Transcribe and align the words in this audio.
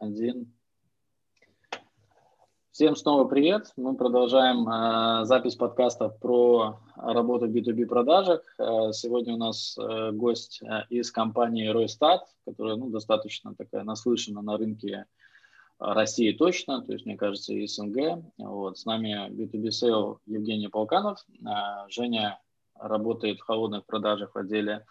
один. 0.00 0.52
Всем 2.70 2.96
снова 2.96 3.26
привет. 3.26 3.72
Мы 3.76 3.94
продолжаем 3.94 4.66
э, 4.66 5.24
запись 5.26 5.56
подкаста 5.56 6.08
про 6.08 6.80
работу 6.96 7.46
в 7.46 7.50
B2B 7.50 7.84
продажах. 7.84 8.40
Э, 8.58 8.92
сегодня 8.92 9.34
у 9.34 9.36
нас 9.36 9.76
э, 9.76 10.12
гость 10.12 10.62
э, 10.62 10.84
из 10.88 11.10
компании 11.10 11.68
Ройстат, 11.68 12.22
которая 12.46 12.76
ну, 12.76 12.88
достаточно 12.88 13.54
такая 13.54 13.84
наслышана 13.84 14.40
на 14.40 14.56
рынке 14.56 15.04
России 15.78 16.32
точно, 16.32 16.82
то 16.82 16.92
есть, 16.92 17.04
мне 17.04 17.16
кажется, 17.16 17.52
и 17.52 17.66
СНГ. 17.66 18.22
Вот. 18.38 18.78
С 18.78 18.86
нами 18.86 19.30
B2B 19.30 19.68
SEO 19.68 20.18
Евгений 20.24 20.68
Полканов. 20.68 21.18
Э, 21.42 21.88
Женя 21.88 22.40
работает 22.74 23.40
в 23.40 23.44
холодных 23.44 23.84
продажах 23.84 24.34
в 24.34 24.38
отделе 24.38 24.86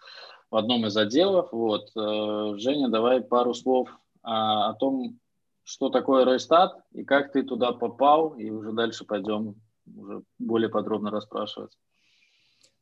в 0.52 0.56
одном 0.56 0.86
из 0.86 0.96
отделов. 0.96 1.48
Вот. 1.50 1.90
Э, 1.96 2.54
Женя, 2.58 2.88
давай 2.88 3.20
пару 3.20 3.54
слов 3.54 3.88
а, 4.22 4.70
о 4.70 4.74
том, 4.74 5.18
что 5.64 5.88
такое 5.88 6.24
Ройстат 6.24 6.72
и 6.92 7.04
как 7.04 7.32
ты 7.32 7.42
туда 7.42 7.72
попал, 7.72 8.34
и 8.34 8.50
уже 8.50 8.72
дальше 8.72 9.04
пойдем 9.04 9.56
уже 9.96 10.22
более 10.38 10.68
подробно 10.68 11.10
расспрашивать. 11.10 11.72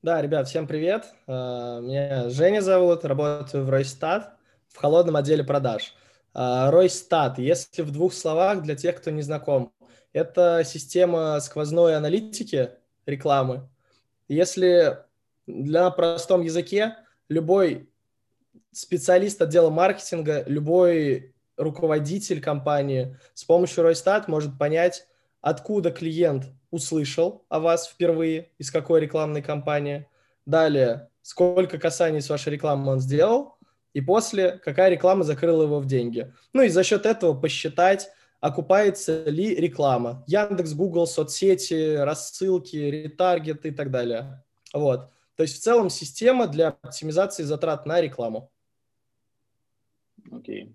Да, 0.02 0.22
ребят, 0.22 0.48
всем 0.48 0.66
привет. 0.66 1.12
Э, 1.26 1.80
меня 1.82 2.28
Женя 2.28 2.60
зовут, 2.60 3.04
работаю 3.04 3.64
в 3.64 3.70
Ройстат 3.70 4.36
в 4.68 4.78
холодном 4.78 5.16
отделе 5.16 5.42
продаж. 5.42 5.94
Э, 6.34 6.70
Ройстат, 6.70 7.38
если 7.38 7.82
в 7.82 7.90
двух 7.90 8.12
словах 8.14 8.62
для 8.62 8.76
тех, 8.76 8.96
кто 8.96 9.10
не 9.10 9.22
знаком, 9.22 9.72
это 10.12 10.62
система 10.64 11.40
сквозной 11.40 11.96
аналитики 11.96 12.70
рекламы. 13.06 13.68
Если 14.28 14.98
для 15.46 15.90
простом 15.90 16.42
языке 16.42 16.96
любой 17.28 17.87
специалист 18.72 19.40
отдела 19.40 19.70
маркетинга, 19.70 20.44
любой 20.46 21.34
руководитель 21.56 22.40
компании 22.40 23.16
с 23.34 23.44
помощью 23.44 23.82
Ройстат 23.82 24.28
может 24.28 24.58
понять, 24.58 25.06
откуда 25.40 25.90
клиент 25.90 26.46
услышал 26.70 27.44
о 27.48 27.60
вас 27.60 27.88
впервые, 27.88 28.50
из 28.58 28.70
какой 28.70 29.00
рекламной 29.00 29.42
кампании. 29.42 30.06
Далее, 30.46 31.10
сколько 31.22 31.78
касаний 31.78 32.20
с 32.20 32.30
вашей 32.30 32.52
рекламы 32.52 32.92
он 32.92 33.00
сделал, 33.00 33.58
и 33.92 34.00
после, 34.00 34.52
какая 34.52 34.90
реклама 34.90 35.24
закрыла 35.24 35.64
его 35.64 35.80
в 35.80 35.86
деньги. 35.86 36.32
Ну 36.52 36.62
и 36.62 36.68
за 36.68 36.84
счет 36.84 37.06
этого 37.06 37.38
посчитать, 37.38 38.10
окупается 38.40 39.24
ли 39.24 39.54
реклама. 39.54 40.24
Яндекс, 40.26 40.72
Google, 40.74 41.06
соцсети, 41.06 41.96
рассылки, 41.96 42.76
ретаргет 42.76 43.66
и 43.66 43.70
так 43.70 43.90
далее. 43.90 44.44
Вот. 44.72 45.10
То 45.36 45.42
есть 45.42 45.56
в 45.56 45.60
целом 45.60 45.90
система 45.90 46.46
для 46.46 46.68
оптимизации 46.68 47.42
затрат 47.42 47.86
на 47.86 48.00
рекламу. 48.00 48.50
Окей. 50.30 50.74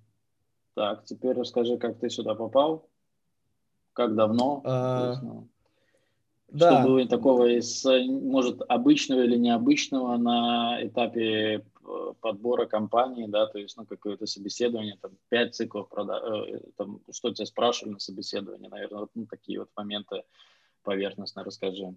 Так, 0.75 1.05
теперь 1.05 1.33
расскажи, 1.33 1.77
как 1.77 1.99
ты 1.99 2.09
сюда 2.09 2.35
попал, 2.35 2.89
как 3.93 4.15
давно. 4.15 4.61
А... 4.65 5.15
Ну, 5.21 5.47
да. 6.53 6.81
Что 6.81 6.87
было 6.87 7.07
такого 7.07 7.47
из, 7.47 7.83
может, 7.83 8.61
обычного 8.67 9.21
или 9.21 9.37
необычного 9.37 10.17
на 10.17 10.77
этапе 10.81 11.55
э, 11.55 12.13
подбора 12.21 12.67
компании, 12.67 13.25
да, 13.25 13.47
то 13.47 13.57
есть, 13.57 13.75
ну, 13.75 13.87
какое-то 13.87 14.27
собеседование, 14.27 14.97
там, 15.01 15.11
пять 15.29 15.55
циклов, 15.55 15.89
прода... 15.89 16.19
Э, 16.19 16.59
там, 16.77 17.01
что 17.11 17.33
тебя 17.33 17.47
спрашивали 17.47 17.93
на 17.93 17.99
собеседовании, 17.99 18.67
наверное, 18.67 18.99
вот 18.99 19.09
ну, 19.15 19.25
такие 19.25 19.59
вот 19.59 19.69
моменты 19.75 20.23
поверхностно 20.83 21.43
расскажи. 21.43 21.95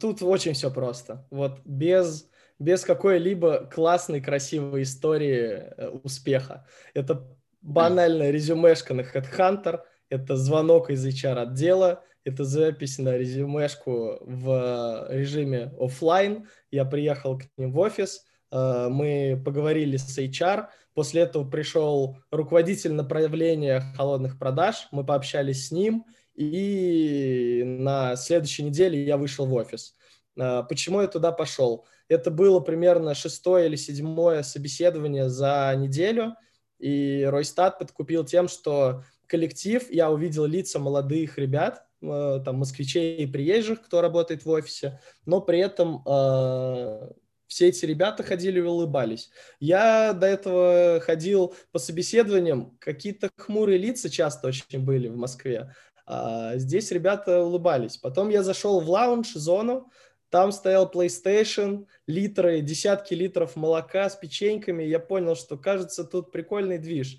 Тут 0.00 0.22
очень 0.22 0.54
все 0.54 0.72
просто. 0.72 1.24
Вот 1.30 1.60
без, 1.64 2.28
без 2.58 2.84
какой-либо 2.84 3.68
классной, 3.72 4.20
красивой 4.20 4.82
истории 4.82 5.42
э, 5.42 5.88
успеха. 6.02 6.66
Это 6.94 7.26
банальная 7.60 8.30
резюмешка 8.30 8.94
на 8.94 9.00
Headhunter, 9.00 9.80
это 10.08 10.36
звонок 10.36 10.90
из 10.90 11.04
HR-отдела, 11.04 12.04
это 12.24 12.44
запись 12.44 12.98
на 12.98 13.16
резюмешку 13.16 14.18
в 14.20 15.06
режиме 15.10 15.72
офлайн. 15.78 16.48
Я 16.70 16.84
приехал 16.84 17.38
к 17.38 17.44
ним 17.56 17.72
в 17.72 17.78
офис, 17.78 18.24
э, 18.50 18.88
мы 18.90 19.42
поговорили 19.44 19.96
с 19.96 20.18
HR, 20.18 20.66
после 20.94 21.22
этого 21.22 21.48
пришел 21.48 22.18
руководитель 22.30 22.92
направления 22.92 23.82
холодных 23.96 24.38
продаж, 24.38 24.88
мы 24.92 25.04
пообщались 25.04 25.68
с 25.68 25.72
ним, 25.72 26.04
и 26.34 27.62
на 27.64 28.16
следующей 28.16 28.64
неделе 28.64 29.02
я 29.02 29.16
вышел 29.16 29.46
в 29.46 29.54
офис. 29.54 29.94
Почему 30.34 31.00
я 31.00 31.06
туда 31.06 31.30
пошел? 31.30 31.86
Это 32.08 32.30
было 32.30 32.60
примерно 32.60 33.14
шестое 33.14 33.66
или 33.66 33.76
седьмое 33.76 34.42
собеседование 34.42 35.28
за 35.28 35.74
неделю, 35.76 36.34
и 36.78 37.24
Ройстат 37.24 37.78
подкупил 37.78 38.24
тем, 38.24 38.48
что 38.48 39.04
коллектив, 39.26 39.90
я 39.90 40.10
увидел 40.10 40.44
лица 40.44 40.78
молодых 40.78 41.38
ребят, 41.38 41.86
а, 42.02 42.40
там, 42.40 42.56
москвичей 42.56 43.18
и 43.18 43.26
приезжих, 43.26 43.82
кто 43.82 44.00
работает 44.00 44.44
в 44.44 44.50
офисе, 44.50 45.00
но 45.24 45.40
при 45.40 45.58
этом 45.60 46.02
э, 46.06 47.10
все 47.46 47.68
эти 47.68 47.84
ребята 47.86 48.22
ходили 48.22 48.58
и 48.58 48.62
улыбались. 48.62 49.30
Я 49.60 50.12
до 50.12 50.26
этого 50.26 51.00
ходил 51.00 51.54
по 51.72 51.78
собеседованиям, 51.78 52.76
какие-то 52.80 53.30
хмурые 53.36 53.78
лица 53.78 54.10
часто 54.10 54.48
очень 54.48 54.84
были 54.84 55.08
в 55.08 55.16
Москве, 55.16 55.74
а 56.06 56.56
здесь 56.56 56.90
ребята 56.90 57.42
улыбались. 57.42 57.96
Потом 57.96 58.28
я 58.28 58.42
зашел 58.42 58.80
в 58.80 58.90
лаунж-зону, 58.90 59.90
там 60.34 60.50
стоял 60.50 60.90
PlayStation, 60.90 61.86
литры, 62.08 62.60
десятки 62.60 63.14
литров 63.14 63.54
молока 63.54 64.10
с 64.10 64.16
печеньками. 64.16 64.82
Я 64.82 64.98
понял, 64.98 65.36
что, 65.36 65.56
кажется, 65.56 66.02
тут 66.02 66.32
прикольный 66.32 66.78
движ. 66.78 67.18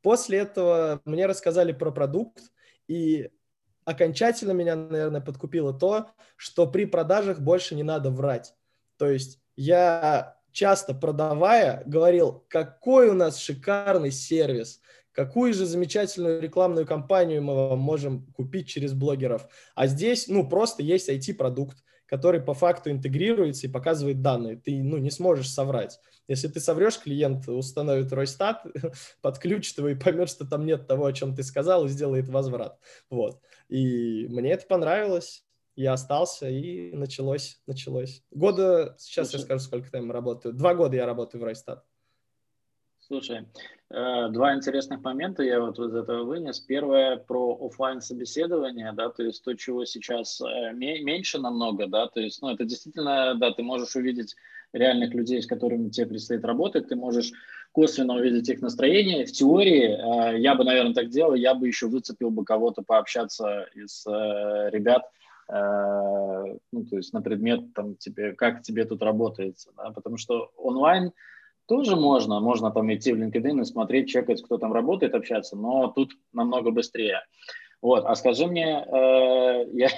После 0.00 0.38
этого 0.38 1.02
мне 1.04 1.26
рассказали 1.26 1.72
про 1.72 1.90
продукт, 1.90 2.40
и 2.88 3.28
окончательно 3.84 4.52
меня, 4.52 4.76
наверное, 4.76 5.20
подкупило 5.20 5.78
то, 5.78 6.06
что 6.36 6.66
при 6.66 6.86
продажах 6.86 7.38
больше 7.40 7.74
не 7.74 7.82
надо 7.82 8.10
врать. 8.10 8.54
То 8.96 9.10
есть 9.10 9.40
я 9.56 10.38
часто 10.50 10.94
продавая 10.94 11.82
говорил, 11.84 12.46
какой 12.48 13.10
у 13.10 13.12
нас 13.12 13.36
шикарный 13.36 14.10
сервис, 14.10 14.80
какую 15.12 15.52
же 15.52 15.66
замечательную 15.66 16.40
рекламную 16.40 16.86
кампанию 16.86 17.42
мы 17.42 17.76
можем 17.76 18.24
купить 18.32 18.68
через 18.68 18.94
блогеров. 18.94 19.48
А 19.74 19.86
здесь, 19.86 20.28
ну, 20.28 20.48
просто 20.48 20.82
есть 20.82 21.10
IT-продукт, 21.10 21.84
который 22.06 22.40
по 22.40 22.54
факту 22.54 22.90
интегрируется 22.90 23.66
и 23.66 23.70
показывает 23.70 24.22
данные. 24.22 24.56
Ты, 24.56 24.82
ну, 24.82 24.98
не 24.98 25.10
сможешь 25.10 25.50
соврать. 25.50 25.98
Если 26.28 26.48
ты 26.48 26.60
соврешь, 26.60 26.98
клиент 26.98 27.48
установит 27.48 28.12
Ройстат, 28.12 28.64
подключит 29.22 29.78
его 29.78 29.88
и 29.88 29.94
поймет, 29.94 30.30
что 30.30 30.46
там 30.46 30.64
нет 30.64 30.86
того, 30.86 31.06
о 31.06 31.12
чем 31.12 31.34
ты 31.34 31.42
сказал, 31.42 31.84
и 31.84 31.88
сделает 31.88 32.28
возврат. 32.28 32.78
Вот. 33.10 33.40
И 33.68 34.26
мне 34.28 34.52
это 34.52 34.66
понравилось. 34.66 35.44
Я 35.76 35.94
остался, 35.94 36.48
и 36.48 36.92
началось, 36.92 37.60
началось. 37.66 38.22
Года, 38.30 38.94
сейчас 38.96 39.30
Слушай. 39.30 39.40
я 39.40 39.44
скажу, 39.46 39.64
сколько 39.64 39.90
там 39.90 40.12
работаю. 40.12 40.54
Два 40.54 40.74
года 40.74 40.96
я 40.96 41.04
работаю 41.04 41.40
в 41.40 41.44
Ройстат. 41.44 41.84
Слушай, 43.14 43.46
э, 43.90 44.28
два 44.30 44.56
интересных 44.56 45.00
момента 45.02 45.44
я 45.44 45.60
вот 45.60 45.78
из 45.78 45.94
этого 45.94 46.24
вынес. 46.24 46.58
Первое 46.58 47.16
про 47.16 47.56
офлайн 47.64 48.00
собеседование, 48.00 48.90
да, 48.92 49.08
то 49.08 49.22
есть 49.22 49.44
то, 49.44 49.54
чего 49.54 49.84
сейчас 49.84 50.40
э, 50.40 50.72
меньше 50.72 51.38
намного, 51.38 51.86
да, 51.86 52.08
то 52.08 52.18
есть, 52.18 52.42
ну, 52.42 52.48
это 52.48 52.64
действительно, 52.64 53.36
да, 53.36 53.52
ты 53.52 53.62
можешь 53.62 53.94
увидеть 53.94 54.34
реальных 54.72 55.14
людей, 55.14 55.40
с 55.40 55.46
которыми 55.46 55.90
тебе 55.90 56.08
предстоит 56.08 56.44
работать, 56.44 56.88
ты 56.88 56.96
можешь 56.96 57.30
косвенно 57.70 58.14
увидеть 58.14 58.48
их 58.48 58.60
настроение. 58.62 59.26
В 59.26 59.30
теории 59.30 59.90
э, 60.34 60.40
я 60.40 60.56
бы, 60.56 60.64
наверное, 60.64 60.94
так 60.94 61.10
делал, 61.10 61.34
я 61.34 61.54
бы 61.54 61.68
еще 61.68 61.86
выцепил 61.86 62.30
бы 62.32 62.44
кого-то 62.44 62.82
пообщаться 62.82 63.68
из 63.76 64.04
ребят, 64.06 65.04
ну, 65.46 66.86
то 66.88 66.96
есть 66.96 67.12
на 67.12 67.20
предмет, 67.20 67.74
там, 67.74 67.96
тебе, 67.96 68.32
как 68.32 68.62
тебе 68.62 68.86
тут 68.86 69.02
работается, 69.02 69.70
да, 69.76 69.90
потому 69.90 70.16
что 70.16 70.50
онлайн– 70.56 71.12
тоже 71.66 71.96
можно, 71.96 72.40
можно 72.40 72.70
там 72.70 72.92
идти 72.92 73.12
в 73.12 73.20
LinkedIn 73.20 73.60
и 73.60 73.64
смотреть, 73.64 74.08
чекать, 74.08 74.42
кто 74.42 74.58
там 74.58 74.72
работает, 74.72 75.14
общаться, 75.14 75.56
но 75.56 75.88
тут 75.88 76.12
намного 76.32 76.70
быстрее. 76.70 77.22
Вот, 77.84 78.06
а 78.06 78.14
скажи 78.14 78.46
мне, 78.46 78.82
э, 78.82 79.66
я, 79.74 79.88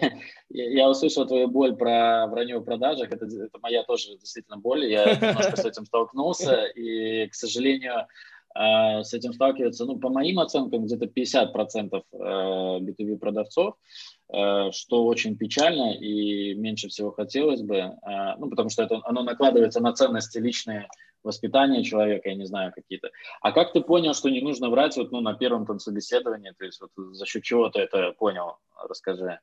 я 0.48 0.90
услышал 0.90 1.24
твою 1.24 1.46
боль 1.46 1.76
про 1.76 2.26
вранье 2.26 2.58
в 2.58 2.64
продажах, 2.64 3.12
это, 3.12 3.26
это 3.26 3.58
моя 3.62 3.84
тоже 3.84 4.16
действительно 4.18 4.56
боль, 4.56 4.86
я 4.86 5.04
немножко 5.14 5.56
с 5.56 5.64
этим 5.64 5.86
столкнулся, 5.86 6.64
и, 6.64 7.28
к 7.28 7.34
сожалению, 7.34 8.06
э, 8.56 9.04
с 9.04 9.14
этим 9.14 9.32
сталкиваются, 9.32 9.84
ну, 9.84 10.00
по 10.00 10.08
моим 10.08 10.40
оценкам, 10.40 10.84
где-то 10.84 11.04
50% 11.06 12.02
э, 12.12 12.16
B2B 12.18 13.18
продавцов, 13.18 13.76
э, 14.32 14.72
что 14.72 15.04
очень 15.04 15.36
печально 15.36 15.94
и 15.94 16.54
меньше 16.54 16.88
всего 16.88 17.12
хотелось 17.12 17.62
бы, 17.62 17.76
э, 17.76 17.92
ну, 18.38 18.50
потому 18.50 18.68
что 18.68 18.82
это, 18.82 19.00
оно 19.04 19.22
накладывается 19.22 19.80
на 19.80 19.92
ценности 19.92 20.38
личные 20.38 20.88
воспитание 21.26 21.84
человека, 21.84 22.30
я 22.30 22.34
не 22.34 22.46
знаю, 22.46 22.72
какие-то. 22.74 23.10
А 23.42 23.52
как 23.52 23.72
ты 23.72 23.82
понял, 23.82 24.14
что 24.14 24.30
не 24.30 24.40
нужно 24.40 24.70
врать 24.70 24.96
вот, 24.96 25.12
ну, 25.12 25.20
на 25.20 25.34
первом 25.34 25.66
там 25.66 25.78
собеседовании? 25.78 26.54
То 26.56 26.64
есть 26.64 26.80
вот 26.80 26.90
за 27.14 27.26
счет 27.26 27.42
чего 27.42 27.68
ты 27.68 27.80
это 27.80 28.12
понял? 28.12 28.56
Расскажи. 28.88 29.40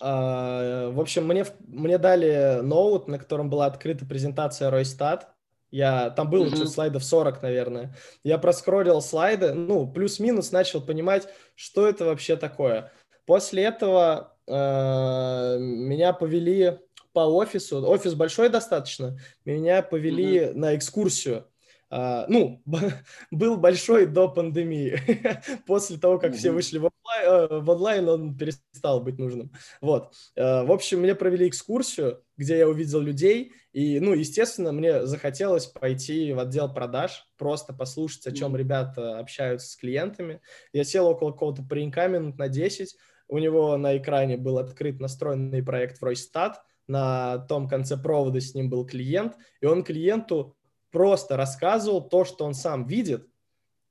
А, 0.00 0.90
в 0.90 1.00
общем, 1.00 1.26
мне, 1.26 1.46
мне 1.60 1.98
дали 1.98 2.60
ноут, 2.62 3.08
на 3.08 3.18
котором 3.18 3.48
была 3.48 3.66
открыта 3.66 4.04
презентация 4.04 4.70
Ройстат. 4.70 5.28
Я, 5.70 6.10
там 6.10 6.28
было 6.28 6.44
mm-hmm. 6.46 6.66
слайдов 6.66 7.02
40, 7.02 7.42
наверное. 7.42 7.94
Я 8.24 8.36
проскроллил 8.36 9.00
слайды, 9.00 9.54
ну, 9.54 9.90
плюс-минус 9.90 10.52
начал 10.52 10.82
понимать, 10.82 11.28
что 11.54 11.88
это 11.88 12.04
вообще 12.04 12.36
такое. 12.36 12.92
После 13.24 13.62
этого 13.62 14.36
э, 14.46 15.56
меня 15.58 16.12
повели 16.12 16.78
по 17.12 17.20
офису. 17.20 17.86
Офис 17.88 18.14
большой 18.14 18.48
достаточно. 18.48 19.18
Меня 19.44 19.82
повели 19.82 20.38
mm-hmm. 20.38 20.54
на 20.54 20.76
экскурсию 20.76 21.46
Uh, 21.92 22.24
ну, 22.26 22.62
был 23.30 23.58
большой 23.58 24.06
до 24.06 24.26
пандемии. 24.26 24.98
После 25.66 25.98
того, 25.98 26.18
как 26.18 26.32
mm-hmm. 26.32 26.36
все 26.36 26.50
вышли 26.50 26.78
в 26.78 26.84
онлайн, 26.84 27.50
э, 27.52 27.60
в 27.60 27.68
онлайн, 27.68 28.08
он 28.08 28.34
перестал 28.34 29.02
быть 29.02 29.18
нужным. 29.18 29.52
Вот. 29.82 30.14
Uh, 30.34 30.64
в 30.64 30.72
общем, 30.72 31.00
мне 31.00 31.14
провели 31.14 31.46
экскурсию, 31.48 32.24
где 32.38 32.56
я 32.56 32.66
увидел 32.66 33.00
людей, 33.00 33.52
и, 33.74 34.00
ну, 34.00 34.14
естественно, 34.14 34.72
мне 34.72 35.04
захотелось 35.04 35.66
пойти 35.66 36.32
в 36.32 36.38
отдел 36.38 36.72
продаж, 36.72 37.26
просто 37.36 37.74
послушать, 37.74 38.26
о 38.26 38.32
чем 38.32 38.54
mm-hmm. 38.54 38.58
ребята 38.58 39.18
общаются 39.18 39.70
с 39.70 39.76
клиентами. 39.76 40.40
Я 40.72 40.84
сел 40.84 41.06
около 41.06 41.32
какого-то 41.32 41.62
паренька 41.62 42.08
минут 42.08 42.38
на 42.38 42.48
10, 42.48 42.96
у 43.28 43.36
него 43.36 43.76
на 43.76 43.98
экране 43.98 44.38
был 44.38 44.56
открыт 44.56 44.98
настроенный 44.98 45.62
проект 45.62 45.98
в 45.98 46.04
Ройстат, 46.04 46.62
на 46.86 47.38
том 47.38 47.68
конце 47.68 47.96
провода 47.96 48.40
с 48.40 48.54
ним 48.54 48.70
был 48.70 48.86
клиент, 48.86 49.36
и 49.60 49.66
он 49.66 49.84
клиенту 49.84 50.56
просто 50.90 51.36
рассказывал 51.36 52.02
то, 52.02 52.24
что 52.24 52.44
он 52.44 52.54
сам 52.54 52.86
видит, 52.86 53.26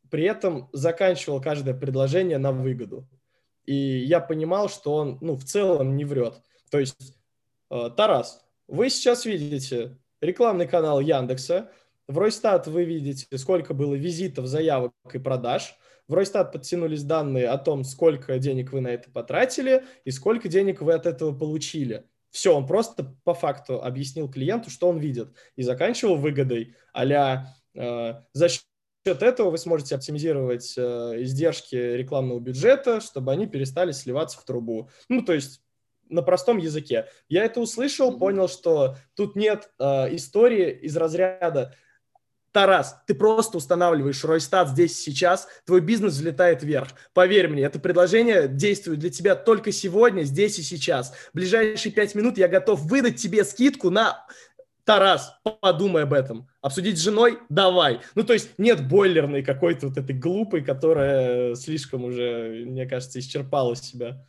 при 0.10 0.24
этом 0.24 0.70
заканчивал 0.74 1.42
каждое 1.42 1.74
предложение 1.74 2.38
на 2.38 2.52
выгоду. 2.52 3.08
И 3.66 3.74
я 3.74 4.20
понимал, 4.20 4.70
что 4.70 4.94
он, 4.94 5.18
ну, 5.22 5.36
в 5.36 5.44
целом 5.44 5.96
не 5.96 6.06
врет. 6.06 6.42
То 6.70 6.80
есть, 6.80 7.18
э, 7.70 7.90
Тарас, 7.96 8.44
вы 8.68 8.90
сейчас 8.90 9.26
видите 9.26 9.98
рекламный 10.20 10.68
канал 10.68 11.00
Яндекса, 11.00 11.72
в 12.08 12.18
Ройстат 12.18 12.68
вы 12.68 12.84
видите, 12.84 13.26
сколько 13.38 13.74
было 13.74 13.96
визитов, 13.96 14.46
заявок 14.48 14.92
и 15.14 15.18
продаж. 15.18 15.78
В 16.08 16.14
Ройстат 16.14 16.52
подтянулись 16.52 17.04
данные 17.04 17.48
о 17.48 17.58
том, 17.58 17.86
сколько 17.86 18.38
денег 18.38 18.74
вы 18.74 18.82
на 18.82 18.90
это 18.90 19.10
потратили 19.10 19.86
и 20.04 20.12
сколько 20.12 20.50
денег 20.50 20.82
вы 20.82 20.94
от 20.94 21.06
этого 21.06 21.34
получили. 21.34 22.04
Все, 22.32 22.56
он 22.56 22.66
просто 22.66 23.16
по 23.24 23.34
факту 23.34 23.84
объяснил 23.84 24.30
клиенту, 24.30 24.70
что 24.70 24.90
он 24.90 24.98
видит, 24.98 25.34
и 25.56 25.64
заканчивал 25.64 26.16
выгодой 26.16 26.76
а 26.94 27.46
э, 27.76 28.14
за 28.34 28.50
счет 28.50 28.64
этого 29.06 29.52
вы 29.52 29.58
сможете 29.58 29.96
оптимизировать 29.96 30.74
э, 30.78 30.82
издержки 31.24 31.76
рекламного 31.76 32.40
бюджета, 32.40 33.02
чтобы 33.02 33.32
они 33.32 33.48
перестали 33.48 33.92
сливаться 33.92 34.40
в 34.40 34.46
трубу. 34.46 34.90
Ну, 35.10 35.24
то 35.24 35.34
есть 35.34 35.62
на 36.10 36.22
простом 36.22 36.58
языке. 36.58 37.08
Я 37.30 37.46
это 37.46 37.62
услышал, 37.62 38.18
понял, 38.20 38.48
что 38.48 38.98
тут 39.16 39.36
нет 39.36 39.72
э, 39.80 40.16
истории 40.16 40.72
из 40.72 40.96
разряда 40.98 41.74
Тарас, 42.52 43.02
ты 43.08 43.16
просто 43.16 43.58
устанавливаешь 43.58 44.24
Ройстат 44.26 44.70
здесь 44.70 45.02
сейчас, 45.02 45.48
твой 45.66 45.80
бизнес 45.80 46.14
взлетает 46.14 46.64
вверх. 46.64 46.90
Поверь 47.14 47.48
мне, 47.48 47.64
это 47.64 47.80
предложение 47.80 48.48
действует 48.50 49.00
для 49.00 49.10
тебя 49.10 49.36
только 49.36 49.72
сегодня, 49.72 50.24
здесь 50.24 50.60
и 50.60 50.64
сейчас. 50.64 51.14
В 51.32 51.36
ближайшие 51.36 51.94
пять 51.94 52.14
минут 52.14 52.38
я 52.38 52.48
готов 52.48 52.82
выдать 52.82 53.16
тебе 53.18 53.44
скидку 53.44 53.90
на... 53.90 54.26
Тарас, 54.84 55.36
подумай 55.62 56.04
об 56.04 56.14
этом. 56.14 56.50
Обсудить 56.60 56.98
с 56.98 57.02
женой? 57.02 57.38
Давай. 57.50 58.02
Ну, 58.16 58.24
то 58.24 58.34
есть 58.34 58.50
нет 58.58 58.88
бойлерной 58.88 59.44
какой-то 59.44 59.88
вот 59.88 59.98
этой 59.98 60.16
глупой, 60.16 60.64
которая 60.64 61.54
слишком 61.54 62.04
уже, 62.04 62.66
мне 62.66 62.88
кажется, 62.88 63.20
исчерпала 63.20 63.76
себя. 63.76 64.26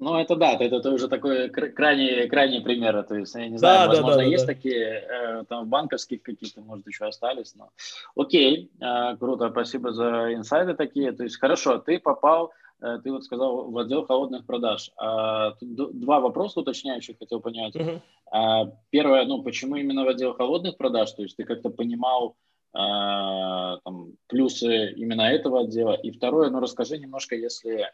Ну, 0.00 0.16
это 0.16 0.34
да, 0.34 0.52
это, 0.52 0.76
это 0.76 0.90
уже 0.90 1.08
такой 1.08 1.50
крайний, 1.50 2.26
крайний 2.26 2.62
пример. 2.62 3.02
То 3.02 3.16
есть, 3.16 3.34
я 3.34 3.48
не 3.48 3.58
знаю, 3.58 3.80
да, 3.80 3.88
возможно, 3.88 4.18
да, 4.18 4.24
да, 4.24 4.30
есть 4.30 4.46
да. 4.46 4.54
такие, 4.54 4.86
э, 4.86 5.44
там, 5.46 5.68
банковских 5.68 6.22
какие-то, 6.22 6.62
может, 6.62 6.86
еще 6.86 7.04
остались. 7.04 7.54
Но... 7.54 7.68
Окей, 8.16 8.70
э, 8.80 9.16
круто, 9.18 9.50
спасибо 9.50 9.92
за 9.92 10.32
инсайды 10.32 10.74
такие. 10.74 11.12
То 11.12 11.24
есть, 11.24 11.38
хорошо, 11.38 11.78
ты 11.78 11.98
попал, 11.98 12.50
э, 12.80 12.98
ты 13.04 13.12
вот 13.12 13.24
сказал, 13.24 13.70
в 13.70 13.76
отдел 13.76 14.06
холодных 14.06 14.46
продаж. 14.46 14.90
А, 14.96 15.54
два 15.60 16.20
вопроса 16.20 16.60
уточняющих 16.60 17.18
хотел 17.18 17.40
понять. 17.40 17.76
Угу. 17.76 18.00
А, 18.32 18.72
первое, 18.88 19.26
ну, 19.26 19.42
почему 19.42 19.76
именно 19.76 20.04
в 20.04 20.08
отдел 20.08 20.32
холодных 20.32 20.78
продаж? 20.78 21.12
То 21.12 21.22
есть, 21.22 21.36
ты 21.36 21.44
как-то 21.44 21.68
понимал, 21.68 22.36
а, 22.72 23.76
там, 23.84 24.12
плюсы 24.28 24.92
именно 24.92 25.22
этого 25.22 25.60
отдела. 25.60 25.92
И 25.92 26.10
второе, 26.10 26.48
ну, 26.48 26.58
расскажи 26.60 26.96
немножко, 26.96 27.36
если 27.36 27.90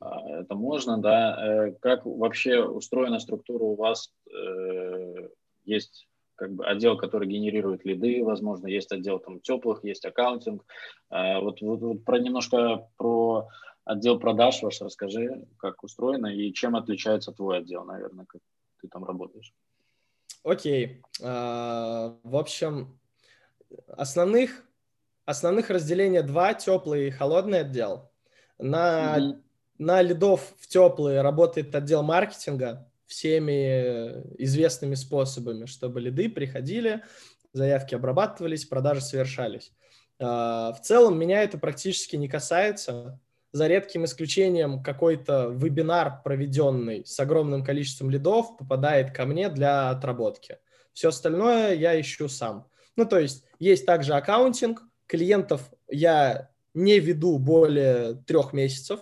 это 0.00 0.54
можно, 0.54 0.98
да. 0.98 1.66
Э, 1.68 1.72
как 1.80 2.04
вообще 2.04 2.62
устроена 2.62 3.18
структура 3.18 3.64
у 3.64 3.76
вас? 3.76 4.12
Э, 4.30 5.28
есть 5.64 6.08
как 6.34 6.52
бы 6.52 6.66
отдел, 6.66 6.98
который 6.98 7.26
генерирует 7.26 7.84
лиды, 7.84 8.22
возможно, 8.22 8.66
есть 8.66 8.92
отдел 8.92 9.18
там 9.18 9.40
теплых, 9.40 9.82
есть 9.84 10.04
аккаунтинг. 10.04 10.64
А, 11.08 11.40
вот, 11.40 11.62
вот, 11.62 11.80
вот 11.80 12.04
про 12.04 12.18
немножко 12.18 12.88
про 12.98 13.48
отдел 13.84 14.18
продаж 14.18 14.62
ваш 14.62 14.80
расскажи, 14.82 15.46
как 15.56 15.82
устроено 15.82 16.26
и 16.26 16.52
чем 16.52 16.76
отличается 16.76 17.32
твой 17.32 17.58
отдел, 17.58 17.84
наверное, 17.84 18.26
как 18.26 18.42
ты 18.82 18.88
там 18.88 19.04
работаешь. 19.04 19.54
Окей. 20.44 21.02
Okay. 21.20 21.26
Uh, 21.26 22.18
в 22.22 22.36
общем, 22.36 22.98
основных, 23.88 24.62
основных 25.24 25.70
разделения 25.70 26.22
два, 26.22 26.52
теплый 26.52 27.08
и 27.08 27.10
холодный 27.10 27.60
отдел. 27.60 28.10
На 28.58 29.18
mm-hmm 29.18 29.45
на 29.78 30.02
лидов 30.02 30.54
в 30.58 30.66
теплые 30.66 31.22
работает 31.22 31.74
отдел 31.74 32.02
маркетинга 32.02 32.90
всеми 33.06 34.22
известными 34.42 34.94
способами, 34.94 35.66
чтобы 35.66 36.00
лиды 36.00 36.28
приходили, 36.28 37.02
заявки 37.52 37.94
обрабатывались, 37.94 38.64
продажи 38.64 39.00
совершались. 39.00 39.72
А, 40.18 40.72
в 40.72 40.80
целом 40.80 41.18
меня 41.18 41.42
это 41.42 41.58
практически 41.58 42.16
не 42.16 42.28
касается, 42.28 43.20
за 43.52 43.68
редким 43.68 44.04
исключением 44.04 44.82
какой-то 44.82 45.48
вебинар, 45.48 46.20
проведенный 46.22 47.06
с 47.06 47.18
огромным 47.18 47.64
количеством 47.64 48.10
лидов, 48.10 48.56
попадает 48.58 49.12
ко 49.12 49.24
мне 49.24 49.48
для 49.48 49.90
отработки. 49.90 50.58
Все 50.92 51.08
остальное 51.08 51.74
я 51.74 51.98
ищу 51.98 52.28
сам. 52.28 52.68
Ну, 52.96 53.06
то 53.06 53.18
есть 53.18 53.44
есть 53.58 53.86
также 53.86 54.14
аккаунтинг, 54.14 54.82
клиентов 55.06 55.70
я 55.88 56.50
не 56.74 56.98
веду 56.98 57.38
более 57.38 58.14
трех 58.26 58.52
месяцев, 58.52 59.00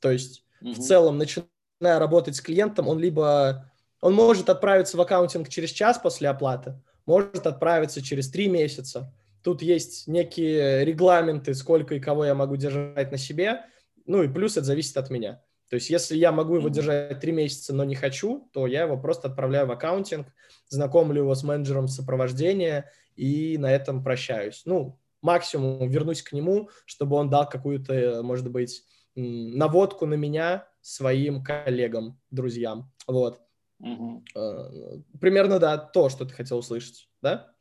то 0.00 0.10
есть 0.10 0.44
mm-hmm. 0.62 0.74
в 0.74 0.78
целом, 0.78 1.18
начиная 1.18 1.98
работать 1.98 2.36
с 2.36 2.40
клиентом, 2.40 2.88
он 2.88 2.98
либо 2.98 3.70
он 4.00 4.14
может 4.14 4.50
отправиться 4.50 4.96
в 4.96 5.00
accounting 5.00 5.48
через 5.48 5.70
час 5.70 5.98
после 5.98 6.28
оплаты, 6.28 6.80
может 7.06 7.46
отправиться 7.46 8.02
через 8.02 8.30
три 8.30 8.48
месяца. 8.48 9.12
Тут 9.42 9.62
есть 9.62 10.06
некие 10.06 10.84
регламенты, 10.84 11.54
сколько 11.54 11.94
и 11.94 12.00
кого 12.00 12.24
я 12.24 12.34
могу 12.34 12.56
держать 12.56 13.10
на 13.10 13.18
себе. 13.18 13.64
Ну 14.04 14.22
и 14.22 14.28
плюс 14.28 14.56
это 14.56 14.66
зависит 14.66 14.96
от 14.96 15.10
меня. 15.10 15.42
То 15.68 15.74
есть 15.76 15.90
если 15.90 16.16
я 16.16 16.30
могу 16.30 16.56
его 16.56 16.68
держать 16.68 17.20
три 17.20 17.32
месяца, 17.32 17.74
но 17.74 17.84
не 17.84 17.94
хочу, 17.94 18.48
то 18.52 18.66
я 18.66 18.82
его 18.82 18.96
просто 18.96 19.28
отправляю 19.28 19.66
в 19.66 19.72
accounting, 19.72 20.28
знакомлю 20.68 21.22
его 21.22 21.34
с 21.34 21.42
менеджером 21.42 21.88
сопровождения 21.88 22.90
и 23.16 23.56
на 23.58 23.72
этом 23.72 24.04
прощаюсь. 24.04 24.62
Ну, 24.64 24.98
максимум 25.22 25.88
вернусь 25.88 26.22
к 26.22 26.32
нему, 26.32 26.70
чтобы 26.84 27.16
он 27.16 27.30
дал 27.30 27.48
какую-то, 27.48 28.20
может 28.22 28.50
быть, 28.50 28.84
наводку 29.16 30.06
на 30.06 30.14
меня 30.14 30.68
своим 30.80 31.42
коллегам, 31.42 32.20
друзьям. 32.30 32.92
Вот. 33.06 33.40
Угу. 33.80 34.24
Примерно, 35.20 35.58
да, 35.58 35.76
то, 35.76 36.08
что 36.08 36.24
ты 36.24 36.34
хотел 36.34 36.58
услышать, 36.58 37.08
да? 37.22 37.52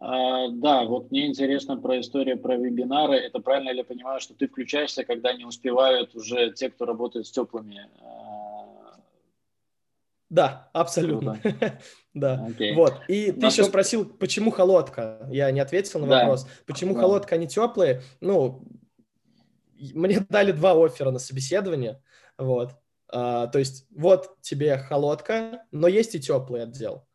А, 0.00 0.48
да, 0.48 0.84
вот 0.84 1.10
мне 1.10 1.26
интересно 1.26 1.76
про 1.76 2.00
историю 2.00 2.38
про 2.38 2.56
вебинары. 2.56 3.16
Это 3.16 3.38
правильно 3.40 3.70
ли 3.70 3.78
я 3.78 3.84
понимаю, 3.84 4.20
что 4.20 4.34
ты 4.34 4.48
включаешься, 4.48 5.04
когда 5.04 5.32
не 5.32 5.44
успевают 5.44 6.14
уже 6.14 6.52
те, 6.52 6.70
кто 6.70 6.84
работает 6.84 7.26
с 7.26 7.30
теплыми? 7.30 7.88
А, 8.00 8.44
да, 10.34 10.68
абсолютно. 10.72 11.38
да. 12.14 12.48
Okay. 12.50 12.74
Вот. 12.74 12.94
И 13.06 13.30
ты 13.30 13.46
еще 13.46 13.62
спросил, 13.62 14.04
почему 14.04 14.50
холодка? 14.50 15.28
Я 15.30 15.50
не 15.52 15.60
ответил 15.60 16.00
на 16.00 16.06
вопрос. 16.06 16.48
Почему 16.66 16.94
да. 16.94 17.00
холодка, 17.00 17.36
а 17.36 17.38
не 17.38 17.46
теплые? 17.46 18.02
Ну, 18.20 18.64
мне 19.94 20.20
дали 20.28 20.52
два 20.52 20.72
оффера 20.72 21.10
на 21.10 21.18
собеседование, 21.18 22.02
вот. 22.38 22.72
А, 23.08 23.46
то 23.46 23.58
есть 23.58 23.86
вот 23.90 24.40
тебе 24.40 24.76
холодка, 24.78 25.62
но 25.70 25.88
есть 25.88 26.14
и 26.14 26.20
теплый 26.20 26.64
отдел. 26.64 27.06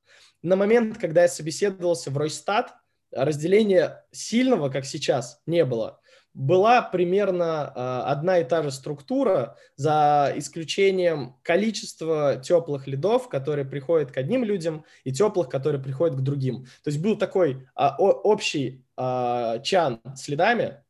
На 0.42 0.56
момент, 0.56 0.98
когда 0.98 1.24
я 1.24 1.28
собеседовался 1.28 2.12
в 2.12 2.18
Ройстат, 2.18 2.74
разделения 3.12 4.06
сильного, 4.12 4.70
как 4.70 4.86
сейчас, 4.86 5.42
не 5.46 5.66
было. 5.66 6.00
Была 6.34 6.82
примерно 6.82 7.74
а, 7.76 8.12
одна 8.12 8.38
и 8.38 8.46
та 8.46 8.62
же 8.64 8.72
структура, 8.72 9.58
за 9.76 10.32
исключением 10.38 11.36
количества 11.44 12.38
теплых 12.38 12.88
лидов, 12.88 13.28
которые 13.28 13.66
приходят 13.66 14.12
к 14.12 14.18
одним 14.18 14.44
людям, 14.44 14.86
и 15.04 15.12
теплых, 15.12 15.50
которые 15.50 15.82
приходят 15.82 16.16
к 16.16 16.22
другим. 16.22 16.66
То 16.84 16.92
есть 16.92 17.02
был 17.02 17.18
такой 17.18 17.68
о, 17.76 17.98
общий 17.98 18.86
а, 18.96 19.60
чан 19.60 20.00
с 20.16 20.28
лидами, 20.28 20.84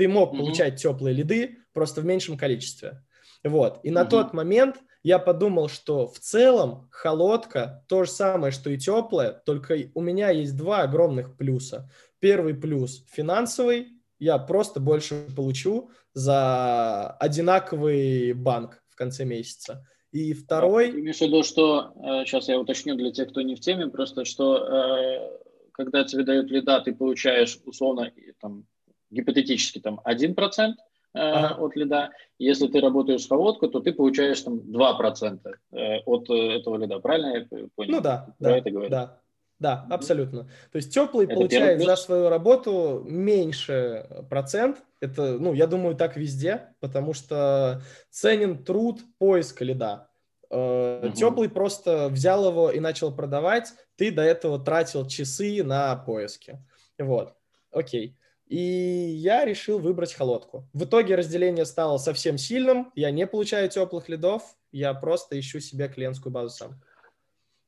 ты 0.00 0.08
мог 0.08 0.32
mm-hmm. 0.32 0.38
получать 0.38 0.80
теплые 0.80 1.14
лиды, 1.14 1.58
просто 1.74 2.00
в 2.00 2.06
меньшем 2.06 2.38
количестве. 2.38 3.04
Вот. 3.44 3.80
И 3.82 3.88
mm-hmm. 3.88 3.92
на 3.92 4.04
тот 4.06 4.32
момент 4.32 4.76
я 5.02 5.18
подумал, 5.18 5.68
что 5.68 6.08
в 6.08 6.18
целом 6.18 6.88
холодка 6.90 7.84
то 7.86 8.04
же 8.04 8.10
самое, 8.10 8.50
что 8.50 8.70
и 8.70 8.78
теплая, 8.78 9.30
только 9.44 9.76
у 9.92 10.00
меня 10.00 10.30
есть 10.30 10.56
два 10.56 10.80
огромных 10.80 11.36
плюса. 11.36 11.90
Первый 12.18 12.54
плюс 12.54 13.04
финансовый, 13.10 13.88
я 14.18 14.38
просто 14.38 14.80
больше 14.80 15.26
получу 15.36 15.90
за 16.14 17.10
одинаковый 17.20 18.32
банк 18.32 18.82
в 18.88 18.96
конце 18.96 19.26
месяца. 19.26 19.86
И 20.12 20.32
второй... 20.32 20.92
Ты 20.92 21.00
имеешь 21.00 21.18
в 21.18 21.20
виду, 21.20 21.42
что, 21.42 21.92
сейчас 22.24 22.48
э, 22.48 22.52
я 22.52 22.58
уточню 22.58 22.94
для 22.94 23.12
тех, 23.12 23.28
кто 23.28 23.42
не 23.42 23.54
в 23.54 23.60
теме, 23.60 23.88
просто 23.88 24.24
что 24.24 24.64
э, 24.64 25.38
когда 25.72 26.04
тебе 26.04 26.24
дают 26.24 26.50
лида, 26.50 26.80
ты 26.80 26.94
получаешь 26.94 27.58
условно, 27.66 28.10
там, 28.40 28.64
гипотетически, 29.10 29.78
там, 29.80 30.00
1%, 30.04 30.74
Э, 31.12 31.18
ага. 31.18 31.54
от 31.58 31.74
лида. 31.74 32.10
Если 32.38 32.68
ты 32.68 32.80
работаешь 32.80 33.24
с 33.24 33.28
холодку, 33.28 33.66
то 33.66 33.80
ты 33.80 33.92
получаешь 33.92 34.40
там 34.42 34.58
2% 34.58 35.40
э, 35.72 35.98
от 36.06 36.30
э, 36.30 36.58
этого 36.58 36.76
лида. 36.76 37.00
Правильно 37.00 37.36
я 37.36 37.66
понял? 37.74 37.90
Ну 37.96 38.00
да, 38.00 38.34
Про 38.38 38.50
да, 38.50 38.58
это 38.58 38.70
говорю. 38.70 38.90
да. 38.90 39.20
Да, 39.58 39.86
абсолютно. 39.90 40.44
То 40.72 40.76
есть 40.76 40.94
теплый 40.94 41.26
это 41.26 41.34
получает 41.34 41.82
за 41.82 41.96
свою 41.96 42.30
работу 42.30 43.04
меньше 43.06 44.24
процент. 44.30 44.78
Это, 45.00 45.38
ну, 45.38 45.52
я 45.52 45.66
думаю, 45.66 45.96
так 45.96 46.16
везде, 46.16 46.74
потому 46.80 47.12
что 47.12 47.82
ценен 48.08 48.64
труд 48.64 49.00
поиска 49.18 49.62
лида. 49.62 50.08
Угу. 50.48 51.10
Теплый 51.14 51.50
просто 51.50 52.08
взял 52.08 52.48
его 52.48 52.70
и 52.70 52.80
начал 52.80 53.14
продавать. 53.14 53.74
Ты 53.96 54.10
до 54.10 54.22
этого 54.22 54.58
тратил 54.58 55.06
часы 55.06 55.62
на 55.62 55.94
поиски. 55.94 56.58
Вот. 56.98 57.34
Окей. 57.70 58.16
И 58.50 58.58
я 58.58 59.44
решил 59.44 59.78
выбрать 59.78 60.12
холодку. 60.12 60.64
В 60.72 60.82
итоге 60.82 61.14
разделение 61.14 61.64
стало 61.64 61.98
совсем 61.98 62.36
сильным. 62.36 62.90
Я 62.96 63.12
не 63.12 63.24
получаю 63.24 63.70
теплых 63.70 64.08
лидов, 64.08 64.42
я 64.72 64.92
просто 64.92 65.38
ищу 65.38 65.60
себе 65.60 65.86
клиентскую 65.86 66.32
базу 66.32 66.56
сам. 66.56 66.72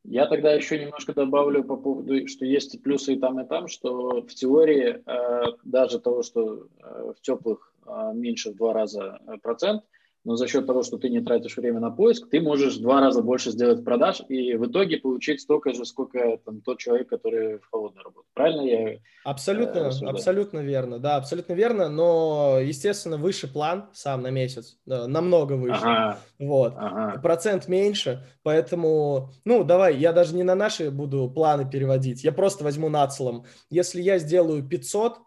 Я 0.02 0.26
тогда 0.26 0.52
еще 0.52 0.80
немножко 0.80 1.14
добавлю 1.14 1.62
по 1.62 1.76
поводу, 1.76 2.26
что 2.26 2.44
есть 2.44 2.82
плюсы 2.82 3.14
и 3.14 3.18
там, 3.20 3.38
и 3.38 3.46
там, 3.46 3.68
что 3.68 4.22
в 4.22 4.34
теории 4.34 5.00
э, 5.06 5.56
даже 5.62 6.00
того, 6.00 6.24
что 6.24 6.66
э, 6.80 7.12
в 7.16 7.20
теплых 7.22 7.72
э, 7.86 8.10
меньше 8.12 8.50
в 8.50 8.56
два 8.56 8.72
раза 8.72 9.20
процент, 9.40 9.84
но 10.24 10.36
за 10.36 10.46
счет 10.46 10.66
того, 10.66 10.82
что 10.82 10.98
ты 10.98 11.08
не 11.08 11.20
тратишь 11.20 11.56
время 11.56 11.80
на 11.80 11.90
поиск, 11.90 12.28
ты 12.30 12.40
можешь 12.40 12.76
в 12.76 12.82
два 12.82 13.00
раза 13.00 13.22
больше 13.22 13.50
сделать 13.50 13.84
продаж 13.84 14.22
и 14.28 14.54
в 14.54 14.66
итоге 14.66 14.98
получить 14.98 15.40
столько 15.40 15.72
же, 15.72 15.84
сколько 15.84 16.38
там, 16.44 16.60
тот 16.60 16.78
человек, 16.78 17.08
который 17.08 17.58
в 17.58 17.66
холодной 17.70 18.02
работе. 18.02 18.28
Правильно 18.34 18.62
я 18.62 18.98
Абсолютно, 19.24 19.78
э, 19.78 20.06
абсолютно 20.06 20.60
верно, 20.60 20.98
да, 20.98 21.16
абсолютно 21.16 21.54
верно, 21.54 21.88
но, 21.88 22.58
естественно, 22.60 23.16
выше 23.16 23.52
план 23.52 23.88
сам 23.92 24.22
на 24.22 24.30
месяц, 24.30 24.78
да, 24.86 25.06
намного 25.06 25.54
выше, 25.54 25.80
ага, 25.82 26.18
вот, 26.38 26.74
ага. 26.76 27.20
процент 27.20 27.68
меньше, 27.68 28.24
поэтому, 28.42 29.30
ну, 29.44 29.64
давай, 29.64 29.96
я 29.96 30.12
даже 30.12 30.34
не 30.34 30.42
на 30.42 30.54
наши 30.54 30.90
буду 30.90 31.28
планы 31.30 31.68
переводить, 31.68 32.24
я 32.24 32.32
просто 32.32 32.64
возьму 32.64 32.88
нацелом. 32.88 33.44
Если 33.70 34.00
я 34.02 34.18
сделаю 34.18 34.66
500 34.66 35.18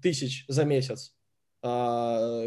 тысяч 0.00 0.44
за 0.48 0.64
месяц, 0.64 1.15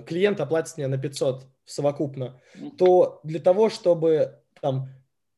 клиент 0.07 0.39
оплатит 0.39 0.77
мне 0.77 0.87
на 0.87 0.97
500 0.97 1.45
совокупно, 1.65 2.39
то 2.77 3.19
для 3.23 3.39
того, 3.39 3.69
чтобы 3.69 4.39
там 4.61 4.89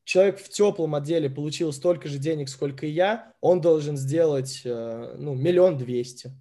человек 0.04 0.38
в 0.38 0.48
теплом 0.48 0.94
отделе 0.94 1.30
получил 1.30 1.72
столько 1.72 2.08
же 2.08 2.18
денег, 2.18 2.48
сколько 2.48 2.86
и 2.86 2.90
я, 2.90 3.32
он 3.40 3.60
должен 3.60 3.96
сделать 3.96 4.62
э, 4.64 5.14
ну, 5.18 5.34
миллион 5.34 5.78
двести. 5.78 6.32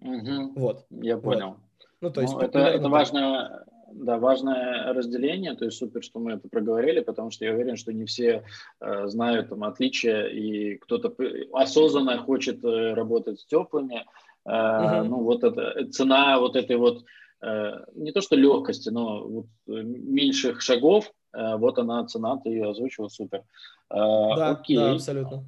Угу. 0.00 0.52
Вот. 0.56 0.86
Я 0.90 1.18
понял. 1.18 1.48
Вот. 1.48 1.58
Ну, 2.00 2.10
то 2.10 2.20
есть, 2.20 2.34
ну, 2.34 2.40
это, 2.40 2.60
это 2.60 2.88
важное, 2.88 3.64
да, 3.92 4.18
важное 4.18 4.92
разделение, 4.92 5.56
то 5.56 5.64
есть 5.64 5.78
супер, 5.78 6.02
что 6.02 6.20
мы 6.20 6.32
это 6.32 6.48
проговорили, 6.48 7.00
потому 7.00 7.30
что 7.30 7.44
я 7.44 7.52
уверен, 7.52 7.76
что 7.76 7.92
не 7.92 8.04
все 8.04 8.44
э, 8.80 9.06
знают 9.08 9.48
там 9.48 9.64
отличия, 9.64 10.26
и 10.26 10.76
кто-то 10.76 11.14
осознанно 11.52 12.18
хочет 12.18 12.64
э, 12.64 12.94
работать 12.94 13.40
с 13.40 13.46
теплыми. 13.46 14.06
Э, 14.48 15.00
угу. 15.00 15.08
Ну, 15.08 15.22
вот 15.22 15.44
это 15.44 15.90
цена 15.90 16.40
вот 16.40 16.56
этой 16.56 16.76
вот 16.76 17.04
Э, 17.40 17.84
не 17.94 18.12
то 18.12 18.20
что 18.20 18.36
легкости, 18.36 18.88
но 18.88 19.26
вот 19.26 19.46
э, 19.68 19.70
меньших 19.70 20.60
шагов, 20.60 21.12
э, 21.32 21.56
вот 21.56 21.78
она 21.78 22.04
цена, 22.06 22.36
ты 22.38 22.50
ее 22.50 22.70
озвучивал, 22.70 23.10
супер. 23.10 23.44
Да, 23.90 24.50
Окей. 24.50 24.76
да, 24.76 24.92
абсолютно. 24.92 25.44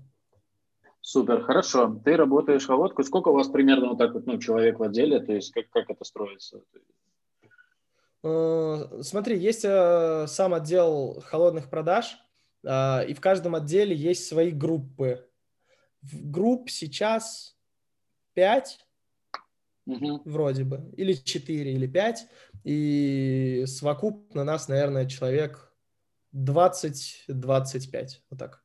Супер, 1.02 1.42
хорошо. 1.42 2.00
Ты 2.04 2.16
работаешь 2.16 2.62
в 2.62 2.66
холодку. 2.66 3.02
Сколько 3.02 3.28
у 3.28 3.34
вас 3.34 3.48
примерно 3.48 3.88
вот 3.88 3.98
так 3.98 4.14
вот, 4.14 4.26
ну, 4.26 4.38
человек 4.38 4.78
в 4.78 4.82
отделе, 4.82 5.20
то 5.20 5.32
есть 5.32 5.52
как, 5.52 5.68
как 5.70 5.90
это 5.90 6.04
строится? 6.04 6.62
Смотри, 8.22 9.38
есть 9.38 9.62
сам 9.62 10.54
отдел 10.54 11.22
холодных 11.24 11.70
продаж, 11.70 12.18
и 12.62 13.14
в 13.14 13.20
каждом 13.20 13.54
отделе 13.54 13.96
есть 13.96 14.26
свои 14.26 14.50
группы. 14.50 15.26
В 16.02 16.30
групп 16.30 16.68
сейчас 16.68 17.56
5, 18.34 18.78
угу. 19.92 20.22
вроде 20.24 20.64
бы, 20.64 20.92
или 20.96 21.12
4, 21.12 21.72
или 21.72 21.86
5, 21.86 22.26
и 22.64 23.64
совокупно 23.66 24.44
нас, 24.44 24.68
наверное, 24.68 25.06
человек 25.06 25.72
20-25, 26.34 28.08
вот 28.30 28.38
так. 28.38 28.62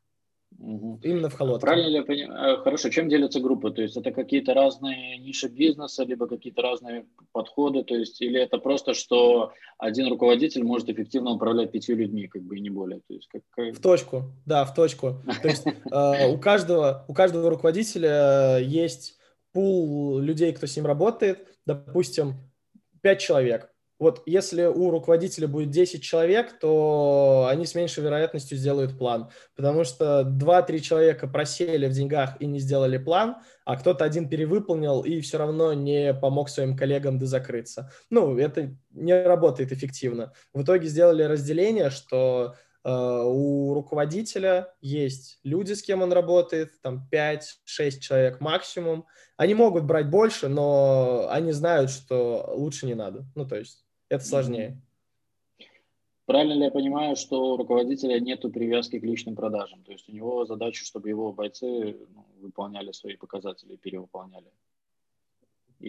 Угу. 0.57 1.01
Именно 1.03 1.29
в 1.29 1.33
холодке. 1.33 1.65
Правильно 1.65 1.87
ли 1.87 1.95
я 1.95 2.03
понимаю? 2.03 2.61
Хорошо, 2.61 2.89
чем 2.89 3.09
делятся 3.09 3.39
группы? 3.39 3.71
То 3.71 3.81
есть 3.81 3.97
это 3.97 4.11
какие-то 4.11 4.53
разные 4.53 5.17
ниши 5.17 5.47
бизнеса, 5.47 6.03
либо 6.03 6.27
какие-то 6.27 6.61
разные 6.61 7.05
подходы, 7.33 7.83
то 7.83 7.95
есть 7.95 8.21
или 8.21 8.39
это 8.39 8.57
просто, 8.57 8.93
что 8.93 9.51
один 9.77 10.07
руководитель 10.07 10.63
может 10.63 10.89
эффективно 10.89 11.31
управлять 11.31 11.71
пятью 11.71 11.97
людьми, 11.97 12.27
как 12.27 12.43
бы 12.43 12.57
и 12.57 12.61
не 12.61 12.69
более? 12.69 13.01
То 13.07 13.13
есть 13.13 13.27
как... 13.27 13.75
В 13.75 13.81
точку, 13.81 14.23
да, 14.45 14.63
в 14.65 14.73
точку. 14.73 15.15
То 15.41 15.47
есть 15.47 15.65
э, 15.91 16.33
у 16.33 16.37
каждого, 16.39 17.03
у 17.07 17.13
каждого 17.13 17.49
руководителя 17.49 18.57
есть 18.59 19.17
пул 19.55 20.19
людей, 20.19 20.51
кто 20.51 20.67
с 20.67 20.75
ним 20.75 20.85
работает, 20.85 21.47
допустим, 21.65 22.35
5 23.01 23.19
человек. 23.19 23.71
Вот 23.97 24.21
если 24.25 24.65
у 24.65 24.89
руководителя 24.89 25.47
будет 25.47 25.69
10 25.69 26.03
человек, 26.03 26.59
то 26.59 27.47
они 27.49 27.65
с 27.65 27.75
меньшей 27.75 28.03
вероятностью 28.03 28.57
сделают 28.57 28.97
план, 28.97 29.29
потому 29.55 29.85
что 29.85 30.23
2-3 30.23 30.79
человека 30.79 31.27
просели 31.29 31.87
в 31.87 31.93
деньгах 31.93 32.35
и 32.41 32.45
не 32.45 32.59
сделали 32.59 32.97
план, 32.97 33.37
а 33.63 33.77
кто-то 33.77 34.03
один 34.03 34.27
перевыполнил 34.27 34.99
и 34.99 35.21
все 35.21 35.37
равно 35.37 35.71
не 35.71 36.13
помог 36.13 36.49
своим 36.49 36.75
коллегам 36.75 37.17
дозакрыться. 37.17 37.89
Ну, 38.09 38.37
это 38.37 38.75
не 38.91 39.13
работает 39.23 39.71
эффективно. 39.71 40.33
В 40.53 40.63
итоге 40.63 40.89
сделали 40.89 41.23
разделение, 41.23 41.89
что 41.89 42.55
у 42.85 43.73
руководителя 43.73 44.73
есть 44.79 45.39
люди, 45.43 45.73
с 45.73 45.81
кем 45.81 46.03
он 46.03 46.13
работает, 46.13 46.79
там 46.81 47.07
5-6 47.11 47.99
человек 47.99 48.39
максимум, 48.41 49.05
они 49.37 49.55
могут 49.55 49.85
брать 49.85 50.09
больше, 50.09 50.47
но 50.47 51.27
они 51.29 51.51
знают, 51.51 51.89
что 51.89 52.53
лучше 52.55 52.85
не 52.85 52.93
надо. 52.93 53.25
Ну, 53.33 53.47
то 53.47 53.55
есть 53.55 53.83
это 54.07 54.23
сложнее. 54.23 54.79
Правильно 56.25 56.53
ли 56.53 56.63
я 56.65 56.71
понимаю, 56.71 57.15
что 57.15 57.53
у 57.53 57.57
руководителя 57.57 58.19
нет 58.19 58.41
привязки 58.41 58.99
к 58.99 59.03
личным 59.03 59.35
продажам? 59.35 59.83
То 59.83 59.91
есть 59.91 60.09
у 60.09 60.11
него 60.11 60.45
задача, 60.45 60.83
чтобы 60.83 61.09
его 61.09 61.31
бойцы 61.31 61.97
ну, 62.13 62.25
выполняли 62.39 62.91
свои 62.91 63.15
показатели, 63.15 63.75
перевыполняли? 63.75 64.47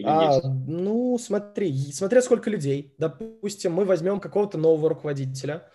а, 0.03 0.39
ну, 0.67 1.17
смотри, 1.17 1.73
смотря 1.91 2.21
сколько 2.21 2.49
людей. 2.49 2.93
Допустим, 2.99 3.73
мы 3.73 3.85
возьмем 3.85 4.19
какого-то 4.19 4.59
нового 4.59 4.89
руководителя, 4.89 5.69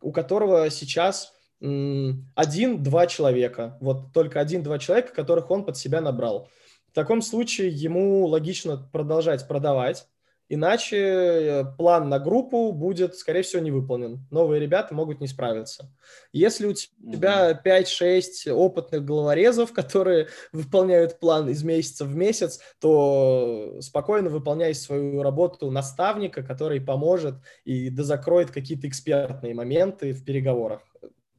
у 0.00 0.12
которого 0.12 0.70
сейчас 0.70 1.32
один-два 1.60 3.06
человека. 3.06 3.76
Вот 3.80 4.12
только 4.14 4.40
один-два 4.40 4.78
человека, 4.78 5.12
которых 5.14 5.50
он 5.50 5.64
под 5.64 5.76
себя 5.76 6.00
набрал. 6.00 6.48
В 6.90 6.94
таком 6.94 7.22
случае 7.22 7.68
ему 7.68 8.26
логично 8.26 8.88
продолжать 8.92 9.46
продавать, 9.46 10.06
иначе 10.50 10.96
э, 10.98 11.64
план 11.78 12.08
на 12.08 12.18
группу 12.18 12.72
будет, 12.72 13.16
скорее 13.16 13.42
всего, 13.42 13.62
не 13.62 13.70
выполнен. 13.70 14.26
Новые 14.30 14.60
ребята 14.60 14.94
могут 14.94 15.20
не 15.20 15.28
справиться. 15.28 15.90
Если 16.32 16.66
у 16.66 16.74
тебя 16.74 17.58
5-6 17.64 18.50
опытных 18.50 19.04
головорезов, 19.04 19.72
которые 19.80 20.28
выполняют 20.52 21.20
план 21.20 21.48
из 21.48 21.62
месяца 21.62 22.04
в 22.04 22.14
месяц, 22.14 22.60
то 22.80 23.76
спокойно 23.80 24.28
выполняй 24.28 24.74
свою 24.74 25.22
работу 25.22 25.70
наставника, 25.70 26.42
который 26.42 26.80
поможет 26.80 27.36
и 27.64 27.88
дозакроет 27.88 28.50
какие-то 28.50 28.88
экспертные 28.88 29.54
моменты 29.54 30.12
в 30.12 30.24
переговорах. 30.24 30.82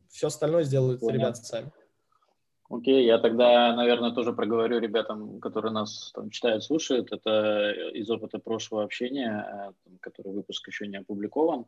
Все 0.09 0.27
остальное 0.27 0.63
сделают 0.63 1.01
Понял. 1.01 1.19
ребята 1.19 1.35
сами. 1.35 1.71
Окей, 2.71 3.05
я 3.05 3.17
тогда, 3.17 3.75
наверное, 3.75 4.11
тоже 4.11 4.31
проговорю 4.31 4.79
ребятам, 4.79 5.41
которые 5.41 5.73
нас 5.73 6.11
там 6.15 6.29
читают, 6.29 6.63
слушают. 6.63 7.11
Это 7.11 7.71
из 7.93 8.09
опыта 8.09 8.39
прошлого 8.39 8.83
общения, 8.83 9.73
э, 9.85 9.91
который 9.99 10.31
выпуск 10.31 10.65
еще 10.67 10.87
не 10.87 10.97
опубликован. 10.97 11.65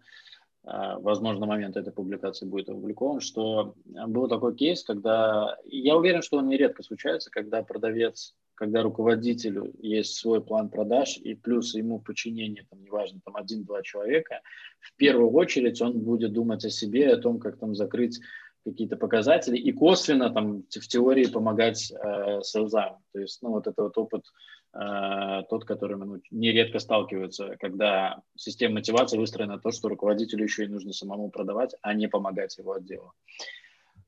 Э, 0.63 0.95
возможно, 0.99 1.45
момент 1.45 1.75
этой 1.75 1.91
публикации 1.91 2.45
будет 2.45 2.69
опубликован, 2.69 3.19
что 3.19 3.75
был 3.85 4.29
такой 4.29 4.55
кейс, 4.55 4.83
когда, 4.83 5.57
я 5.65 5.97
уверен, 5.97 6.21
что 6.21 6.37
он 6.37 6.47
нередко 6.47 6.83
случается, 6.83 7.29
когда 7.29 7.63
продавец 7.63 8.33
когда 8.55 8.83
руководителю 8.83 9.73
есть 9.79 10.15
свой 10.15 10.41
план 10.41 10.69
продаж 10.69 11.17
и 11.17 11.33
плюс 11.33 11.73
ему 11.75 11.99
подчинение, 11.99 12.65
там, 12.69 12.83
неважно, 12.83 13.19
там 13.25 13.35
один-два 13.35 13.81
человека, 13.81 14.41
в 14.79 14.95
первую 14.95 15.31
очередь 15.31 15.81
он 15.81 15.99
будет 15.99 16.33
думать 16.33 16.63
о 16.65 16.69
себе, 16.69 17.11
о 17.11 17.17
том, 17.17 17.39
как 17.39 17.57
там 17.57 17.75
закрыть 17.75 18.19
какие-то 18.63 18.95
показатели 18.95 19.57
и 19.57 19.71
косвенно 19.71 20.29
там 20.29 20.63
в 20.63 20.87
теории 20.87 21.25
помогать 21.25 21.91
э, 21.91 22.41
селзам. 22.41 22.97
То 23.11 23.19
есть, 23.19 23.41
ну, 23.41 23.49
вот 23.49 23.67
это 23.67 23.83
вот 23.83 23.97
опыт 23.97 24.25
э, 24.73 25.43
тот, 25.49 25.65
который 25.65 25.97
ну, 25.97 26.21
нередко 26.31 26.79
сталкиваются, 26.79 27.57
когда 27.59 28.21
система 28.35 28.75
мотивации 28.75 29.17
выстроена 29.17 29.55
на 29.55 29.59
то, 29.59 29.71
что 29.71 29.89
руководителю 29.89 30.43
еще 30.43 30.65
и 30.65 30.69
нужно 30.69 30.93
самому 30.93 31.29
продавать, 31.29 31.75
а 31.81 31.93
не 31.93 32.07
помогать 32.07 32.57
его 32.57 32.73
отделу. 32.73 33.13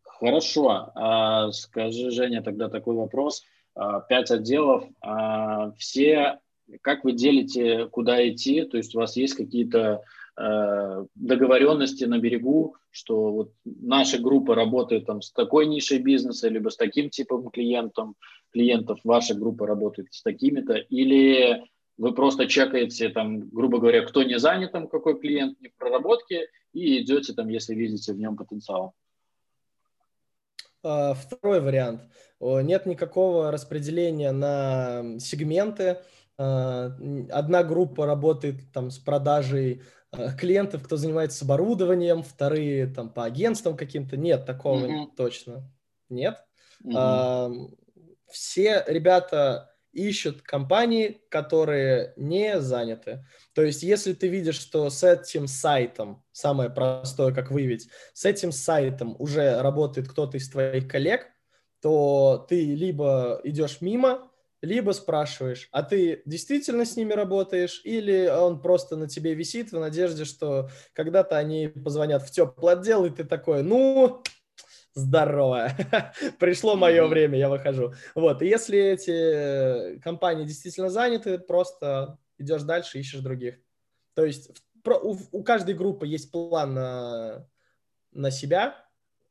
Хорошо. 0.04 0.92
А, 0.96 1.52
скажи, 1.52 2.12
Женя, 2.12 2.42
тогда 2.42 2.70
такой 2.70 2.96
вопрос. 2.96 3.44
А, 3.76 4.00
пять 4.00 4.32
отделов. 4.32 4.86
А, 5.02 5.72
все, 5.74 6.40
как 6.82 7.04
вы 7.04 7.12
делите, 7.12 7.88
куда 7.88 8.28
идти? 8.28 8.64
То 8.64 8.78
есть 8.78 8.96
у 8.96 9.00
вас 9.00 9.18
есть 9.18 9.36
какие-то 9.36 10.02
Э, 10.02 10.02
договоренности 10.38 12.04
на 12.04 12.20
берегу, 12.20 12.76
что 12.92 13.32
вот 13.32 13.54
наша 13.64 14.18
группа 14.20 14.54
работает 14.54 15.06
там 15.06 15.22
с 15.22 15.32
такой 15.32 15.66
нишей 15.66 16.00
бизнеса, 16.00 16.50
либо 16.50 16.70
с 16.70 16.76
таким 16.76 17.10
типом 17.10 17.50
клиентом, 17.50 18.16
клиентов, 18.52 19.00
ваша 19.04 19.34
группа 19.34 19.66
работает 19.66 20.10
с 20.12 20.22
такими-то, 20.22 20.74
или 20.74 21.64
вы 21.98 22.14
просто 22.14 22.48
чекаете 22.48 23.10
там, 23.10 23.48
грубо 23.50 23.80
говоря, 23.80 24.02
кто 24.04 24.24
не 24.24 24.38
занят, 24.38 24.74
там, 24.74 24.88
какой 24.90 25.20
клиент 25.20 25.60
не 25.62 25.70
в 25.70 25.76
проработке, 25.76 26.50
и 26.74 27.02
идете 27.02 27.34
там, 27.34 27.48
если 27.48 27.74
видите 27.74 28.12
в 28.12 28.18
нем 28.18 28.36
потенциал. 28.36 28.94
А, 30.84 31.14
второй 31.14 31.62
вариант. 31.62 32.02
Нет 32.42 32.86
никакого 32.86 33.52
распределения 33.52 34.34
на 34.34 35.18
сегменты. 35.20 36.00
А, 36.38 36.92
одна 37.32 37.64
группа 37.64 38.06
работает 38.06 38.56
там 38.74 38.92
с 38.92 39.00
продажей 39.00 39.82
Э, 40.05 40.05
клиентов, 40.40 40.84
кто 40.84 40.98
занимается 40.98 41.46
оборудованием, 41.46 42.24
вторые 42.24 42.88
там 42.88 43.10
по 43.10 43.26
агентствам 43.26 43.78
каким-то. 43.78 44.18
Нет, 44.18 44.46
такого 44.46 44.86
mm-hmm. 44.86 45.08
точно 45.16 45.72
нет. 46.10 46.44
Mm-hmm. 46.84 46.94
А, 46.96 47.52
все 48.30 48.84
ребята 48.88 49.76
ищут 49.96 50.42
компании, 50.42 51.22
которые 51.30 52.14
не 52.18 52.60
заняты. 52.60 53.26
То 53.54 53.62
есть, 53.62 53.82
если 53.82 54.14
ты 54.14 54.28
видишь, 54.28 54.60
что 54.60 54.90
с 54.90 55.04
этим 55.04 55.48
сайтом, 55.48 56.24
самое 56.32 56.70
простое, 56.70 57.34
как 57.34 57.50
выявить, 57.50 57.88
с 58.14 58.26
этим 58.26 58.52
сайтом 58.52 59.16
уже 59.20 59.62
работает 59.62 60.10
кто-то 60.10 60.38
из 60.38 60.50
твоих 60.50 60.88
коллег, 60.88 61.28
то 61.82 62.46
ты 62.50 62.76
либо 62.76 63.40
идешь 63.44 63.80
мимо, 63.80 64.30
либо 64.62 64.92
спрашиваешь, 64.92 65.68
а 65.72 65.84
ты 65.84 66.22
действительно 66.26 66.86
с 66.86 66.96
ними 66.96 67.14
работаешь, 67.14 67.82
или 67.84 68.28
он 68.28 68.62
просто 68.62 68.96
на 68.96 69.08
тебе 69.08 69.34
висит 69.34 69.72
в 69.72 69.80
надежде, 69.80 70.26
что 70.26 70.70
когда-то 70.94 71.38
они 71.38 71.68
позвонят 71.68 72.24
в 72.24 72.32
теплый 72.32 72.74
отдел, 72.74 73.06
и 73.06 73.10
ты 73.10 73.24
такой, 73.24 73.64
ну, 73.64 74.24
здорово, 74.94 75.72
пришло 76.40 76.76
мое 76.76 77.06
время, 77.06 77.38
я 77.38 77.50
выхожу. 77.50 77.94
Вот, 78.16 78.42
и 78.42 78.48
если 78.48 78.80
эти 78.80 80.00
компании 80.00 80.46
действительно 80.46 80.90
заняты, 80.90 81.38
просто 81.38 82.18
идешь 82.38 82.64
дальше, 82.64 83.00
ищешь 83.00 83.22
других. 83.22 83.60
То 84.14 84.26
есть 84.26 84.52
у, 84.86 85.18
у 85.32 85.44
каждой 85.44 85.76
группы 85.76 86.08
есть 86.08 86.32
план 86.32 86.74
на, 86.74 87.48
на 88.12 88.32
себя, 88.32 88.76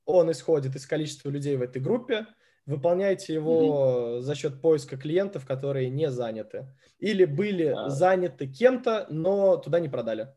он 0.05 0.31
исходит 0.31 0.77
из 0.77 0.87
количества 0.87 1.31
людей 1.31 1.57
в 1.57 1.63
этой 1.63 1.81
группе, 1.81 2.27
выполняйте 2.67 3.35
его 3.35 4.17
mm-hmm. 4.17 4.21
за 4.21 4.35
счет 4.35 4.61
поиска 4.61 4.97
клиентов, 4.97 5.47
которые 5.47 5.91
не 5.91 6.11
заняты. 6.11 6.67
Или 6.99 7.25
были 7.25 7.67
а... 7.67 7.89
заняты 7.89 8.47
кем-то, 8.47 9.07
но 9.11 9.57
туда 9.57 9.81
не 9.81 9.89
продали. 9.89 10.29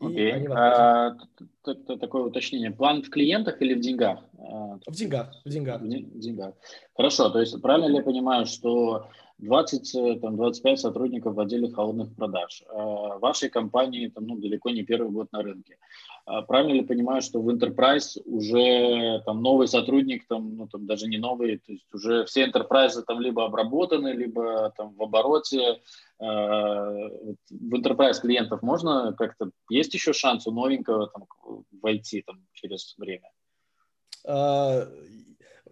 Окей. 0.00 0.46
А, 0.48 1.16
такое 1.62 2.24
уточнение. 2.24 2.70
План 2.70 3.02
в 3.02 3.10
клиентах 3.10 3.62
или 3.62 3.74
в 3.74 3.80
деньгах? 3.80 4.20
А, 4.38 4.78
в 4.86 4.92
деньгах. 4.92 5.34
В 5.44 5.48
деньгах. 5.48 5.80
В 5.80 6.18
деньгах. 6.18 6.54
Хорошо. 6.94 7.30
То 7.30 7.40
есть 7.40 7.60
правильно 7.62 7.86
ли 7.86 7.96
я 7.96 8.02
понимаю, 8.02 8.46
что 8.46 9.08
20, 9.38 10.20
там, 10.20 10.36
25 10.36 10.80
сотрудников 10.80 11.34
в 11.34 11.40
отделе 11.40 11.70
холодных 11.70 12.14
продаж. 12.14 12.62
А, 12.68 13.18
вашей 13.18 13.48
компании 13.48 14.08
там, 14.08 14.26
ну, 14.26 14.36
далеко 14.36 14.70
не 14.70 14.82
первый 14.82 15.10
год 15.10 15.32
на 15.32 15.42
рынке. 15.42 15.78
А 16.26 16.42
правильно 16.42 16.72
ли 16.72 16.84
понимаю, 16.84 17.22
что 17.22 17.40
в 17.40 17.48
Enterprise 17.48 18.20
уже 18.24 19.22
там 19.24 19.42
новый 19.42 19.68
сотрудник, 19.68 20.26
там, 20.26 20.56
ну, 20.56 20.66
там 20.66 20.84
даже 20.84 21.06
не 21.06 21.18
новый, 21.18 21.58
то 21.58 21.70
есть 21.70 21.86
уже 21.94 22.24
все 22.24 22.48
Enterprise 22.48 23.00
там 23.06 23.20
либо 23.20 23.44
обработаны, 23.44 24.08
либо 24.08 24.72
там 24.76 24.92
в 24.96 25.02
обороте. 25.02 25.80
А, 26.18 26.90
в 26.90 27.74
Enterprise 27.74 28.20
клиентов 28.20 28.62
можно 28.62 29.14
как-то, 29.16 29.50
есть 29.70 29.94
еще 29.94 30.12
шанс 30.12 30.48
у 30.48 30.50
новенького 30.50 31.08
там 31.08 31.26
войти 31.80 32.22
там 32.22 32.44
через 32.54 32.96
время? 32.98 33.30
А, 34.26 34.88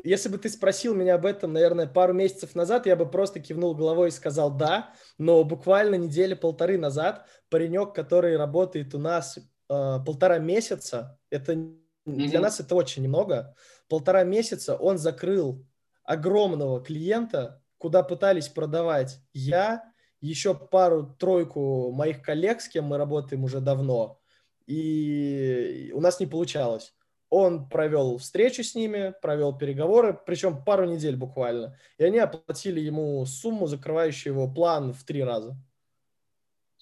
если 0.04 0.28
бы 0.28 0.38
ты 0.38 0.48
спросил 0.48 0.94
меня 0.94 1.16
об 1.16 1.26
этом, 1.26 1.52
наверное, 1.52 1.88
пару 1.88 2.12
месяцев 2.12 2.54
назад, 2.54 2.86
я 2.86 2.94
бы 2.94 3.06
просто 3.06 3.40
кивнул 3.40 3.74
головой 3.74 4.08
и 4.08 4.12
сказал 4.12 4.52
«да», 4.52 4.94
но 5.18 5.42
буквально 5.42 5.96
недели 5.96 6.34
полторы 6.34 6.78
назад 6.78 7.26
паренек, 7.50 7.92
который 7.92 8.36
работает 8.36 8.94
у 8.94 8.98
нас 8.98 9.38
э, 9.68 9.98
полтора 10.04 10.38
месяца, 10.38 11.18
это 11.30 11.54
mm-hmm. 11.54 11.72
для 12.04 12.40
нас 12.40 12.60
это 12.60 12.74
очень 12.74 13.02
немного, 13.02 13.54
полтора 13.88 14.24
месяца 14.24 14.76
он 14.76 14.98
закрыл 14.98 15.66
огромного 16.04 16.82
клиента, 16.82 17.62
куда 17.78 18.02
пытались 18.02 18.48
продавать 18.48 19.20
я, 19.32 19.82
еще 20.20 20.54
пару-тройку 20.54 21.92
моих 21.92 22.22
коллег, 22.22 22.60
с 22.60 22.68
кем 22.68 22.86
мы 22.86 22.96
работаем 22.96 23.44
уже 23.44 23.60
давно, 23.60 24.20
и 24.66 25.92
у 25.94 26.00
нас 26.00 26.20
не 26.20 26.26
получалось. 26.26 26.94
Он 27.30 27.68
провел 27.68 28.18
встречу 28.18 28.62
с 28.62 28.74
ними, 28.74 29.12
провел 29.20 29.56
переговоры, 29.56 30.18
причем 30.24 30.64
пару 30.64 30.84
недель 30.84 31.16
буквально. 31.16 31.76
И 31.98 32.04
они 32.04 32.18
оплатили 32.18 32.80
ему 32.80 33.24
сумму, 33.26 33.66
закрывающую 33.66 34.32
его 34.32 34.48
план 34.48 34.92
в 34.92 35.02
три 35.04 35.24
раза. 35.24 35.56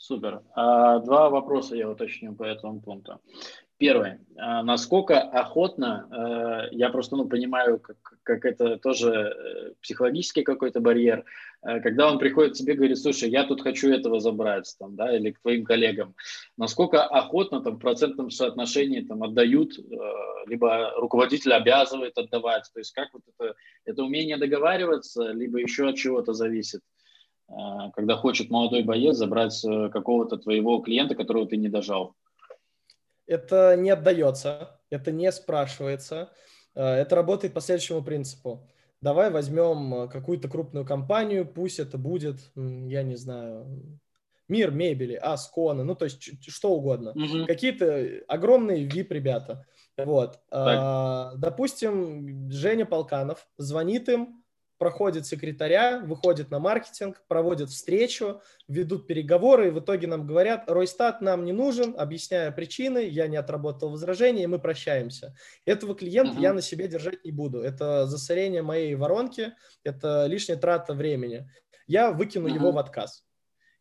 Супер. 0.02 0.42
А, 0.56 0.98
два 0.98 1.30
вопроса 1.30 1.76
я 1.76 1.88
уточню 1.88 2.34
по 2.34 2.42
этому 2.42 2.80
пункту. 2.80 3.20
Первый. 3.78 4.18
А, 4.36 4.64
насколько 4.64 5.20
охотно, 5.20 6.08
а, 6.10 6.66
я 6.72 6.88
просто 6.88 7.14
ну, 7.14 7.28
понимаю, 7.28 7.78
как, 7.78 7.98
как 8.24 8.44
это 8.44 8.78
тоже 8.78 9.10
э, 9.12 9.74
психологический 9.80 10.42
какой-то 10.42 10.80
барьер, 10.80 11.24
когда 11.62 12.10
он 12.10 12.18
приходит 12.18 12.54
к 12.54 12.56
тебе 12.56 12.74
и 12.74 12.76
говорит, 12.76 12.98
слушай, 12.98 13.30
я 13.30 13.44
тут 13.44 13.62
хочу 13.62 13.92
этого 13.92 14.18
забрать, 14.18 14.74
там, 14.76 14.96
да, 14.96 15.16
или 15.16 15.30
к 15.30 15.40
твоим 15.40 15.64
коллегам, 15.64 16.16
насколько 16.56 17.04
охотно 17.04 17.60
там, 17.62 17.76
в 17.76 17.78
процентном 17.78 18.30
соотношении 18.30 19.02
там, 19.02 19.22
отдают, 19.22 19.78
либо 20.48 20.94
руководитель 20.96 21.52
обязывает 21.52 22.18
отдавать, 22.18 22.68
то 22.74 22.80
есть 22.80 22.92
как 22.92 23.10
вот 23.12 23.22
это, 23.38 23.54
это 23.84 24.02
умение 24.02 24.36
договариваться, 24.36 25.30
либо 25.30 25.60
еще 25.60 25.88
от 25.88 25.94
чего-то 25.94 26.32
зависит? 26.32 26.80
А, 27.54 27.90
когда 27.90 28.16
хочет 28.16 28.50
молодой 28.50 28.82
боец 28.82 29.16
забрать 29.16 29.64
э, 29.64 29.88
какого-то 29.90 30.38
твоего 30.38 30.78
клиента, 30.78 31.14
которого 31.14 31.46
ты 31.46 31.56
не 31.56 31.68
дожал? 31.68 32.14
Это 33.26 33.76
не 33.76 33.90
отдается, 33.90 34.80
это 34.90 35.12
не 35.12 35.30
спрашивается. 35.32 36.30
А, 36.74 36.96
это 36.96 37.14
работает 37.14 37.52
по 37.52 37.60
следующему 37.60 38.02
принципу. 38.02 38.66
Давай 39.00 39.30
возьмем 39.30 39.94
э, 39.94 40.08
какую-то 40.08 40.48
крупную 40.48 40.86
компанию, 40.86 41.46
пусть 41.46 41.78
это 41.78 41.98
будет, 41.98 42.38
я 42.54 43.02
не 43.02 43.16
знаю, 43.16 43.98
мир 44.48 44.70
мебели, 44.70 45.14
Аскона, 45.14 45.84
ну 45.84 45.94
то 45.94 46.04
есть 46.06 46.22
что 46.48 46.70
угодно. 46.70 47.10
Угу. 47.10 47.46
Какие-то 47.46 48.22
огромные 48.28 48.86
VIP-ребята. 48.86 49.66
Вот. 49.98 50.38
А, 50.50 51.32
допустим, 51.36 52.50
Женя 52.50 52.86
Полканов 52.86 53.46
звонит 53.58 54.08
им, 54.08 54.41
проходит 54.82 55.26
секретаря, 55.26 56.00
выходит 56.00 56.50
на 56.50 56.58
маркетинг, 56.58 57.22
проводит 57.28 57.70
встречу, 57.70 58.42
ведут 58.66 59.06
переговоры, 59.06 59.68
и 59.68 59.70
в 59.70 59.78
итоге 59.78 60.08
нам 60.08 60.26
говорят, 60.26 60.68
Ройстат 60.68 61.20
нам 61.20 61.44
не 61.44 61.52
нужен, 61.52 61.94
объясняя 61.96 62.50
причины, 62.50 63.06
я 63.06 63.28
не 63.28 63.36
отработал 63.36 63.90
возражения, 63.90 64.42
и 64.42 64.48
мы 64.48 64.58
прощаемся. 64.58 65.36
Этого 65.66 65.94
клиента 65.94 66.36
uh-huh. 66.36 66.42
я 66.42 66.52
на 66.52 66.60
себе 66.60 66.88
держать 66.88 67.24
не 67.24 67.30
буду. 67.30 67.60
Это 67.60 68.08
засорение 68.08 68.62
моей 68.62 68.96
воронки, 68.96 69.52
это 69.84 70.26
лишняя 70.26 70.58
трата 70.58 70.94
времени. 70.94 71.48
Я 71.86 72.10
выкину 72.10 72.48
uh-huh. 72.48 72.54
его 72.54 72.72
в 72.72 72.78
отказ. 72.78 73.24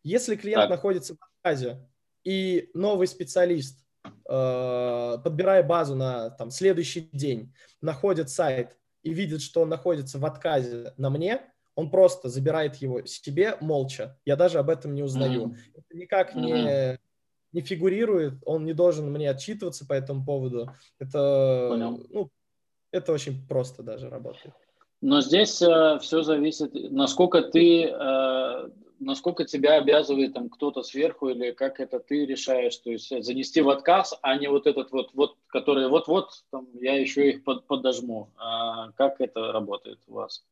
Если 0.03 0.35
клиент 0.35 0.65
так. 0.65 0.69
находится 0.69 1.15
в 1.15 1.17
отказе, 1.39 1.83
и 2.23 2.69
новый 2.75 3.07
специалист, 3.07 3.83
э, 4.05 5.17
подбирая 5.23 5.63
базу 5.63 5.95
на 5.95 6.29
там, 6.29 6.51
следующий 6.51 7.09
день, 7.11 7.55
находит 7.81 8.29
сайт, 8.29 8.77
и 9.03 9.13
видит, 9.13 9.41
что 9.41 9.61
он 9.61 9.69
находится 9.69 10.19
в 10.19 10.25
отказе 10.25 10.93
на 10.97 11.09
мне, 11.09 11.41
он 11.75 11.89
просто 11.89 12.29
забирает 12.29 12.75
его 12.77 13.05
себе 13.05 13.57
молча. 13.61 14.19
Я 14.25 14.35
даже 14.35 14.59
об 14.59 14.69
этом 14.69 14.93
не 14.93 15.03
узнаю. 15.03 15.47
Mm-hmm. 15.47 15.55
Это 15.75 15.97
никак 15.97 16.35
mm-hmm. 16.35 16.41
не, 16.41 16.99
не 17.53 17.61
фигурирует, 17.61 18.35
он 18.45 18.65
не 18.65 18.73
должен 18.73 19.11
мне 19.11 19.29
отчитываться 19.29 19.85
по 19.85 19.93
этому 19.93 20.25
поводу. 20.25 20.71
Это, 20.99 21.67
Понял. 21.69 22.05
ну, 22.09 22.29
это 22.91 23.13
очень 23.13 23.47
просто 23.47 23.83
даже 23.83 24.09
работает. 24.09 24.53
Но 25.01 25.21
здесь 25.21 25.61
э, 25.61 25.97
все 25.99 26.21
зависит, 26.21 26.73
насколько 26.73 27.41
ты, 27.41 27.85
э, 27.85 28.69
насколько 29.01 29.45
тебя 29.45 29.77
обязывает 29.77 30.33
там 30.33 30.49
кто-то 30.49 30.83
сверху 30.83 31.29
или 31.29 31.51
как 31.51 31.79
это 31.79 31.99
ты 31.99 32.25
решаешь, 32.25 32.77
то 32.77 32.91
есть 32.91 33.09
занести 33.23 33.61
в 33.61 33.69
отказ, 33.69 34.17
а 34.21 34.37
не 34.37 34.47
вот 34.47 34.67
этот 34.67 34.91
вот, 34.91 35.11
вот 35.13 35.35
который 35.47 35.89
вот-вот, 35.89 36.29
там, 36.51 36.67
я 36.79 36.97
еще 36.97 37.29
их 37.29 37.43
под, 37.43 37.65
подожму. 37.65 38.29
А 38.37 38.91
как 38.91 39.19
это 39.19 39.51
работает 39.51 39.99
у 40.07 40.13
вас? 40.13 40.43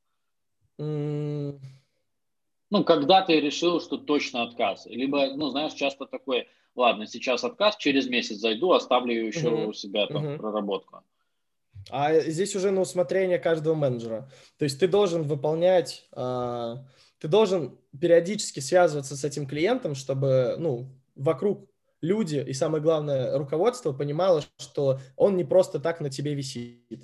Mm. 0.80 1.60
Ну, 2.72 2.84
когда 2.84 3.22
ты 3.22 3.40
решил, 3.40 3.82
что 3.82 3.98
точно 3.98 4.44
отказ? 4.44 4.86
Либо, 4.86 5.34
ну, 5.36 5.50
знаешь, 5.50 5.74
часто 5.74 6.06
такое, 6.06 6.48
ладно, 6.76 7.08
сейчас 7.08 7.44
отказ, 7.44 7.78
через 7.78 8.08
месяц 8.08 8.38
зайду, 8.38 8.72
оставлю 8.72 9.26
еще 9.26 9.48
uh-huh. 9.48 9.66
у 9.68 9.74
себя 9.74 10.06
там 10.08 10.26
uh-huh. 10.26 10.38
проработку. 10.38 11.04
А 11.90 12.20
здесь 12.20 12.56
уже 12.56 12.70
на 12.70 12.82
усмотрение 12.82 13.40
каждого 13.40 13.74
менеджера. 13.74 14.30
То 14.58 14.66
есть 14.66 14.80
ты 14.80 14.88
должен 14.88 15.24
выполнять, 15.24 16.08
э, 16.16 16.76
ты 17.20 17.28
должен 17.28 17.78
периодически 18.00 18.60
связываться 18.60 19.16
с 19.16 19.24
этим 19.24 19.46
клиентом, 19.46 19.96
чтобы, 19.96 20.56
ну, 20.58 20.90
вокруг 21.16 21.70
люди 22.02 22.38
и 22.38 22.54
самое 22.54 22.82
главное 22.82 23.38
руководство 23.38 23.92
понимало, 23.92 24.42
что 24.58 25.00
он 25.16 25.36
не 25.36 25.44
просто 25.44 25.80
так 25.80 26.00
на 26.00 26.10
тебе 26.10 26.34
висит. 26.34 27.04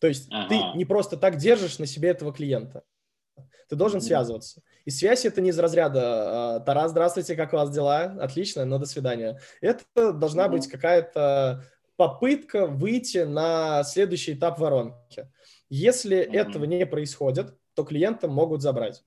То 0.00 0.06
есть 0.06 0.28
ага. 0.30 0.48
ты 0.48 0.78
не 0.78 0.84
просто 0.84 1.16
так 1.16 1.36
держишь 1.36 1.78
на 1.78 1.86
себе 1.86 2.10
этого 2.10 2.32
клиента. 2.32 2.82
Ты 3.68 3.76
должен 3.76 4.00
mm-hmm. 4.00 4.02
связываться. 4.02 4.62
И 4.84 4.90
связь 4.90 5.24
это 5.24 5.40
не 5.40 5.48
из 5.48 5.58
разряда 5.58 6.56
а, 6.56 6.60
«Тарас, 6.60 6.90
здравствуйте, 6.90 7.34
как 7.34 7.54
у 7.54 7.56
вас 7.56 7.70
дела? 7.70 8.16
Отлично, 8.20 8.66
но 8.66 8.78
до 8.78 8.84
свидания». 8.84 9.40
Это 9.62 10.12
должна 10.12 10.46
mm-hmm. 10.46 10.50
быть 10.50 10.68
какая-то 10.68 11.64
попытка 11.96 12.66
выйти 12.66 13.18
на 13.18 13.82
следующий 13.84 14.34
этап 14.34 14.58
воронки. 14.58 15.30
Если 15.70 16.18
mm-hmm. 16.18 16.36
этого 16.36 16.64
не 16.64 16.84
происходит, 16.84 17.56
то 17.74 17.84
клиента 17.84 18.28
могут 18.28 18.60
забрать. 18.60 19.02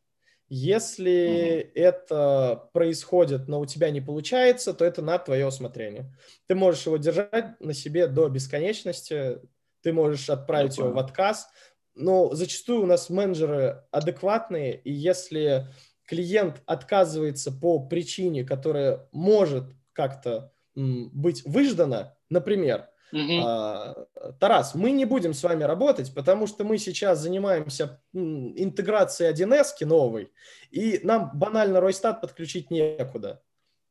Если 0.50 1.12
mm-hmm. 1.12 1.72
это 1.76 2.70
происходит, 2.74 3.48
но 3.48 3.60
у 3.60 3.66
тебя 3.66 3.90
не 3.90 4.00
получается, 4.00 4.74
то 4.74 4.86
это 4.86 5.02
на 5.02 5.18
твое 5.18 5.46
усмотрение. 5.46 6.14
Ты 6.48 6.56
можешь 6.56 6.86
его 6.86 6.98
держать 6.98 7.60
на 7.60 7.74
себе 7.74 8.08
до 8.08 8.30
бесконечности, 8.30 9.42
ты 9.82 9.92
можешь 9.92 10.30
отправить 10.30 10.78
его 10.78 10.92
в 10.92 11.00
отказ, 11.00 11.50
но 11.96 12.34
зачастую 12.34 12.84
у 12.84 12.86
нас 12.86 13.10
менеджеры 13.10 13.84
адекватные, 13.92 14.80
и 14.80 14.92
если 14.92 15.68
клиент 16.06 16.62
отказывается 16.66 17.52
по 17.52 17.80
причине, 17.88 18.46
которая 18.46 19.08
может 19.12 19.66
как-то 19.92 20.54
быть 20.76 21.44
выждана, 21.44 22.16
например, 22.30 22.88
Uh-huh. 23.14 24.08
Тарас, 24.40 24.76
мы 24.76 24.92
не 24.92 25.06
будем 25.06 25.34
с 25.34 25.44
вами 25.44 25.64
работать, 25.64 26.14
потому 26.14 26.46
что 26.46 26.64
мы 26.64 26.78
сейчас 26.78 27.20
занимаемся 27.20 28.02
интеграцией 28.14 29.34
1С 29.34 29.86
новой, 29.86 30.32
и 30.72 31.00
нам 31.04 31.32
банально 31.34 31.80
Ройстат 31.80 32.20
подключить 32.22 32.70
некуда. 32.70 33.42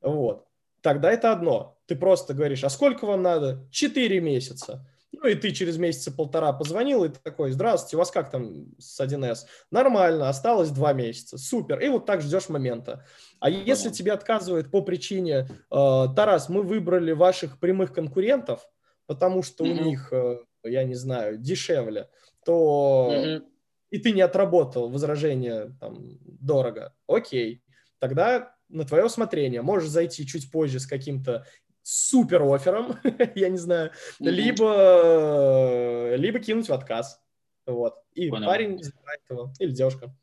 Вот. 0.02 0.46
Тогда 0.83 1.11
это 1.11 1.33
одно. 1.33 1.79
Ты 1.87 1.96
просто 1.96 2.35
говоришь, 2.35 2.62
а 2.62 2.68
сколько 2.68 3.07
вам 3.07 3.22
надо? 3.22 3.66
Четыре 3.70 4.20
месяца. 4.20 4.87
Ну 5.12 5.29
и 5.29 5.35
ты 5.35 5.52
через 5.52 5.79
месяца 5.79 6.12
полтора 6.12 6.52
позвонил 6.52 7.05
и 7.05 7.09
такой, 7.09 7.50
здравствуйте, 7.50 7.96
у 7.96 8.00
вас 8.00 8.11
как 8.11 8.31
там 8.31 8.66
с 8.79 9.00
1С? 9.00 9.46
Нормально, 9.70 10.29
осталось 10.29 10.70
два 10.70 10.92
месяца, 10.92 11.38
супер. 11.38 11.81
И 11.81 11.88
вот 11.88 12.07
так 12.07 12.20
ждешь 12.20 12.48
момента. 12.48 13.05
А 13.40 13.48
если 13.48 13.90
тебе 13.90 14.12
отказывают 14.12 14.70
по 14.70 14.83
причине, 14.83 15.48
э, 15.70 16.07
Тарас, 16.14 16.48
мы 16.48 16.62
выбрали 16.62 17.12
ваших 17.12 17.59
прямых 17.59 17.92
конкурентов, 17.92 18.68
потому 19.07 19.42
что 19.42 19.64
mm-hmm. 19.64 19.81
у 19.81 19.85
них, 19.85 20.12
э, 20.12 20.38
я 20.64 20.85
не 20.85 20.95
знаю, 20.95 21.38
дешевле, 21.38 22.09
то 22.45 23.11
mm-hmm. 23.12 23.45
и 23.90 23.99
ты 23.99 24.12
не 24.12 24.23
отработал 24.23 24.88
возражение 24.88 25.77
там 25.81 26.19
дорого, 26.23 26.95
окей, 27.07 27.62
тогда 27.99 28.55
на 28.69 28.85
твое 28.85 29.05
усмотрение. 29.05 29.62
Можешь 29.62 29.88
зайти 29.88 30.27
чуть 30.27 30.51
позже 30.51 30.81
с 30.81 30.87
каким-то 30.87 31.47
супер 31.83 32.42
оффером, 32.42 32.97
я 33.35 33.49
не 33.49 33.59
знаю, 33.59 33.90
mm-hmm. 34.21 34.31
либо, 34.31 36.14
либо 36.16 36.38
кинуть 36.40 36.69
в 36.69 36.73
отказ. 36.73 37.21
Вот. 37.66 37.95
И 38.14 38.31
Понял. 38.31 38.47
парень 38.47 38.83
забирает 38.83 39.21
его, 39.29 39.53
или 39.59 39.71
девушка. 39.71 40.14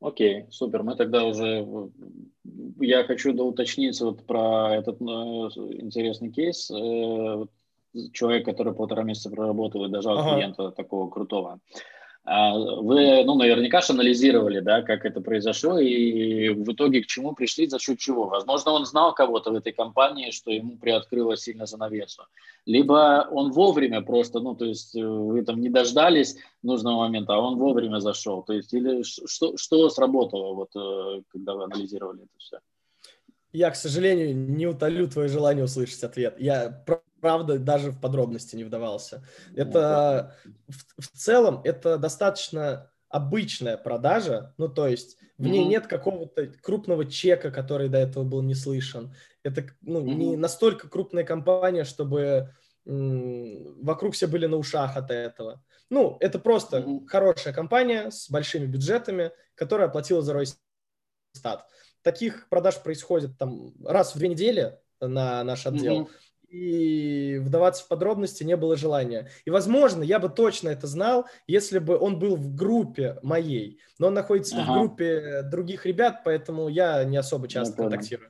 Окей, 0.00 0.46
супер. 0.50 0.82
Мы 0.82 0.96
тогда 0.96 1.24
уже... 1.24 1.66
Я 2.80 3.04
хочу 3.04 3.32
доуточнить 3.32 4.00
вот 4.00 4.26
про 4.26 4.74
этот 4.74 5.00
э, 5.00 5.04
интересный 5.04 6.32
кейс. 6.32 6.70
Э, 6.70 7.46
человек, 8.12 8.44
который 8.44 8.74
полтора 8.74 9.02
месяца 9.02 9.30
проработал 9.30 9.84
и 9.84 9.90
дожал 9.90 10.18
ага. 10.18 10.34
клиента 10.34 10.70
такого 10.70 11.08
крутого. 11.10 11.60
А, 12.24 12.56
вы, 12.56 13.24
ну, 13.24 13.34
наверняка 13.34 13.80
же 13.80 13.94
анализировали, 13.94 14.60
да, 14.60 14.82
как 14.82 15.04
это 15.04 15.20
произошло 15.20 15.80
и 15.80 16.50
в 16.50 16.72
итоге 16.72 17.02
к 17.02 17.06
чему 17.06 17.34
пришли, 17.34 17.66
за 17.66 17.80
счет 17.80 17.98
чего. 17.98 18.28
Возможно, 18.28 18.70
он 18.72 18.86
знал 18.86 19.12
кого-то 19.12 19.50
в 19.50 19.54
этой 19.56 19.72
компании, 19.72 20.30
что 20.30 20.52
ему 20.52 20.76
приоткрыло 20.76 21.36
сильно 21.36 21.66
занавесу. 21.66 22.22
Либо 22.64 23.26
он 23.28 23.50
вовремя 23.50 24.02
просто, 24.02 24.38
ну, 24.38 24.54
то 24.54 24.64
есть 24.64 24.94
э, 24.94 25.04
вы 25.04 25.42
там 25.42 25.60
не 25.60 25.68
дождались 25.68 26.36
нужного 26.62 27.00
момента, 27.00 27.34
а 27.34 27.38
он 27.38 27.58
вовремя 27.58 27.98
зашел. 27.98 28.44
То 28.44 28.52
есть 28.52 28.72
или 28.72 29.02
что, 29.02 29.56
что 29.56 29.90
сработало, 29.90 30.54
вот, 30.54 30.70
э, 30.76 31.22
когда 31.32 31.54
вы 31.54 31.64
анализировали 31.64 32.22
это 32.22 32.38
все? 32.38 32.58
Я, 33.52 33.70
к 33.70 33.76
сожалению, 33.76 34.34
не 34.36 34.66
утолю 34.68 35.08
твое 35.08 35.28
желание 35.28 35.64
услышать 35.64 36.04
ответ. 36.04 36.36
Я 36.38 36.84
правда 37.22 37.58
даже 37.58 37.90
в 37.90 38.00
подробности 38.00 38.56
не 38.56 38.64
вдавался. 38.64 39.24
Это 39.56 40.36
в, 40.68 41.02
в 41.02 41.08
целом 41.16 41.62
это 41.64 41.96
достаточно 41.96 42.90
обычная 43.08 43.76
продажа, 43.78 44.54
ну 44.58 44.68
то 44.68 44.86
есть 44.86 45.16
в 45.38 45.46
ней 45.46 45.64
mm-hmm. 45.64 45.68
нет 45.68 45.86
какого-то 45.86 46.46
крупного 46.62 47.06
чека, 47.06 47.50
который 47.50 47.88
до 47.88 47.98
этого 47.98 48.24
был 48.24 48.42
не 48.42 48.54
слышен. 48.54 49.14
Это 49.42 49.66
ну, 49.80 50.00
mm-hmm. 50.00 50.14
не 50.14 50.36
настолько 50.36 50.88
крупная 50.88 51.24
компания, 51.24 51.84
чтобы 51.84 52.54
м- 52.86 53.82
вокруг 53.82 54.14
все 54.14 54.26
были 54.26 54.46
на 54.46 54.56
ушах 54.56 54.96
от 54.96 55.10
этого. 55.10 55.64
Ну, 55.88 56.16
это 56.20 56.38
просто 56.38 56.78
mm-hmm. 56.78 57.06
хорошая 57.06 57.54
компания 57.54 58.10
с 58.10 58.30
большими 58.30 58.66
бюджетами, 58.66 59.30
которая 59.54 59.88
оплатила 59.88 60.22
за 60.22 60.34
Ройстат 60.34 61.66
таких 62.02 62.48
продаж 62.48 62.82
происходит 62.82 63.38
там 63.38 63.72
раз 63.84 64.14
в 64.14 64.18
две 64.18 64.28
недели 64.28 64.78
на 65.00 65.42
наш 65.44 65.66
отдел. 65.66 66.02
Mm-hmm. 66.02 66.10
И 66.52 67.38
вдаваться 67.38 67.82
в 67.82 67.88
подробности 67.88 68.44
не 68.44 68.58
было 68.58 68.76
желания. 68.76 69.30
И, 69.46 69.50
возможно, 69.50 70.02
я 70.02 70.18
бы 70.18 70.28
точно 70.28 70.68
это 70.68 70.86
знал, 70.86 71.24
если 71.46 71.78
бы 71.78 71.98
он 71.98 72.18
был 72.18 72.36
в 72.36 72.54
группе 72.54 73.16
моей. 73.22 73.80
Но 73.98 74.08
он 74.08 74.14
находится 74.14 74.60
ага. 74.60 74.70
в 74.70 74.74
группе 74.74 75.42
других 75.50 75.86
ребят, 75.86 76.20
поэтому 76.26 76.68
я 76.68 77.04
не 77.04 77.16
особо 77.16 77.48
часто 77.48 77.82
я 77.82 77.88
контактирую. 77.88 78.28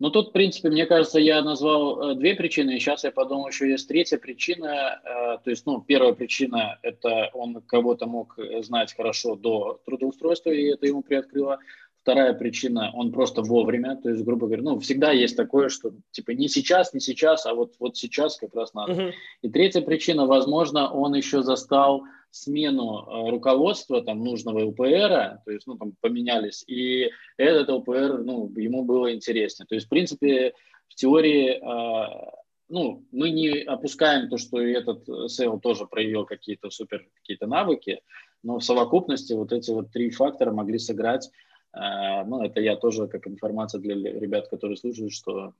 Ну, 0.00 0.10
тут, 0.10 0.28
в 0.28 0.32
принципе, 0.32 0.68
мне 0.68 0.84
кажется, 0.84 1.18
я 1.18 1.40
назвал 1.40 2.10
э, 2.10 2.14
две 2.16 2.34
причины, 2.34 2.76
и 2.76 2.78
сейчас 2.78 3.04
я 3.04 3.10
подумал, 3.10 3.48
еще 3.48 3.70
есть 3.70 3.88
третья 3.88 4.18
причина. 4.18 5.00
Э, 5.02 5.38
то 5.42 5.48
есть, 5.50 5.64
ну, 5.64 5.80
первая 5.80 6.12
причина– 6.12 6.78
это 6.82 7.30
он 7.32 7.62
кого-то 7.62 8.04
мог 8.04 8.38
знать 8.60 8.94
хорошо 8.94 9.34
до 9.34 9.80
трудоустройства, 9.86 10.50
и 10.50 10.64
это 10.64 10.84
ему 10.84 11.02
приоткрыло 11.02 11.58
Вторая 12.04 12.34
причина, 12.34 12.90
он 12.92 13.12
просто 13.12 13.40
вовремя, 13.40 13.96
то 13.96 14.10
есть, 14.10 14.22
грубо 14.24 14.46
говоря, 14.46 14.62
ну, 14.62 14.78
всегда 14.78 15.10
есть 15.10 15.38
такое, 15.38 15.70
что, 15.70 15.94
типа, 16.10 16.32
не 16.32 16.48
сейчас, 16.48 16.92
не 16.92 17.00
сейчас, 17.00 17.46
а 17.46 17.54
вот, 17.54 17.76
вот 17.78 17.96
сейчас 17.96 18.36
как 18.36 18.54
раз 18.54 18.74
надо. 18.74 18.92
Uh-huh. 18.92 19.12
И 19.40 19.48
третья 19.48 19.80
причина, 19.80 20.26
возможно, 20.26 20.92
он 20.92 21.14
еще 21.14 21.42
застал 21.42 22.02
смену 22.30 23.06
э, 23.06 23.30
руководства 23.30 24.02
там 24.02 24.22
нужного 24.22 24.66
УПР, 24.66 25.40
то 25.46 25.50
есть, 25.50 25.66
ну, 25.66 25.78
там 25.78 25.94
поменялись, 26.02 26.62
и 26.66 27.10
этот 27.38 27.70
УПР, 27.70 28.18
ну, 28.22 28.52
ему 28.54 28.84
было 28.84 29.14
интереснее. 29.14 29.66
То 29.66 29.74
есть, 29.74 29.86
в 29.86 29.88
принципе, 29.88 30.52
в 30.88 30.96
теории, 30.96 31.52
э, 31.52 32.30
ну, 32.68 33.02
мы 33.12 33.30
не 33.30 33.62
опускаем 33.62 34.28
то, 34.28 34.36
что 34.36 34.60
этот 34.60 35.08
SEO 35.08 35.58
тоже 35.58 35.86
проявил 35.86 36.26
какие-то 36.26 36.68
супер 36.68 37.06
какие-то 37.14 37.46
навыки, 37.46 38.02
но 38.42 38.58
в 38.58 38.64
совокупности 38.64 39.32
вот 39.32 39.52
эти 39.52 39.70
вот 39.70 39.90
три 39.90 40.10
фактора 40.10 40.52
могли 40.52 40.78
сыграть 40.78 41.30
ну, 41.74 42.42
это 42.42 42.60
я 42.60 42.76
тоже 42.76 43.08
как 43.08 43.26
информация 43.26 43.80
для 43.80 43.94
ребят, 43.94 44.48
которые 44.48 44.76
слушают, 44.76 45.12
что 45.12 45.54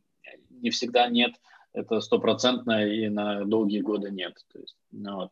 не 0.51 0.71
всегда 0.71 1.09
нет, 1.09 1.35
это 1.73 2.01
стопроцентно 2.01 2.87
и 2.87 3.09
на 3.09 3.45
долгие 3.45 3.81
годы 3.81 4.11
нет. 4.11 4.35
То 4.53 4.59
есть, 4.61 4.77
ну, 4.93 5.17
вот. 5.17 5.31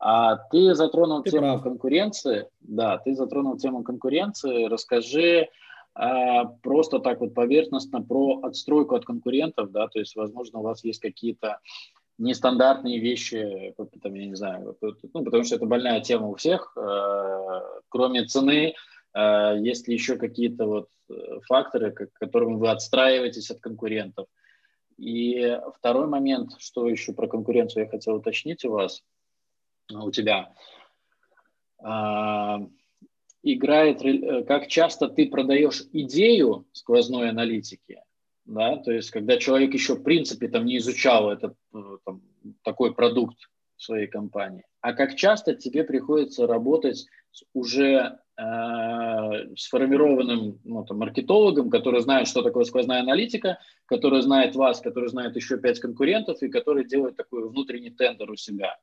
А 0.00 0.36
ты 0.36 0.74
затронул 0.74 1.22
ты 1.22 1.30
тему 1.30 1.54
прав. 1.54 1.62
конкуренции. 1.62 2.48
Да, 2.60 2.98
ты 2.98 3.14
затронул 3.14 3.56
тему 3.56 3.82
конкуренции. 3.82 4.64
Расскажи 4.64 5.48
а, 5.94 6.44
просто 6.44 7.00
так 7.00 7.20
вот 7.20 7.34
поверхностно 7.34 8.00
про 8.02 8.40
отстройку 8.42 8.94
от 8.94 9.04
конкурентов, 9.04 9.72
да, 9.72 9.88
то 9.88 9.98
есть, 9.98 10.14
возможно, 10.14 10.60
у 10.60 10.62
вас 10.62 10.84
есть 10.84 11.00
какие-то 11.00 11.58
нестандартные 12.18 13.00
вещи, 13.00 13.74
там, 14.00 14.14
я 14.14 14.26
не 14.26 14.36
знаю, 14.36 14.76
ну, 14.80 15.24
потому 15.24 15.42
что 15.42 15.56
это 15.56 15.66
больная 15.66 16.00
тема 16.00 16.28
у 16.28 16.36
всех, 16.36 16.72
э, 16.76 17.60
кроме 17.88 18.26
цены, 18.26 18.74
а 18.74 18.76
есть 19.14 19.88
ли 19.88 19.94
еще 19.94 20.16
какие-то 20.16 20.66
вот 20.66 20.88
э, 21.08 21.40
факторы, 21.46 21.92
к 21.92 22.12
которым 22.12 22.58
вы 22.58 22.70
отстраиваетесь 22.70 23.50
от 23.50 23.60
конкурентов? 23.60 24.26
И 24.98 25.58
второй 25.76 26.08
момент, 26.08 26.52
что 26.58 26.88
еще 26.88 27.12
про 27.12 27.28
конкуренцию 27.28 27.84
я 27.84 27.90
хотел 27.90 28.16
уточнить 28.16 28.64
у 28.64 28.72
вас, 28.72 29.04
у 29.92 30.10
тебя. 30.10 30.52
а, 31.78 32.60
играет, 33.42 34.04
э, 34.04 34.44
как 34.44 34.66
часто 34.68 35.08
ты 35.08 35.28
продаешь 35.28 35.84
идею 35.92 36.66
сквозной 36.72 37.30
аналитики, 37.30 38.02
да, 38.44 38.76
то 38.76 38.90
есть 38.90 39.10
когда 39.10 39.36
человек 39.36 39.74
еще 39.74 39.94
в 39.94 40.02
принципе 40.02 40.48
там 40.48 40.64
не 40.64 40.78
изучал 40.78 41.30
этот 41.30 41.54
э, 41.74 41.98
там, 42.04 42.22
такой 42.62 42.94
продукт 42.94 43.38
своей 43.76 44.08
компании, 44.08 44.64
а 44.80 44.92
как 44.92 45.14
часто 45.14 45.54
тебе 45.54 45.84
приходится 45.84 46.46
работать 46.46 47.06
с 47.30 47.44
уже 47.54 48.18
э, 48.38 49.54
сформированным 49.56 50.60
ну, 50.64 50.84
там, 50.84 50.98
маркетологом, 50.98 51.70
который 51.70 52.00
знает, 52.00 52.28
что 52.28 52.42
такое 52.42 52.64
сквозная 52.64 53.00
аналитика, 53.00 53.58
который 53.86 54.22
знает 54.22 54.54
вас, 54.54 54.80
который 54.80 55.08
знает 55.08 55.36
еще 55.36 55.58
пять 55.58 55.80
конкурентов 55.80 56.42
и 56.42 56.48
который 56.48 56.84
делает 56.84 57.16
такой 57.16 57.48
внутренний 57.48 57.90
тендер 57.90 58.30
у 58.30 58.36
себя. 58.36 58.78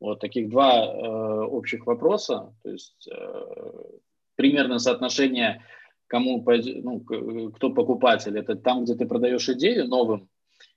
Вот 0.00 0.20
таких 0.20 0.48
два 0.48 0.84
э, 0.84 1.44
общих 1.46 1.86
вопроса, 1.86 2.54
то 2.62 2.70
есть 2.70 3.08
э, 3.10 3.44
примерно 4.36 4.78
соотношение, 4.78 5.64
кому, 6.06 6.44
ну, 6.46 7.00
кто 7.50 7.70
покупатель, 7.70 8.38
это 8.38 8.54
там, 8.54 8.84
где 8.84 8.94
ты 8.94 9.06
продаешь 9.06 9.48
идею 9.48 9.88
новым, 9.88 10.28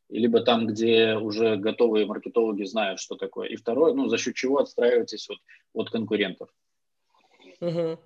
либо 0.10 0.42
там, 0.42 0.68
где 0.68 1.16
уже 1.16 1.56
готовые 1.56 2.06
маркетологи 2.06 2.64
знают, 2.64 3.00
что 3.00 3.16
такое. 3.16 3.48
И 3.48 3.56
второе, 3.56 3.94
ну, 3.94 4.08
за 4.10 4.18
счет 4.18 4.36
чего 4.36 4.58
отстраиваетесь 4.58 5.30
от, 5.30 5.38
от 5.74 5.90
конкурентов. 5.90 6.50
Угу. 7.62 8.00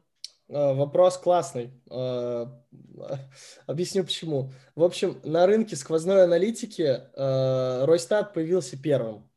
Вопрос 0.47 1.17
классный. 1.17 1.71
А, 1.89 2.61
объясню 3.67 4.03
почему. 4.03 4.51
В 4.75 4.83
общем, 4.83 5.19
на 5.23 5.47
рынке 5.47 5.75
сквозной 5.75 6.23
аналитики 6.23 7.01
а, 7.15 7.85
Ройстат 7.85 8.33
появился 8.33 8.81
первым. 8.81 9.29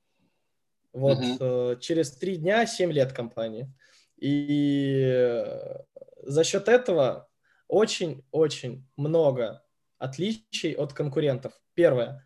Вот 0.93 1.19
uh 1.19 1.79
через 1.81 2.11
три 2.13 2.37
дня 2.37 2.67
7 2.67 2.91
лет 2.91 3.13
компании. 3.13 3.73
И 4.17 5.01
э, 5.01 5.79
за 6.23 6.45
счет 6.45 6.69
этого 6.69 7.29
очень-очень 7.69 8.89
много 8.97 9.63
отличий 9.99 10.73
от 10.73 10.93
конкурентов. 10.93 11.53
Первое. 11.75 12.25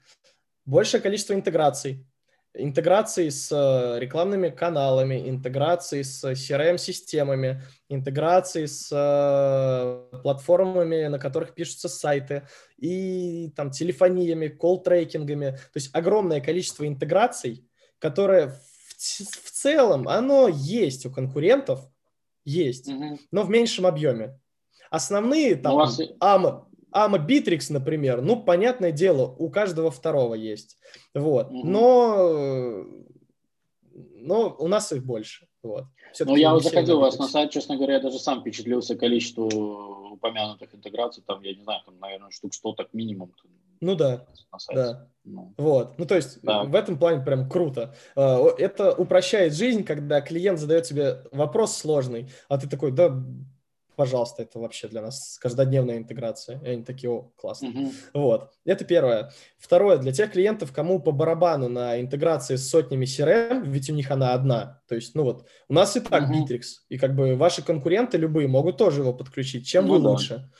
Большее 0.64 1.00
количество 1.00 1.34
интеграций. 1.34 2.06
Интеграции 2.54 3.30
с 3.30 3.50
э, 3.50 3.98
рекламными 3.98 4.50
каналами, 4.50 5.28
интеграции 5.28 6.02
с 6.02 6.22
CRM-системами, 6.22 7.62
интеграции 7.88 8.66
с 8.66 8.88
платформами, 10.22 11.06
на 11.06 11.18
которых 11.18 11.54
пишутся 11.54 11.88
сайты, 11.88 12.46
и 12.76 13.50
там 13.56 13.70
телефониями, 13.70 14.48
колл-трекингами. 14.48 15.52
То 15.52 15.76
есть 15.76 15.94
огромное 15.94 16.40
количество 16.40 16.86
интеграций, 16.86 17.66
которое 17.98 18.48
в, 18.48 18.96
в 18.98 19.50
целом, 19.50 20.06
оно 20.08 20.48
есть 20.48 21.06
у 21.06 21.10
конкурентов, 21.10 21.80
есть, 22.44 22.88
угу. 22.88 23.18
но 23.30 23.42
в 23.42 23.50
меньшем 23.50 23.86
объеме. 23.86 24.38
Основные 24.90 25.54
там 25.54 25.76
вас... 25.76 25.98
AMA, 26.20 26.66
AMA 26.94 27.26
Bittrex, 27.26 27.72
например, 27.72 28.22
ну, 28.22 28.42
понятное 28.42 28.92
дело, 28.92 29.34
у 29.38 29.50
каждого 29.50 29.90
второго 29.90 30.34
есть. 30.34 30.78
Вот. 31.14 31.48
Угу. 31.50 31.66
Но, 31.66 32.84
но 34.16 34.56
у 34.58 34.68
нас 34.68 34.92
их 34.92 35.04
больше. 35.04 35.46
Вот. 35.62 35.84
Ну, 36.20 36.36
я 36.36 36.52
вот 36.52 36.64
заходил 36.64 36.98
у 36.98 37.00
вас 37.00 37.18
на 37.18 37.28
сайт, 37.28 37.50
честно 37.50 37.76
говоря, 37.76 37.94
я 37.94 38.00
даже 38.00 38.18
сам 38.18 38.40
впечатлился 38.40 38.96
количеству 38.96 39.48
упомянутых 40.12 40.74
интеграций, 40.74 41.22
там, 41.26 41.42
я 41.42 41.54
не 41.54 41.62
знаю, 41.62 41.80
там, 41.84 41.98
наверное, 41.98 42.30
штук 42.30 42.54
100 42.54 42.72
так 42.72 42.92
минимум. 42.92 43.32
Ну 43.80 43.96
да, 43.96 44.26
да. 44.72 45.08
Ну. 45.24 45.54
Вот, 45.56 45.98
ну 45.98 46.06
то 46.06 46.14
есть 46.14 46.40
да. 46.42 46.62
в 46.62 46.74
этом 46.74 46.98
плане 46.98 47.24
прям 47.24 47.48
круто. 47.48 47.96
А, 48.14 48.46
это 48.56 48.92
упрощает 48.92 49.54
жизнь, 49.54 49.82
когда 49.82 50.20
клиент 50.20 50.60
задает 50.60 50.84
тебе 50.84 51.24
вопрос 51.32 51.76
сложный, 51.76 52.30
а 52.48 52.58
ты 52.58 52.68
такой, 52.68 52.92
да, 52.92 53.12
пожалуйста, 53.96 54.42
это 54.42 54.58
вообще 54.58 54.88
для 54.88 55.02
нас 55.02 55.38
каждодневная 55.40 55.98
интеграция. 55.98 56.60
И 56.62 56.68
они 56.68 56.82
такие, 56.82 57.10
о, 57.10 57.30
классно. 57.36 57.66
Uh-huh. 57.66 57.92
Вот, 58.14 58.50
это 58.64 58.84
первое. 58.84 59.32
Второе, 59.58 59.98
для 59.98 60.12
тех 60.12 60.32
клиентов, 60.32 60.72
кому 60.72 61.00
по 61.00 61.12
барабану 61.12 61.68
на 61.68 62.00
интеграции 62.00 62.56
с 62.56 62.68
сотнями 62.68 63.04
CRM, 63.04 63.62
ведь 63.64 63.90
у 63.90 63.94
них 63.94 64.10
она 64.10 64.34
одна. 64.34 64.82
То 64.88 64.94
есть, 64.94 65.14
ну 65.14 65.24
вот, 65.24 65.46
у 65.68 65.74
нас 65.74 65.96
и 65.96 66.00
так 66.00 66.24
uh-huh. 66.24 66.46
Bittrex, 66.46 66.62
и 66.88 66.98
как 66.98 67.14
бы 67.14 67.36
ваши 67.36 67.62
конкуренты 67.62 68.18
любые 68.18 68.48
могут 68.48 68.76
тоже 68.76 69.00
его 69.00 69.12
подключить. 69.12 69.66
Чем 69.66 69.86
ну, 69.86 69.94
вы 69.94 70.02
да. 70.02 70.08
лучше? 70.10 70.50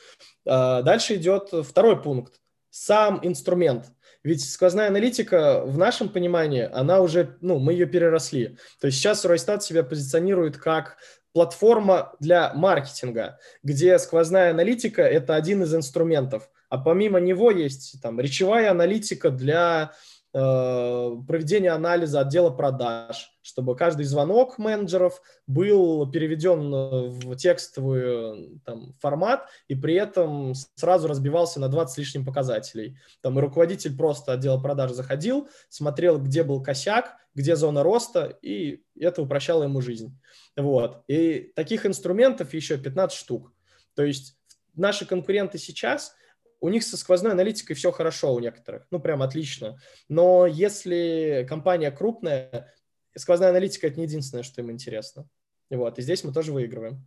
А, 0.45 0.81
дальше 0.81 1.15
идет 1.15 1.49
второй 1.51 2.01
пункт. 2.01 2.39
Сам 2.69 3.19
инструмент. 3.21 3.91
Ведь 4.23 4.49
сквозная 4.49 4.87
аналитика 4.87 5.63
в 5.65 5.77
нашем 5.77 6.07
понимании, 6.07 6.69
она 6.71 7.01
уже, 7.01 7.37
ну, 7.41 7.59
мы 7.59 7.73
ее 7.73 7.85
переросли. 7.85 8.57
То 8.79 8.87
есть 8.87 8.97
сейчас 8.97 9.25
Ройстат 9.25 9.63
себя 9.63 9.83
позиционирует 9.83 10.57
как 10.57 10.97
платформа 11.33 12.15
для 12.19 12.53
маркетинга, 12.53 13.39
где 13.63 13.97
сквозная 13.99 14.51
аналитика– 14.51 15.01
это 15.03 15.35
один 15.35 15.63
из 15.63 15.73
инструментов, 15.75 16.49
а 16.69 16.77
помимо 16.77 17.19
него 17.19 17.51
есть 17.51 18.01
там 18.01 18.19
речевая 18.19 18.71
аналитика 18.71 19.29
для 19.29 19.93
э, 20.33 21.15
проведения 21.27 21.71
анализа 21.71 22.21
отдела 22.21 22.49
продаж, 22.49 23.31
чтобы 23.41 23.75
каждый 23.75 24.05
звонок 24.05 24.57
менеджеров 24.57 25.21
был 25.47 26.09
переведен 26.11 26.71
в 26.71 27.35
текстовый 27.35 28.59
там, 28.65 28.93
формат 28.99 29.47
и 29.67 29.75
при 29.75 29.95
этом 29.95 30.53
сразу 30.75 31.07
разбивался 31.07 31.59
на 31.59 31.69
20 31.69 31.93
с 31.93 31.97
лишним 31.97 32.25
показателей. 32.25 32.97
Там 33.21 33.37
и 33.37 33.41
руководитель 33.41 33.95
просто 33.95 34.33
отдела 34.33 34.59
продаж 34.59 34.91
заходил, 34.91 35.47
смотрел, 35.69 36.19
где 36.19 36.43
был 36.43 36.61
косяк, 36.61 37.15
где 37.35 37.55
зона 37.55 37.83
роста, 37.83 38.37
и 38.41 38.83
это 38.99 39.21
упрощало 39.21 39.63
ему 39.63 39.81
жизнь. 39.81 40.17
Вот. 40.55 41.03
И 41.07 41.51
таких 41.55 41.85
инструментов 41.85 42.53
еще 42.53 42.77
15 42.77 43.17
штук. 43.17 43.51
То 43.95 44.03
есть 44.03 44.37
наши 44.75 45.05
конкуренты 45.05 45.57
сейчас, 45.57 46.15
у 46.63 46.69
них 46.69 46.83
со 46.83 46.95
сквозной 46.95 47.33
аналитикой 47.33 47.75
все 47.75 47.91
хорошо 47.91 48.33
у 48.33 48.39
некоторых, 48.39 48.87
ну 48.89 48.97
прям 49.01 49.21
отлично. 49.21 49.77
Но 50.07 50.47
если 50.47 51.45
компания 51.47 51.91
крупная, 51.91 52.73
сквозная 53.17 53.49
аналитика 53.49 53.87
это 53.87 53.99
не 53.99 54.05
единственное, 54.05 54.43
что 54.43 54.61
им 54.61 54.71
интересно. 54.71 55.27
Вот. 55.69 55.99
И 55.99 56.01
здесь 56.01 56.23
мы 56.23 56.31
тоже 56.31 56.53
выигрываем. 56.53 57.05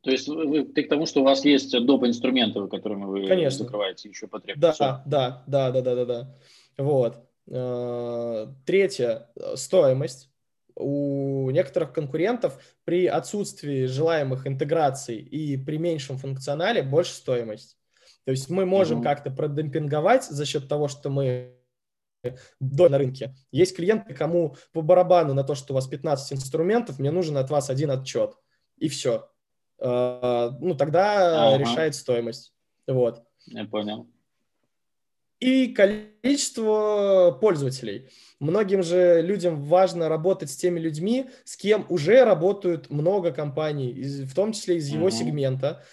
То 0.00 0.10
есть 0.10 0.26
вы, 0.26 0.64
ты 0.64 0.84
к 0.84 0.88
тому, 0.88 1.04
что 1.04 1.20
у 1.20 1.24
вас 1.24 1.44
есть 1.44 1.70
доп. 1.84 2.04
инструменты, 2.04 2.66
которыми 2.66 3.04
вы 3.04 3.28
Конечно. 3.28 3.64
закрываете 3.64 4.08
еще 4.08 4.26
потребности. 4.26 4.80
Да, 4.80 5.02
да, 5.04 5.44
да, 5.46 5.70
да, 5.70 5.82
да, 5.82 5.94
да, 5.94 6.04
да. 6.06 6.38
Вот. 6.78 7.28
Э, 7.48 8.46
третье– 8.64 9.28
стоимость 9.54 10.30
у 10.76 11.50
некоторых 11.50 11.92
конкурентов 11.92 12.58
при 12.84 13.04
отсутствии 13.04 13.84
желаемых 13.84 14.46
интеграций 14.46 15.18
и 15.18 15.58
при 15.58 15.76
меньшем 15.76 16.16
функционале 16.16 16.82
больше 16.82 17.12
стоимость. 17.12 17.76
То 18.24 18.30
есть 18.30 18.48
мы 18.50 18.66
можем 18.66 19.00
mm-hmm. 19.00 19.04
как-то 19.04 19.30
продемпинговать 19.30 20.24
за 20.24 20.46
счет 20.46 20.68
того, 20.68 20.88
что 20.88 21.10
мы 21.10 21.56
до 22.60 22.88
на 22.88 22.98
рынке. 22.98 23.34
Есть 23.50 23.74
клиенты, 23.74 24.14
кому 24.14 24.56
по 24.72 24.80
барабану 24.80 25.34
на 25.34 25.42
то, 25.42 25.54
что 25.54 25.72
у 25.72 25.74
вас 25.74 25.88
15 25.88 26.34
инструментов, 26.34 26.98
мне 26.98 27.10
нужен 27.10 27.36
от 27.36 27.50
вас 27.50 27.68
один 27.68 27.90
отчет. 27.90 28.34
И 28.78 28.88
все. 28.88 29.28
А, 29.80 30.56
ну, 30.60 30.76
тогда 30.76 31.48
ага. 31.48 31.58
решает 31.58 31.96
стоимость. 31.96 32.54
Вот. 32.86 33.22
Я 33.46 33.64
понял 33.64 34.08
и 35.42 35.74
количество 35.74 37.36
пользователей. 37.40 38.08
Многим 38.38 38.84
же 38.84 39.20
людям 39.22 39.60
важно 39.60 40.08
работать 40.08 40.50
с 40.50 40.56
теми 40.56 40.78
людьми, 40.78 41.30
с 41.44 41.56
кем 41.56 41.84
уже 41.88 42.24
работают 42.24 42.90
много 42.90 43.32
компаний, 43.32 44.04
в 44.24 44.34
том 44.36 44.52
числе 44.52 44.76
из 44.76 44.88
его 44.88 45.08
mm-hmm. 45.08 45.10
сегмента. 45.10 45.84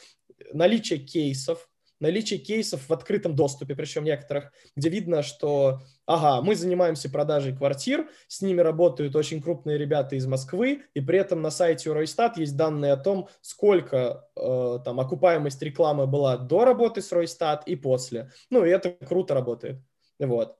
Наличие 0.53 0.99
кейсов, 0.99 1.67
наличие 1.99 2.39
кейсов 2.39 2.87
в 2.87 2.93
открытом 2.93 3.35
доступе, 3.35 3.75
причем 3.75 4.03
некоторых, 4.03 4.51
где 4.75 4.89
видно, 4.89 5.21
что, 5.23 5.81
ага, 6.05 6.41
мы 6.41 6.55
занимаемся 6.55 7.09
продажей 7.09 7.55
квартир, 7.55 8.09
с 8.27 8.41
ними 8.41 8.61
работают 8.61 9.15
очень 9.15 9.41
крупные 9.41 9.77
ребята 9.77 10.15
из 10.15 10.25
Москвы, 10.25 10.83
и 10.93 11.01
при 11.01 11.19
этом 11.19 11.41
на 11.41 11.51
сайте 11.51 11.91
Ройстат 11.91 12.37
есть 12.37 12.55
данные 12.55 12.93
о 12.93 12.97
том, 12.97 13.29
сколько 13.41 14.27
э, 14.35 14.79
там 14.83 14.99
окупаемость 14.99 15.61
рекламы 15.61 16.07
была 16.07 16.37
до 16.37 16.65
работы 16.65 17.01
с 17.01 17.11
Ройстат 17.11 17.67
и 17.67 17.75
после. 17.75 18.31
Ну, 18.49 18.65
и 18.65 18.69
это 18.69 18.91
круто 18.91 19.33
работает. 19.33 19.81
Вот. 20.19 20.58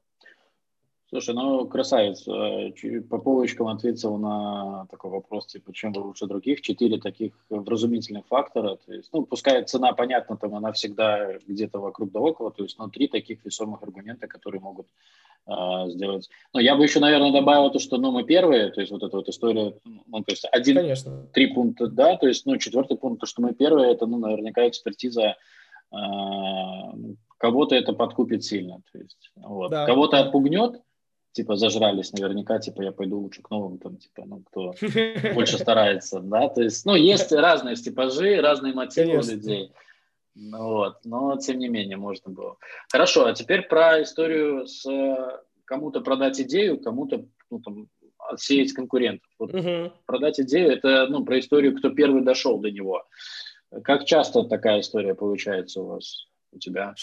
Слушай, 1.10 1.34
ну, 1.34 1.68
красавец. 1.68 2.28
Э, 2.28 3.02
по 3.02 3.18
полочкам 3.18 3.68
ответил 3.68 4.18
на 4.18 4.86
такой 4.92 5.10
вопрос, 5.10 5.48
типа, 5.48 5.74
чем 5.74 5.92
вы 5.92 6.02
лучше 6.04 6.28
других. 6.28 6.62
Четыре 6.62 7.00
таких 7.00 7.34
вразумительных 7.50 8.28
фактора. 8.28 8.78
То 8.86 8.94
есть, 8.94 9.10
ну, 9.12 9.26
пускай 9.26 9.64
цена, 9.64 9.94
понятно, 9.94 10.38
там 10.38 10.54
она 10.54 10.72
всегда 10.72 11.40
где-то 11.48 11.80
вокруг 11.80 12.12
да 12.12 12.20
около, 12.20 12.52
то 12.52 12.62
есть, 12.62 12.78
но 12.78 12.90
три 12.90 13.08
таких 13.08 13.44
весомых 13.44 13.82
аргумента, 13.82 14.28
которые 14.28 14.62
могут 14.62 14.86
э, 15.48 15.52
сделать. 15.88 16.30
Но 16.54 16.60
я 16.60 16.76
бы 16.76 16.84
еще, 16.84 17.00
наверное, 17.00 17.32
добавил 17.32 17.72
то, 17.72 17.80
что, 17.80 17.98
ну, 17.98 18.12
мы 18.12 18.24
первые, 18.24 18.70
то 18.70 18.80
есть, 18.80 18.92
вот 18.92 19.02
эта 19.02 19.18
вот 19.18 19.28
история, 19.30 19.74
ну, 19.86 20.24
то 20.24 20.32
есть, 20.32 20.46
один, 20.52 20.76
Конечно. 20.76 21.26
три 21.34 21.48
пункта, 21.48 21.88
да, 21.88 22.18
то 22.18 22.28
есть, 22.28 22.46
ну, 22.46 22.58
четвертый 22.58 22.98
пункт, 22.98 23.22
то, 23.22 23.26
что 23.26 23.42
мы 23.42 23.56
первые, 23.56 23.94
это, 23.94 24.06
ну, 24.06 24.20
наверняка 24.20 24.68
экспертиза 24.68 25.38
э, 25.92 25.96
кого-то 27.40 27.74
это 27.74 27.94
подкупит 27.94 28.44
сильно. 28.44 28.84
То 28.92 29.00
есть, 29.00 29.32
вот. 29.36 29.72
да. 29.72 29.88
Кого-то 29.88 30.20
отпугнет, 30.20 30.80
типа 31.32 31.56
зажрались 31.56 32.12
наверняка, 32.14 32.60
типа 32.60 32.82
я 32.82 32.92
пойду 32.92 33.20
лучше 33.20 33.42
к 33.42 33.50
новым, 33.50 33.78
там, 33.78 33.98
типа, 33.98 34.24
ну, 34.26 34.44
кто 34.44 34.74
больше 35.34 35.58
старается, 35.58 36.20
да, 36.20 36.50
то 36.50 36.62
есть, 36.62 36.86
ну, 36.86 36.96
есть 36.96 37.32
разные 37.32 37.76
типажи, 37.76 38.42
разные 38.42 38.74
мотивы 38.74 39.18
у 39.20 39.24
людей, 39.24 39.72
ну, 40.36 40.68
вот, 40.70 40.98
но 41.04 41.38
тем 41.38 41.60
не 41.60 41.68
менее 41.68 41.98
можно 41.98 42.32
было. 42.32 42.58
Хорошо, 42.92 43.26
а 43.26 43.34
теперь 43.34 43.64
про 43.64 44.02
историю 44.02 44.68
с 44.68 44.86
кому-то 45.66 46.02
продать 46.02 46.40
идею, 46.42 46.80
кому-то, 46.80 47.26
ну, 47.52 47.60
там, 47.60 47.88
отсеять 48.18 48.74
конкурентов. 48.74 49.30
Вот 49.38 49.54
угу. 49.54 49.92
Продать 50.06 50.40
идею– 50.40 50.72
это, 50.74 51.08
ну, 51.08 51.26
про 51.26 51.40
историю, 51.40 51.76
кто 51.78 51.90
первый 51.90 52.24
дошел 52.24 52.60
до 52.60 52.72
него. 52.72 53.06
Как 53.84 54.06
часто 54.06 54.44
такая 54.44 54.80
история 54.80 55.14
получается 55.14 55.82
у 55.82 55.86
вас, 55.86 56.28
у 56.52 56.58
тебя? 56.58 56.94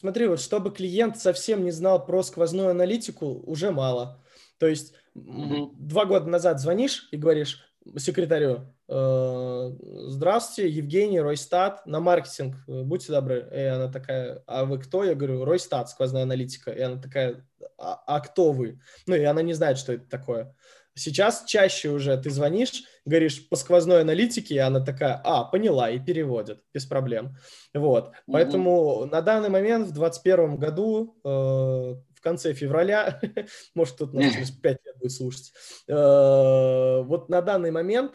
Смотри, 0.00 0.28
вот 0.28 0.40
чтобы 0.40 0.70
клиент 0.70 1.18
совсем 1.18 1.64
не 1.64 1.72
знал 1.72 2.04
про 2.04 2.22
сквозную 2.22 2.70
аналитику, 2.70 3.42
уже 3.44 3.72
мало. 3.72 4.22
То 4.58 4.68
есть 4.68 4.94
угу. 5.14 5.72
два 5.76 6.04
года 6.04 6.26
назад 6.26 6.60
звонишь 6.60 7.08
и 7.10 7.16
говоришь 7.16 7.64
секретарю, 7.96 8.72
э, 8.88 9.72
здравствуйте, 10.06 10.70
Евгений, 10.70 11.20
Ройстат, 11.20 11.84
на 11.86 12.00
маркетинг, 12.00 12.56
будьте 12.66 13.12
добры. 13.12 13.48
И 13.52 13.60
она 13.60 13.90
такая, 13.90 14.42
а 14.46 14.64
вы 14.64 14.78
кто? 14.78 15.02
Я 15.02 15.14
говорю, 15.14 15.44
Ройстат, 15.44 15.90
сквозная 15.90 16.22
аналитика. 16.22 16.70
И 16.70 16.80
она 16.80 17.00
такая, 17.00 17.44
а, 17.76 18.00
а 18.06 18.20
кто 18.20 18.52
вы? 18.52 18.80
Ну, 19.06 19.16
и 19.16 19.24
она 19.24 19.42
не 19.42 19.54
знает, 19.54 19.78
что 19.78 19.94
это 19.94 20.08
такое. 20.08 20.54
Сейчас 20.94 21.44
чаще 21.44 21.90
уже 21.90 22.16
ты 22.16 22.30
звонишь, 22.30 22.84
говоришь 23.08 23.48
по 23.48 23.56
сквозной 23.56 24.02
аналитике, 24.02 24.54
и 24.54 24.58
она 24.58 24.80
такая, 24.80 25.20
а, 25.24 25.44
поняла, 25.44 25.90
и 25.90 25.98
переводит, 25.98 26.62
без 26.72 26.84
проблем. 26.86 27.36
Вот. 27.74 28.08
Mm-hmm. 28.08 28.32
Поэтому 28.32 29.04
на 29.06 29.22
данный 29.22 29.48
момент, 29.48 29.88
в 29.88 29.92
2021 29.92 30.56
году, 30.56 31.18
э, 31.24 31.28
в 31.28 32.20
конце 32.20 32.52
февраля, 32.52 33.20
может, 33.74 33.94
кто-то 33.94 34.14
нас 34.14 34.32
через 34.32 34.50
5 34.50 34.78
лет 34.84 34.98
будет 34.98 35.12
слушать, 35.12 35.52
э, 35.88 37.02
вот 37.02 37.28
на 37.28 37.42
данный 37.42 37.70
момент 37.70 38.14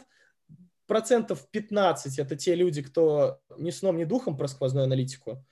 процентов 0.86 1.50
15 1.50 2.20
это 2.20 2.36
те 2.36 2.56
люди, 2.56 2.82
кто 2.82 3.40
ни 3.58 3.72
сном, 3.72 3.98
ни 3.98 4.04
духом 4.04 4.38
про 4.38 4.48
сквозную 4.48 4.84
аналитику, 4.84 5.44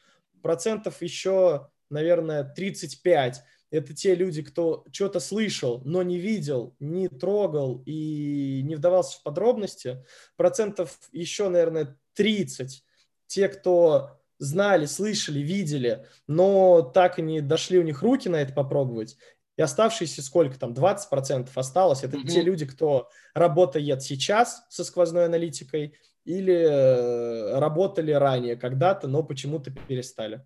процентов 0.42 1.02
еще, 1.02 1.70
наверное, 1.90 2.44
35 2.44 3.44
это 3.72 3.94
те 3.94 4.16
люди, 4.16 4.44
кто 4.44 4.84
что-то 4.92 5.22
слышал, 5.22 5.82
но 5.86 6.04
не 6.04 6.20
видел, 6.20 6.76
не 6.80 7.08
трогал 7.08 7.82
и 7.86 8.62
не 8.64 8.76
вдавался 8.76 9.18
в 9.18 9.24
подробности. 9.24 10.04
Процентов 10.36 11.00
еще, 11.14 11.48
наверное, 11.48 11.98
30. 12.14 12.84
Те, 13.28 13.48
кто 13.48 14.20
знали, 14.40 14.86
слышали, 14.86 15.40
видели, 15.40 16.06
но 16.28 16.82
так 16.82 17.18
и 17.18 17.22
не 17.22 17.40
дошли 17.40 17.80
у 17.80 17.84
них 17.84 18.02
руки 18.02 18.28
на 18.28 18.42
это 18.42 18.54
попробовать. 18.54 19.16
И 19.56 19.62
оставшиеся 19.62 20.22
сколько 20.22 20.60
там, 20.60 20.74
20% 20.74 21.50
осталось. 21.56 22.04
Это 22.04 22.18
mm-hmm. 22.18 22.28
те 22.28 22.42
люди, 22.42 22.66
кто 22.66 23.10
работает 23.34 24.04
сейчас 24.04 24.66
со 24.70 24.84
сквозной 24.84 25.26
аналитикой 25.26 25.96
или 26.26 26.54
э, 26.54 27.60
работали 27.60 28.12
ранее 28.12 28.58
когда-то, 28.58 29.08
но 29.08 29.24
почему-то 29.24 29.72
перестали. 29.72 30.46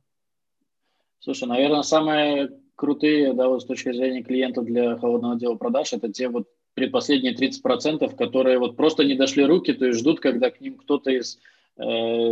Слушай, 1.20 1.48
наверное, 1.48 1.82
самое 1.82 2.52
крутые, 2.76 3.34
да, 3.34 3.48
вот 3.48 3.62
с 3.62 3.66
точки 3.66 3.92
зрения 3.92 4.24
клиента 4.24 4.62
для 4.62 4.98
холодного 4.98 5.36
отдела 5.36 5.56
продаж, 5.56 5.94
это 5.94 6.12
те 6.12 6.28
вот 6.28 6.48
предпоследние 6.74 7.34
30%, 7.34 8.16
которые 8.16 8.60
вот 8.60 8.76
просто 8.76 9.04
не 9.04 9.16
дошли 9.16 9.46
руки, 9.46 9.74
то 9.74 9.86
есть 9.86 10.00
ждут, 10.00 10.20
когда 10.20 10.52
к 10.52 10.60
ним 10.60 10.78
кто-то 10.78 11.10
из, 11.10 11.40
э, 11.78 11.84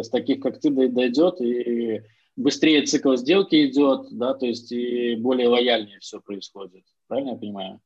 из 0.02 0.10
таких, 0.10 0.42
как 0.42 0.60
ты, 0.60 0.70
дойдет, 0.70 1.40
и 1.40 2.04
быстрее 2.36 2.86
цикл 2.86 3.16
сделки 3.16 3.66
идет, 3.66 4.08
да, 4.12 4.34
то 4.34 4.46
есть 4.46 4.72
и 4.72 5.16
более 5.16 5.48
лояльнее 5.48 6.00
все 6.00 6.20
происходит. 6.20 6.84
Правильно 7.08 7.32
я 7.32 7.36
понимаю? 7.38 7.82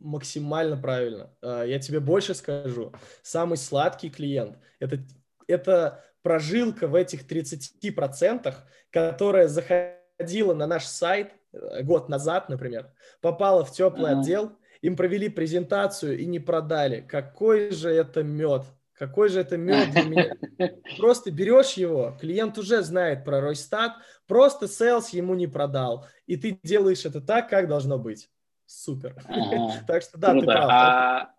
Максимально 0.00 0.76
правильно. 0.76 1.30
А, 1.40 1.62
я 1.64 1.78
тебе 1.78 2.00
больше 2.00 2.34
скажу. 2.34 2.92
Самый 3.22 3.56
сладкий 3.56 4.10
клиент– 4.10 4.58
это, 4.80 4.98
это 5.46 6.04
прожилка 6.22 6.88
в 6.88 6.96
этих 6.96 7.24
30%, 7.24 8.52
которая 8.90 9.46
заходила 9.46 10.54
на 10.54 10.66
наш 10.66 10.86
сайт, 10.86 11.32
Э, 11.32 11.41
год 11.82 12.08
назад, 12.08 12.48
например, 12.48 12.92
попала 13.20 13.64
в 13.64 13.72
теплый 13.72 14.12
uh-huh. 14.12 14.20
отдел, 14.20 14.52
им 14.80 14.96
провели 14.96 15.28
презентацию 15.28 16.18
и 16.18 16.26
не 16.26 16.40
продали. 16.40 17.00
Какой 17.00 17.70
же 17.70 17.90
это 17.90 18.22
мед? 18.22 18.64
Какой 18.94 19.28
же 19.28 19.40
это 19.40 19.56
мед 19.56 19.90
для 19.90 20.02
меня? 20.02 20.36
Просто 20.98 21.30
берешь 21.30 21.72
его, 21.74 22.16
клиент 22.20 22.58
уже 22.58 22.82
знает 22.82 23.24
про 23.24 23.40
Ройстат, 23.40 23.94
просто 24.26 24.68
селс 24.68 25.10
ему 25.10 25.34
не 25.34 25.46
продал. 25.46 26.06
И 26.26 26.36
ты 26.36 26.58
делаешь 26.62 27.04
это 27.04 27.20
так, 27.20 27.48
как 27.48 27.68
должно 27.68 27.98
быть. 27.98 28.28
Супер. 28.66 29.16
Ага. 29.26 29.84
так 29.86 30.02
что 30.02 30.18
да, 30.18 30.30
Круто. 30.30 30.46
ты 30.46 30.52
прав. 30.52 30.70
А 30.70 31.34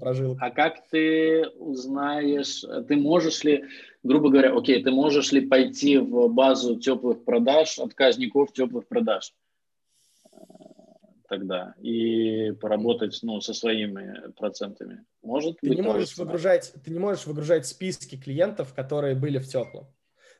прожил. 0.00 0.36
А 0.40 0.50
как 0.50 0.88
ты 0.88 1.48
узнаешь, 1.58 2.64
ты 2.86 2.96
можешь 2.96 3.44
ли, 3.44 3.64
грубо 4.02 4.30
говоря, 4.30 4.56
окей, 4.56 4.82
ты 4.82 4.90
можешь 4.90 5.32
ли 5.32 5.46
пойти 5.46 5.98
в 5.98 6.28
базу 6.28 6.78
теплых 6.78 7.24
продаж, 7.24 7.78
отказников 7.78 8.52
теплых 8.52 8.86
продаж 8.86 9.32
э, 9.32 9.47
тогда 11.28 11.74
и 11.80 12.52
поработать 12.52 13.18
ну, 13.22 13.40
со 13.40 13.54
своими 13.54 14.30
процентами? 14.32 15.04
Может 15.22 15.60
ты 15.60 15.68
быть, 15.68 15.78
не 15.78 15.82
можешь 15.82 16.16
выгружать, 16.16 16.72
Ты 16.84 16.90
не 16.90 16.98
можешь 16.98 17.26
выгружать 17.26 17.66
списки 17.66 18.16
клиентов, 18.16 18.74
которые 18.74 19.14
были 19.14 19.38
в 19.38 19.46
теплом. 19.46 19.92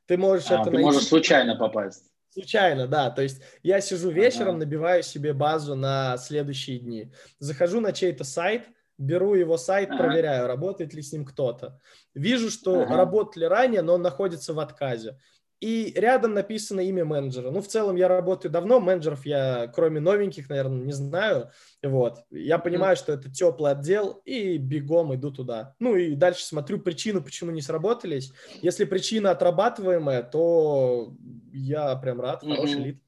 Ты 0.06 0.16
можешь 0.16 0.50
а, 0.50 0.54
это 0.54 0.64
ты 0.64 0.70
найти. 0.70 0.84
можешь 0.84 1.06
случайно 1.06 1.56
попасть. 1.56 2.10
Случайно, 2.30 2.86
да. 2.86 3.10
То 3.10 3.22
есть 3.22 3.42
я 3.62 3.80
сижу 3.80 4.10
вечером, 4.10 4.56
ага. 4.56 4.58
набиваю 4.58 5.02
себе 5.02 5.32
базу 5.32 5.74
на 5.74 6.16
следующие 6.16 6.78
дни. 6.78 7.12
Захожу 7.38 7.80
на 7.80 7.92
чей-то 7.92 8.24
сайт– 8.24 8.64
беру 8.98 9.34
его 9.34 9.56
сайт, 9.56 9.90
ага. 9.90 9.98
проверяю, 9.98 10.46
работает 10.46 10.92
ли 10.92 11.02
с 11.02 11.12
ним 11.12 11.24
кто-то. 11.24 11.80
Вижу, 12.14 12.50
что 12.50 12.82
ага. 12.82 12.96
работали 12.96 13.44
ранее, 13.44 13.82
но 13.82 13.94
он 13.94 14.02
находится 14.02 14.52
в 14.52 14.58
отказе. 14.58 15.18
И 15.60 15.92
рядом 15.96 16.34
написано 16.34 16.80
имя 16.80 17.04
менеджера. 17.04 17.50
Ну, 17.50 17.60
в 17.60 17.66
целом, 17.66 17.96
я 17.96 18.06
работаю 18.06 18.52
давно, 18.52 18.78
менеджеров 18.78 19.26
я, 19.26 19.70
кроме 19.74 19.98
новеньких, 19.98 20.48
наверное, 20.48 20.84
не 20.84 20.92
знаю. 20.92 21.50
Вот. 21.82 22.18
Я 22.30 22.58
понимаю, 22.58 22.96
что 22.96 23.12
это 23.12 23.30
теплый 23.30 23.72
отдел, 23.72 24.22
и 24.24 24.56
бегом 24.56 25.14
иду 25.14 25.32
туда. 25.32 25.74
Ну, 25.80 25.96
и 25.96 26.14
дальше 26.14 26.44
смотрю 26.44 26.78
причину, 26.78 27.22
почему 27.22 27.50
не 27.50 27.60
сработались. 27.62 28.32
Если 28.62 28.84
причина 28.84 29.32
отрабатываемая, 29.32 30.22
то 30.22 31.14
я 31.52 31.96
прям 31.96 32.20
рад, 32.20 32.42
хороший 32.42 32.78
лид. 32.78 33.02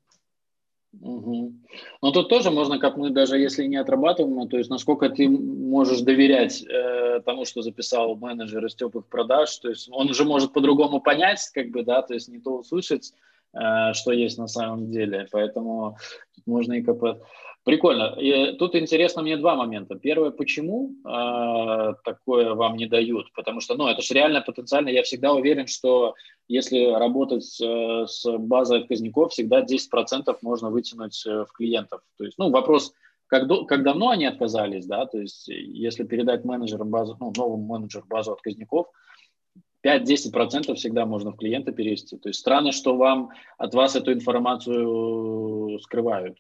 Угу. 0.93 1.53
Но 2.03 2.11
тут 2.11 2.29
тоже 2.29 2.51
можно 2.51 2.79
копнуть, 2.79 3.13
даже 3.13 3.39
если 3.39 3.65
не 3.67 3.77
отрабатываемо, 3.77 4.49
то 4.49 4.59
есть 4.59 4.71
насколько 4.71 5.09
ты 5.09 5.29
можешь 5.29 6.01
доверять 6.01 6.65
э, 6.65 7.21
тому, 7.25 7.45
что 7.45 7.63
записал 7.63 8.17
менеджер 8.17 8.65
из 8.67 8.75
теплых 8.75 9.07
продаж, 9.07 9.57
то 9.59 9.69
есть 9.69 9.89
он 9.93 10.11
уже 10.11 10.25
может 10.25 10.53
по-другому 10.53 11.01
понять, 11.01 11.49
как 11.55 11.71
бы, 11.71 11.85
да, 11.85 12.03
то 12.03 12.15
есть 12.15 12.29
не 12.29 12.41
то 12.41 12.59
услышать, 12.59 13.13
э, 13.53 13.93
что 13.93 14.11
есть 14.11 14.37
на 14.37 14.49
самом 14.49 14.91
деле, 14.91 15.29
поэтому 15.31 15.97
можно 16.45 16.73
и 16.73 16.83
копать. 16.83 17.19
Прикольно. 17.65 18.17
И 18.19 18.57
тут 18.57 18.75
интересно 18.75 19.21
мне 19.21 19.37
два 19.37 19.55
момента. 19.55 19.95
Первое, 19.95 20.31
почему 20.31 20.95
э, 21.05 21.95
такое 22.05 22.55
вам 22.55 22.77
не 22.77 22.87
дают? 22.87 23.31
Потому 23.35 23.61
что, 23.61 23.75
ну, 23.75 23.87
это 23.87 24.01
же 24.01 24.15
реально 24.15 24.41
потенциально. 24.41 24.89
Я 24.89 25.03
всегда 25.03 25.35
уверен, 25.35 25.67
что 25.67 26.15
если 26.49 26.87
работать 26.87 27.61
э, 27.61 28.07
с 28.07 28.25
базой 28.39 28.81
отказников, 28.81 29.33
всегда 29.33 29.63
10% 29.63 30.39
можно 30.41 30.71
вытянуть 30.71 31.23
э, 31.27 31.45
в 31.45 31.53
клиентов. 31.53 32.01
То 32.17 32.25
есть, 32.25 32.39
ну, 32.39 32.51
вопрос, 32.51 32.95
как, 33.27 33.47
до, 33.47 33.67
как 33.67 33.83
давно 33.83 34.09
они 34.09 34.25
отказались, 34.25 34.87
да, 34.87 35.05
то 35.07 35.19
есть 35.19 35.47
если 35.49 36.05
передать 36.05 36.45
менеджерам 36.45 36.89
базу, 36.89 37.17
ну, 37.21 37.33
новому 37.37 37.65
менеджеру 37.65 38.07
базу 38.09 38.33
отказников, 38.33 38.87
5-10% 39.87 40.75
всегда 40.75 41.07
можно 41.07 41.31
в 41.31 41.37
клиента 41.37 41.73
перевести. 41.73 42.17
То 42.17 42.29
есть 42.29 42.41
странно, 42.41 42.73
что 42.73 42.97
вам 42.97 43.31
от 43.59 43.75
вас 43.75 43.97
эту 43.97 44.13
информацию 44.13 45.79
скрывают. 45.81 46.39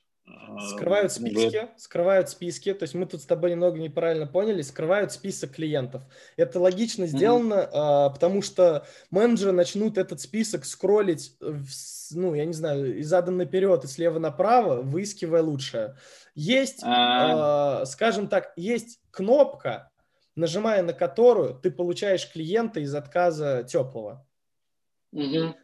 Скрывают 0.59 1.13
списки, 1.13 1.69
скрывают 1.77 2.29
списки, 2.29 2.75
то 2.75 2.83
есть 2.83 2.95
мы 2.95 3.07
тут 3.07 3.23
с 3.23 3.27
тобой 3.27 3.53
немного 3.53 3.79
неправильно 3.79 4.27
поняли, 4.27 4.63
скрывают 4.63 5.13
список 5.13 5.53
клиентов. 5.53 6.03
Это 6.37 6.61
логично 6.61 7.07
сделано, 7.07 7.69
mm-hmm. 7.73 8.13
потому 8.13 8.43
что 8.43 8.87
менеджеры 9.11 9.53
начнут 9.53 9.97
этот 9.97 10.21
список 10.21 10.65
скроллить, 10.65 11.37
ну, 12.11 12.35
я 12.35 12.45
не 12.45 12.53
знаю, 12.53 12.99
из 12.99 13.09
задом 13.09 13.37
наперед 13.37 13.85
и 13.85 13.89
слева 13.89 14.19
направо, 14.19 14.83
выискивая 14.83 15.43
лучшее. 15.43 15.97
Есть, 16.35 16.81
а... 16.85 17.85
скажем 17.87 18.29
так, 18.29 18.53
есть 18.57 19.01
кнопка, 19.11 19.91
нажимая 20.37 20.83
на 20.83 20.93
которую 20.93 21.55
ты 21.55 21.71
получаешь 21.71 22.31
клиента 22.31 22.81
из 22.81 22.95
отказа 22.95 23.65
теплого. 23.65 24.27
Mm-hmm. 25.15 25.55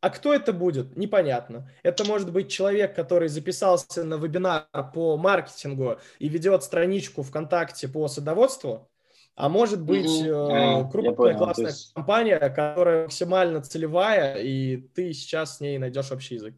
А 0.00 0.10
кто 0.10 0.32
это 0.32 0.52
будет? 0.52 0.96
Непонятно. 0.96 1.68
Это 1.82 2.04
может 2.04 2.32
быть 2.32 2.50
человек, 2.50 2.94
который 2.94 3.28
записался 3.28 4.04
на 4.04 4.14
вебинар 4.14 4.66
по 4.94 5.16
маркетингу 5.16 5.98
и 6.20 6.28
ведет 6.28 6.62
страничку 6.62 7.22
ВКонтакте 7.22 7.88
по 7.88 8.06
садоводству, 8.06 8.88
а 9.34 9.48
может 9.48 9.82
быть 9.82 10.06
mm-hmm. 10.06 10.86
э, 10.86 10.90
крупная 10.90 11.14
понял, 11.14 11.38
классная 11.38 11.66
есть... 11.66 11.92
компания, 11.94 12.38
которая 12.38 13.04
максимально 13.04 13.60
целевая, 13.60 14.36
и 14.36 14.76
ты 14.76 15.12
сейчас 15.12 15.56
с 15.56 15.60
ней 15.60 15.78
найдешь 15.78 16.12
общий 16.12 16.34
язык. 16.34 16.54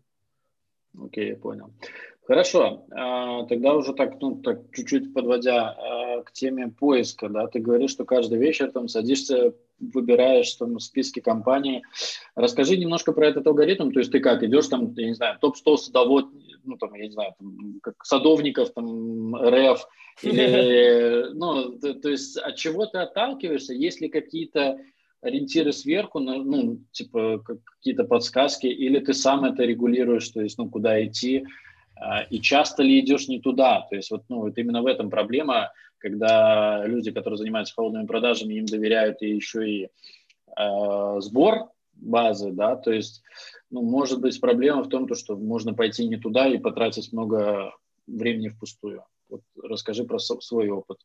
Окей, 0.98 1.26
okay, 1.26 1.28
я 1.30 1.36
понял. 1.36 1.70
Хорошо, 2.26 2.86
а, 2.90 3.44
тогда 3.46 3.74
уже 3.74 3.92
так, 3.92 4.20
ну, 4.20 4.36
так 4.36 4.60
чуть-чуть 4.72 5.12
подводя 5.12 5.70
а, 5.70 6.22
к 6.22 6.32
теме 6.32 6.68
поиска, 6.68 7.28
да, 7.28 7.48
ты 7.48 7.58
говоришь, 7.58 7.90
что 7.90 8.04
каждый 8.04 8.38
вечер 8.38 8.70
там 8.70 8.88
садишься, 8.88 9.52
выбираешь 9.80 10.52
там 10.54 10.76
в 10.76 10.82
списке 10.82 11.20
компаний. 11.20 11.82
Расскажи 12.34 12.76
немножко 12.76 13.12
про 13.12 13.28
этот 13.28 13.46
алгоритм, 13.46 13.90
то 13.90 14.00
есть 14.00 14.12
ты 14.12 14.20
как, 14.20 14.42
идешь 14.42 14.68
там, 14.68 14.92
я 14.94 15.08
не 15.08 15.14
знаю, 15.14 15.38
топ-100 15.40 15.76
садовод, 15.76 16.26
ну, 16.64 16.76
там, 16.76 16.94
я 16.94 17.06
не 17.06 17.12
знаю, 17.12 17.34
там, 17.38 17.80
как 17.82 17.94
садовников, 18.04 18.72
там, 18.72 19.34
РФ, 19.34 19.86
или, 20.22 21.32
ну, 21.34 21.78
то, 21.78 21.94
то 21.94 22.08
есть 22.10 22.36
от 22.36 22.56
чего 22.56 22.86
ты 22.86 22.98
отталкиваешься, 22.98 23.74
есть 23.74 24.00
ли 24.00 24.08
какие-то 24.08 24.78
ориентиры 25.22 25.72
сверху, 25.72 26.18
ну, 26.18 26.80
типа 26.92 27.42
какие-то 27.74 28.04
подсказки, 28.04 28.66
или 28.66 28.98
ты 29.00 29.12
сам 29.12 29.44
это 29.44 29.64
регулируешь, 29.64 30.28
то 30.28 30.40
есть, 30.40 30.58
ну, 30.58 30.68
куда 30.68 31.04
идти, 31.04 31.44
и 32.30 32.40
часто 32.40 32.82
ли 32.82 33.00
идешь 33.00 33.28
не 33.28 33.40
туда? 33.40 33.86
То 33.90 33.96
есть 33.96 34.10
вот, 34.10 34.24
ну, 34.28 34.40
вот 34.40 34.56
именно 34.58 34.82
в 34.82 34.86
этом 34.86 35.10
проблема, 35.10 35.72
когда 35.98 36.84
люди, 36.86 37.10
которые 37.10 37.38
занимаются 37.38 37.74
холодными 37.74 38.06
продажами, 38.06 38.54
им 38.54 38.66
доверяют 38.66 39.20
и 39.22 39.30
еще 39.30 39.70
и 39.70 39.84
э, 40.56 41.20
сбор 41.20 41.70
базы, 41.94 42.52
да, 42.52 42.76
то 42.76 42.90
есть, 42.90 43.22
ну, 43.70 43.82
может 43.82 44.20
быть, 44.20 44.40
проблема 44.40 44.82
в 44.82 44.88
том, 44.88 45.06
то, 45.06 45.14
что 45.14 45.36
можно 45.36 45.74
пойти 45.74 46.06
не 46.06 46.16
туда 46.16 46.48
и 46.48 46.58
потратить 46.58 47.12
много 47.12 47.74
времени 48.06 48.48
впустую. 48.48 49.04
Вот 49.28 49.42
расскажи 49.62 50.04
про 50.04 50.18
свой 50.18 50.70
опыт. 50.70 50.98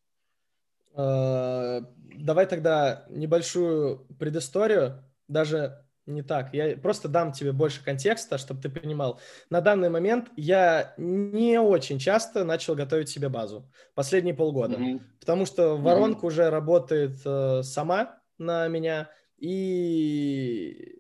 А, 0.94 1.82
давай 2.16 2.46
тогда 2.46 3.06
небольшую 3.10 4.08
предысторию, 4.18 5.04
даже 5.28 5.85
не 6.06 6.22
так. 6.22 6.54
Я 6.54 6.78
просто 6.78 7.08
дам 7.08 7.32
тебе 7.32 7.52
больше 7.52 7.84
контекста, 7.84 8.38
чтобы 8.38 8.62
ты 8.62 8.70
понимал. 8.70 9.20
На 9.50 9.62
данный 9.62 9.90
момент 9.90 10.30
я 10.36 10.94
не 10.98 11.60
очень 11.60 12.00
часто 12.00 12.44
начал 12.44 12.76
готовить 12.76 13.10
себе 13.10 13.30
базу. 13.30 13.70
Последние 13.94 14.36
полгода. 14.36 14.78
Mm-hmm. 14.78 15.02
Потому 15.20 15.46
что 15.46 15.78
воронка 15.78 16.22
mm-hmm. 16.22 16.28
уже 16.28 16.50
работает 16.50 17.18
э, 17.26 17.64
сама 17.64 18.20
на 18.38 18.68
меня. 18.68 19.10
И 19.38 21.00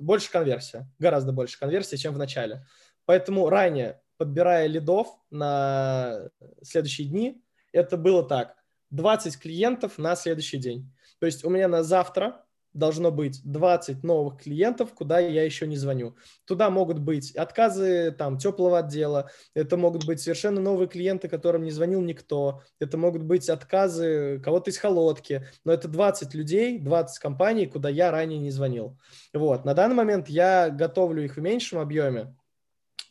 больше 0.00 0.30
конверсия. 0.30 0.88
Гораздо 0.98 1.32
больше 1.32 1.58
конверсии, 1.58 1.96
чем 1.96 2.14
в 2.14 2.18
начале. 2.18 2.66
Поэтому 3.04 3.48
ранее, 3.48 4.00
подбирая 4.16 4.66
лидов 4.66 5.08
на 5.30 6.30
следующие 6.62 7.08
дни, 7.08 7.42
это 7.72 7.96
было 7.96 8.26
так. 8.26 8.56
20 8.90 9.38
клиентов 9.38 9.98
на 9.98 10.16
следующий 10.16 10.58
день. 10.58 10.92
То 11.18 11.26
есть 11.26 11.44
у 11.44 11.50
меня 11.50 11.68
на 11.68 11.82
завтра 11.82 12.43
должно 12.74 13.10
быть 13.10 13.40
20 13.44 14.02
новых 14.02 14.42
клиентов, 14.42 14.92
куда 14.92 15.20
я 15.20 15.44
еще 15.44 15.66
не 15.66 15.76
звоню. 15.76 16.16
Туда 16.44 16.70
могут 16.70 16.98
быть 16.98 17.34
отказы 17.36 18.14
там 18.16 18.36
теплого 18.36 18.80
отдела, 18.80 19.30
это 19.54 19.76
могут 19.76 20.04
быть 20.04 20.20
совершенно 20.20 20.60
новые 20.60 20.88
клиенты, 20.88 21.28
которым 21.28 21.62
не 21.62 21.70
звонил 21.70 22.02
никто, 22.02 22.62
это 22.80 22.98
могут 22.98 23.22
быть 23.22 23.48
отказы 23.48 24.40
кого-то 24.44 24.70
из 24.70 24.78
холодки, 24.78 25.46
но 25.64 25.72
это 25.72 25.88
20 25.88 26.34
людей, 26.34 26.78
20 26.78 27.18
компаний, 27.18 27.66
куда 27.66 27.88
я 27.88 28.10
ранее 28.10 28.38
не 28.38 28.50
звонил. 28.50 28.98
Вот. 29.32 29.64
На 29.64 29.74
данный 29.74 29.94
момент 29.94 30.28
я 30.28 30.68
готовлю 30.68 31.24
их 31.24 31.36
в 31.36 31.40
меньшем 31.40 31.78
объеме, 31.78 32.34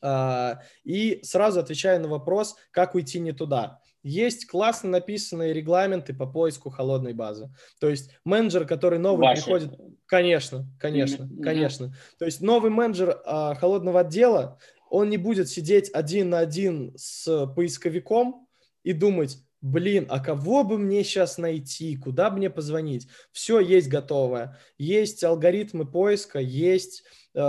а, 0.04 0.60
и 0.84 1.22
сразу 1.24 1.62
отвечаю 1.62 2.02
на 2.02 2.10
вопрос, 2.10 2.58
как 2.72 2.94
уйти 2.94 3.20
не 3.20 3.32
туда. 3.32 3.80
Есть 4.04 4.48
классно 4.48 4.90
написанные 4.90 5.54
регламенты 5.54 6.14
по 6.14 6.28
поиску 6.28 6.70
холодной 6.70 7.14
базы. 7.14 7.50
То 7.80 7.90
есть 7.90 8.12
менеджер, 8.26 8.68
который 8.68 9.00
новый 9.00 9.28
Ваши. 9.28 9.44
приходит... 9.44 9.80
Конечно, 10.06 10.68
конечно, 10.78 11.24
mm-hmm. 11.24 11.42
конечно. 11.42 11.96
То 12.20 12.26
есть 12.26 12.42
новый 12.42 12.70
менеджер 12.70 13.22
а, 13.26 13.56
холодного 13.56 14.02
отдела, 14.02 14.60
он 14.90 15.10
не 15.10 15.18
будет 15.18 15.50
сидеть 15.50 15.90
один 15.94 16.30
на 16.30 16.40
один 16.40 16.94
с 16.98 17.48
поисковиком 17.56 18.48
и 18.84 18.92
думать, 18.94 19.38
блин, 19.64 20.06
а 20.10 20.20
кого 20.20 20.64
бы 20.64 20.78
мне 20.78 21.04
сейчас 21.04 21.38
найти, 21.38 21.96
куда 21.96 22.30
мне 22.30 22.50
позвонить? 22.50 23.08
Все 23.32 23.60
есть 23.60 23.88
готовое. 23.88 24.60
Есть 24.78 25.24
алгоритмы 25.24 25.90
поиска, 25.90 26.40
есть, 26.40 27.04
э, 27.34 27.40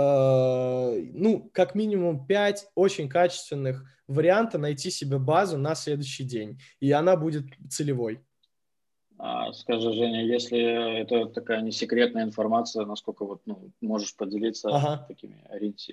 ну, 1.13 1.51
как 1.53 1.75
минимум 1.75 2.25
5 2.25 2.69
очень 2.73 3.09
качественных 3.09 3.83
варианта 4.07 4.57
найти 4.57 4.89
себе 4.89 5.19
базу 5.19 5.57
на 5.57 5.75
следующий 5.75 6.23
день, 6.23 6.59
и 6.79 6.91
она 6.91 7.17
будет 7.17 7.45
целевой. 7.69 8.21
А, 9.17 9.51
скажи, 9.53 9.91
Женя, 9.91 10.25
если 10.25 11.01
это 11.01 11.25
такая 11.25 11.61
не 11.61 11.71
секретная 11.71 12.23
информация, 12.23 12.85
насколько 12.85 13.25
вот 13.25 13.41
ну, 13.45 13.71
можешь 13.81 14.15
поделиться 14.15 14.69
ага. 14.69 15.05
такими 15.07 15.41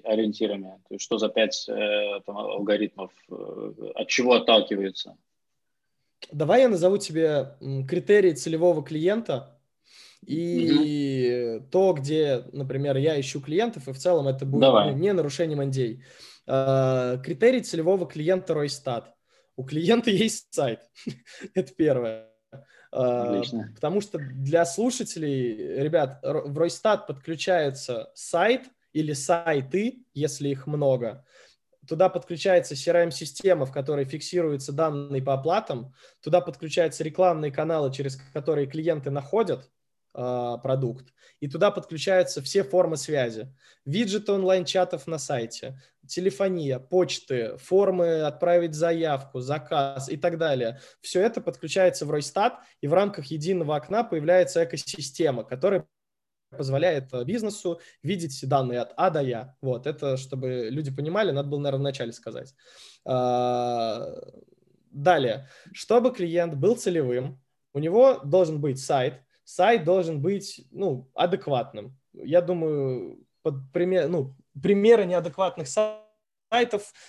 ориентирами? 0.05 0.81
То 0.89 0.95
есть 0.95 1.05
что 1.05 1.19
за 1.19 1.29
пять 1.29 1.69
э, 1.69 2.21
там, 2.27 2.37
алгоритмов, 2.37 3.13
э, 3.31 3.75
от 3.95 4.09
чего 4.09 4.35
отталкиваются? 4.35 5.17
Давай 6.31 6.63
я 6.63 6.69
назову 6.69 6.99
тебе 6.99 7.57
критерии 7.89 8.33
целевого 8.33 8.85
клиента 8.85 9.59
и 10.27 11.57
угу. 11.57 11.67
то, 11.71 11.93
где, 11.95 12.45
например, 12.53 12.97
я 12.97 13.21
ищу 13.21 13.41
клиентов, 13.41 13.89
и 13.89 13.93
в 13.93 13.99
целом 13.99 14.29
это 14.29 14.47
будет 14.47 14.63
Давай. 14.63 14.95
не 14.95 15.13
нарушением 15.13 15.61
NDA. 15.61 16.01
А, 16.47 17.19
критерий 17.19 17.61
целевого 17.61 18.07
клиента 18.07 18.55
Ройстат. 18.55 19.13
У 19.57 19.65
клиента 19.65 20.11
есть 20.11 20.53
сайт. 20.55 20.81
Это 21.55 21.75
первое. 21.75 22.29
А, 22.93 23.31
Отлично. 23.31 23.73
Потому 23.75 24.01
что 24.01 24.19
для 24.19 24.65
слушателей, 24.65 25.83
ребят, 25.83 26.21
в 26.23 26.57
Ройстат 26.57 27.07
подключается 27.07 28.11
сайт 28.15 28.63
или 28.93 29.15
сайты, 29.15 30.05
если 30.15 30.51
их 30.51 30.67
много. 30.67 31.25
Туда 31.89 32.09
подключается 32.09 32.75
CRM-система, 32.75 33.67
в 33.67 33.73
которой 33.73 34.05
фиксируются 34.05 34.73
данные 34.73 35.23
по 35.23 35.35
оплатам. 35.35 35.93
Туда 36.23 36.41
подключаются 36.41 37.03
рекламные 37.03 37.51
каналы, 37.51 37.93
через 37.93 38.17
которые 38.33 38.69
клиенты 38.69 39.11
находят 39.11 39.69
э, 40.15 40.57
продукт. 40.63 41.13
И 41.41 41.49
туда 41.49 41.73
подключаются 41.73 42.41
все 42.41 42.63
формы 42.63 42.97
связи. 42.97 43.53
Виджеты 43.85 44.31
онлайн-чатов 44.31 45.09
на 45.09 45.19
сайте, 45.19 45.83
телефония, 46.07 46.79
почты, 46.79 47.57
формы 47.57 48.23
отправить 48.23 48.75
заявку, 48.75 49.41
заказ 49.41 50.09
и 50.09 50.17
так 50.17 50.39
далее. 50.39 50.79
Все 51.01 51.21
это 51.21 51.41
подключается 51.41 52.07
в 52.07 52.13
Ройстат, 52.13 52.61
и 52.81 52.87
в 52.87 52.95
рамках 52.95 53.27
единого 53.27 53.75
окна 53.75 54.05
появляется 54.05 54.63
экосистема, 54.63 55.43
которая 55.43 55.85
позволяет 56.57 57.13
э, 57.13 57.25
бизнесу 57.25 57.81
видеть 58.03 58.47
данные 58.49 58.81
от 58.81 58.93
А 58.97 59.11
до 59.11 59.21
Я. 59.21 59.57
Вот, 59.61 59.87
это, 59.87 60.17
чтобы 60.17 60.69
люди 60.71 60.95
понимали, 60.95 61.31
надо 61.31 61.49
было, 61.49 61.61
наверное, 61.61 61.81
вначале 61.81 62.13
сказать. 62.13 62.55
А, 63.05 64.15
далее, 64.91 65.49
чтобы 65.73 66.13
клиент 66.13 66.55
был 66.55 66.77
целевым, 66.77 67.41
у 67.75 67.79
него 67.79 68.21
должен 68.25 68.61
быть 68.61 68.79
сайт, 68.79 69.23
сайт 69.45 69.85
должен 69.85 70.21
быть, 70.21 70.67
ну, 70.71 71.11
адекватным. 71.15 71.97
Я 72.13 72.41
думаю, 72.41 73.27
под 73.43 73.73
пример, 73.73 74.09
ну, 74.09 74.37
примеры 74.61 75.07
неадекватных 75.07 75.69
сайтов 75.69 76.12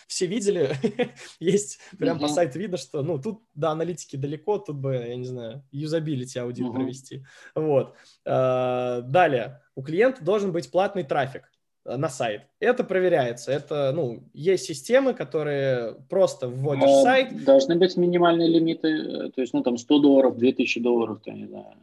все 0.07 0.25
видели. 0.25 0.71
Есть 1.39 1.79
прям 1.97 2.19
по 2.19 2.27
сайту 2.27 2.59
видно, 2.59 2.77
что, 2.77 3.01
ну, 3.01 3.19
тут 3.19 3.43
до 3.53 3.69
аналитики 3.69 4.15
далеко, 4.15 4.57
тут 4.57 4.77
бы, 4.77 4.95
я 4.95 5.15
не 5.15 5.25
знаю, 5.25 5.63
юзабилити 5.71 6.39
аудит 6.39 6.71
провести. 6.71 7.25
Вот. 7.55 7.95
А, 8.25 9.01
далее. 9.01 9.61
У 9.75 9.83
клиента 9.83 10.23
должен 10.23 10.51
быть 10.51 10.71
платный 10.71 11.03
трафик 11.03 11.49
на 11.85 12.09
сайт. 12.09 12.43
Это 12.59 12.83
проверяется. 12.83 13.51
Это, 13.51 13.91
ну, 13.93 14.23
есть 14.33 14.65
системы, 14.65 15.13
которые 15.13 15.95
просто 16.09 16.47
вводишь 16.47 16.89
в 16.89 17.03
сайт. 17.03 17.43
Должны 17.43 17.75
быть 17.75 17.97
минимальные 17.97 18.47
лимиты, 18.47 18.87
э, 18.87 19.29
то 19.31 19.41
есть, 19.41 19.53
ну, 19.53 19.63
там, 19.63 19.77
100 19.77 19.99
долларов, 19.99 20.37
2000 20.37 20.79
долларов, 20.79 21.19
я 21.25 21.33
не 21.33 21.45
знаю. 21.45 21.75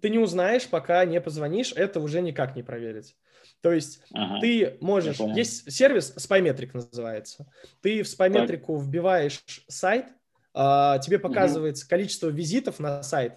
Ты 0.00 0.10
не 0.10 0.18
узнаешь, 0.18 0.68
пока 0.68 1.04
не 1.04 1.20
позвонишь, 1.20 1.72
это 1.74 1.98
уже 1.98 2.20
никак 2.20 2.54
не 2.54 2.62
проверить. 2.62 3.16
То 3.60 3.72
есть 3.72 4.00
ага, 4.12 4.40
ты 4.40 4.76
можешь... 4.80 5.18
Есть 5.18 5.70
сервис, 5.72 6.14
SpyMetric 6.16 6.70
называется. 6.74 7.50
Ты 7.82 8.02
в 8.02 8.06
SpyMetric 8.06 8.64
вбиваешь 8.68 9.42
сайт, 9.68 10.06
а, 10.54 10.98
тебе 10.98 11.18
показывается 11.18 11.84
угу. 11.84 11.90
количество 11.90 12.28
визитов 12.28 12.78
на 12.78 13.02
сайт. 13.02 13.34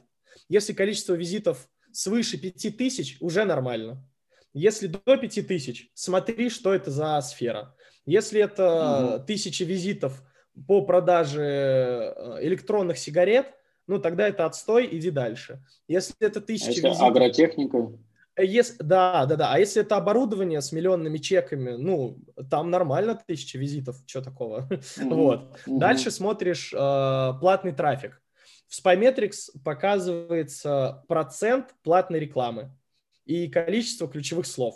Если 0.47 0.73
количество 0.73 1.13
визитов 1.13 1.67
свыше 1.91 2.37
5000, 2.37 3.17
уже 3.19 3.45
нормально. 3.45 4.03
Если 4.53 4.87
до 4.87 5.17
5000, 5.17 5.91
смотри, 5.93 6.49
что 6.49 6.73
это 6.73 6.91
за 6.91 7.19
сфера. 7.21 7.75
Если 8.05 8.41
это 8.41 9.15
угу. 9.15 9.25
тысячи 9.25 9.63
визитов 9.63 10.21
по 10.67 10.81
продаже 10.81 11.41
э, 11.41 12.37
электронных 12.41 12.97
сигарет, 12.97 13.47
ну 13.87 13.99
тогда 13.99 14.27
это 14.27 14.45
отстой, 14.45 14.87
иди 14.91 15.09
дальше. 15.09 15.63
Если 15.87 16.15
это 16.19 16.41
тысячи 16.41 16.79
а 16.79 16.89
визитов... 16.89 17.01
агротехника? 17.01 17.91
Э, 18.35 18.45
если, 18.45 18.81
да, 18.81 19.25
да, 19.25 19.35
да. 19.35 19.53
А 19.53 19.59
если 19.59 19.81
это 19.81 19.97
оборудование 19.97 20.61
с 20.61 20.71
миллионными 20.71 21.17
чеками, 21.17 21.71
ну, 21.71 22.17
там 22.49 22.69
нормально 22.69 23.21
тысяча 23.27 23.57
визитов, 23.57 23.97
что 24.05 24.21
такого. 24.21 24.67
Mm-hmm. 24.81 25.13
вот. 25.13 25.59
Mm-hmm. 25.65 25.77
Дальше 25.79 26.11
смотришь 26.11 26.73
э, 26.73 26.77
платный 27.39 27.71
трафик. 27.71 28.21
В 28.67 28.85
Spymetrics 28.85 29.51
показывается 29.63 31.03
процент 31.07 31.75
платной 31.83 32.19
рекламы 32.19 32.71
и 33.25 33.49
количество 33.49 34.07
ключевых 34.07 34.45
слов. 34.47 34.75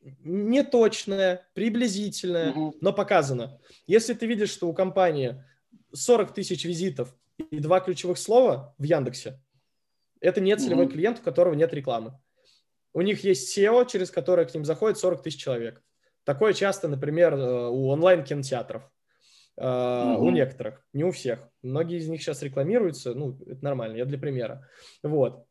неточная, 0.00 1.46
приблизительная, 1.52 2.52
угу. 2.52 2.74
но 2.80 2.94
показана. 2.94 3.60
Если 3.86 4.14
ты 4.14 4.26
видишь, 4.26 4.48
что 4.48 4.66
у 4.66 4.72
компании 4.72 5.44
40 5.92 6.32
тысяч 6.32 6.64
визитов 6.64 7.14
и 7.50 7.60
два 7.60 7.80
ключевых 7.80 8.16
слова 8.16 8.74
в 8.78 8.82
Яндексе, 8.82 9.38
это 10.20 10.40
не 10.40 10.56
целевой 10.56 10.86
угу. 10.86 10.94
клиент, 10.94 11.18
у 11.18 11.22
которого 11.22 11.52
нет 11.52 11.74
рекламы. 11.74 12.18
У 12.92 13.02
них 13.02 13.24
есть 13.24 13.56
SEO, 13.56 13.86
через 13.86 14.10
которое 14.10 14.46
к 14.46 14.54
ним 14.54 14.64
заходит 14.64 14.98
40 14.98 15.22
тысяч 15.22 15.40
человек. 15.40 15.82
Такое 16.24 16.52
часто, 16.52 16.88
например, 16.88 17.34
э, 17.34 17.68
у 17.68 17.88
онлайн-кинотеатров. 17.88 18.82
Угу. 19.56 19.66
У 19.66 20.30
некоторых, 20.30 20.86
не 20.92 21.04
у 21.04 21.10
всех. 21.10 21.46
Многие 21.62 21.98
из 21.98 22.08
них 22.08 22.22
сейчас 22.22 22.42
рекламируются, 22.42 23.14
ну, 23.14 23.38
это 23.46 23.62
нормально, 23.62 23.96
я 23.96 24.06
для 24.06 24.18
примера. 24.18 24.66
Вот. 25.02 25.44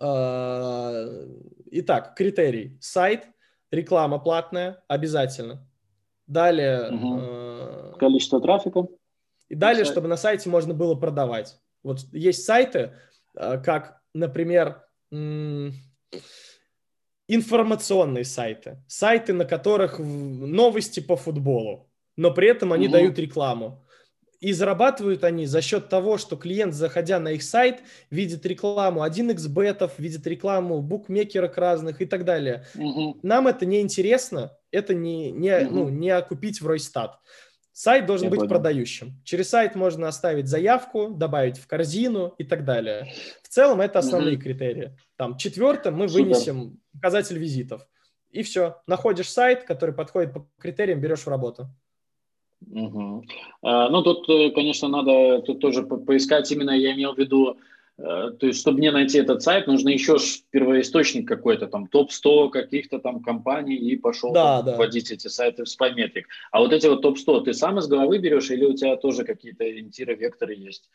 Э, 0.00 1.26
итак, 1.70 2.14
критерий. 2.16 2.76
Сайт, 2.80 3.28
реклама 3.70 4.18
платная, 4.18 4.82
обязательно. 4.88 5.66
Далее... 6.26 6.90
Угу. 6.90 7.98
Количество 7.98 8.40
трафика. 8.40 8.86
И 9.48 9.54
далее, 9.54 9.84
сайт. 9.84 9.94
чтобы 9.94 10.08
на 10.08 10.16
сайте 10.16 10.48
можно 10.50 10.74
было 10.74 10.94
продавать. 10.94 11.58
Вот 11.84 12.00
есть 12.12 12.44
сайты, 12.44 12.96
как, 13.32 14.00
например, 14.12 14.82
информационные 17.28 18.24
сайты, 18.24 18.78
сайты, 18.86 19.32
на 19.32 19.44
которых 19.44 19.98
новости 19.98 21.00
по 21.00 21.16
футболу, 21.16 21.90
но 22.16 22.32
при 22.32 22.48
этом 22.48 22.72
они 22.72 22.86
угу. 22.86 22.92
дают 22.92 23.18
рекламу. 23.18 23.82
И 24.38 24.52
зарабатывают 24.52 25.24
они 25.24 25.46
за 25.46 25.62
счет 25.62 25.88
того, 25.88 26.18
что 26.18 26.36
клиент, 26.36 26.74
заходя 26.74 27.18
на 27.18 27.32
их 27.32 27.42
сайт, 27.42 27.80
видит 28.10 28.44
рекламу 28.44 29.04
1xbet, 29.04 29.90
видит 29.96 30.26
рекламу 30.26 30.82
букмекерок 30.82 31.56
разных 31.56 32.02
и 32.02 32.06
так 32.06 32.24
далее. 32.24 32.66
Угу. 32.74 33.20
Нам 33.22 33.48
это 33.48 33.64
не 33.64 33.80
интересно, 33.80 34.56
это 34.70 34.94
не, 34.94 35.30
не, 35.32 35.56
угу. 35.66 35.74
ну, 35.74 35.88
не 35.88 36.10
окупить 36.10 36.60
в 36.60 36.66
Ройстат. 36.66 37.18
Сайт 37.78 38.06
должен 38.06 38.24
Я 38.24 38.30
быть 38.30 38.38
понял. 38.38 38.48
продающим. 38.48 39.20
Через 39.22 39.50
сайт 39.50 39.74
можно 39.74 40.08
оставить 40.08 40.48
заявку, 40.48 41.10
добавить 41.10 41.58
в 41.58 41.66
корзину 41.66 42.32
и 42.38 42.44
так 42.44 42.64
далее. 42.64 43.12
В 43.42 43.48
целом 43.48 43.82
это 43.82 43.98
основные 43.98 44.36
угу. 44.36 44.44
критерии. 44.44 44.96
Там 45.16 45.36
четвертым 45.36 45.94
мы 45.94 46.08
Супер. 46.08 46.24
вынесем 46.24 46.80
показатель 46.94 47.36
визитов. 47.36 47.86
И 48.30 48.42
все. 48.44 48.76
Находишь 48.86 49.30
сайт, 49.30 49.64
который 49.64 49.94
подходит 49.94 50.32
по 50.32 50.48
критериям, 50.58 51.02
берешь 51.02 51.20
в 51.20 51.28
работу. 51.28 51.68
Угу. 52.66 53.24
Ну, 53.60 54.02
тут, 54.02 54.26
э, 54.30 54.52
конечно, 54.52 54.88
надо 54.88 55.42
тут 55.42 55.60
тоже 55.60 55.82
по 55.82 55.98
поискать 55.98 56.50
именно, 56.50 56.70
я 56.70 56.94
имел 56.94 57.12
в 57.12 57.18
виду, 57.18 57.58
то 57.96 58.36
есть, 58.42 58.60
чтобы 58.60 58.78
мне 58.78 58.92
найти 58.92 59.18
этот 59.18 59.42
сайт, 59.42 59.66
нужно 59.66 59.88
еще 59.88 60.16
первоисточник 60.50 61.26
какой-то, 61.26 61.66
там, 61.66 61.86
топ-100 61.86 62.50
каких-то 62.50 62.98
там 62.98 63.22
компаний, 63.22 63.76
и 63.76 63.96
пошел 63.96 64.32
да, 64.32 64.58
там, 64.58 64.66
да. 64.66 64.76
вводить 64.76 65.10
эти 65.10 65.28
сайты 65.28 65.64
в 65.64 65.68
спайметрик. 65.68 66.28
А 66.50 66.60
вот 66.60 66.74
эти 66.74 66.86
вот 66.86 67.00
топ-100 67.00 67.44
ты 67.44 67.54
сам 67.54 67.78
из 67.78 67.86
головы 67.86 68.18
берешь, 68.18 68.50
или 68.50 68.66
у 68.66 68.74
тебя 68.74 68.96
тоже 68.96 69.24
какие-то 69.24 69.64
ориентиры, 69.64 70.14
векторы 70.14 70.54
есть? 70.54 70.90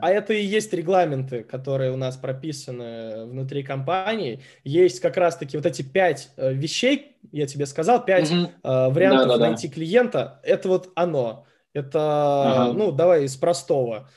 А 0.00 0.10
это 0.10 0.32
и 0.32 0.42
есть 0.42 0.72
регламенты, 0.72 1.42
которые 1.42 1.92
у 1.92 1.96
нас 1.96 2.16
прописаны 2.16 3.26
внутри 3.26 3.62
компании. 3.62 4.40
Есть 4.64 5.00
как 5.00 5.16
раз-таки 5.16 5.56
вот 5.56 5.66
эти 5.66 5.82
пять 5.82 6.30
э, 6.36 6.52
вещей, 6.54 7.16
я 7.30 7.46
тебе 7.46 7.66
сказал, 7.66 8.02
пять 8.04 8.30
угу. 8.30 8.50
вариантов 8.62 9.28
да, 9.28 9.38
да, 9.38 9.48
найти 9.48 9.68
да. 9.68 9.74
клиента. 9.74 10.40
Это 10.44 10.68
вот 10.68 10.90
оно. 10.94 11.46
Это, 11.74 11.98
ага. 12.68 12.72
ну, 12.72 12.90
давай 12.90 13.24
из 13.24 13.36
простого. 13.36 14.08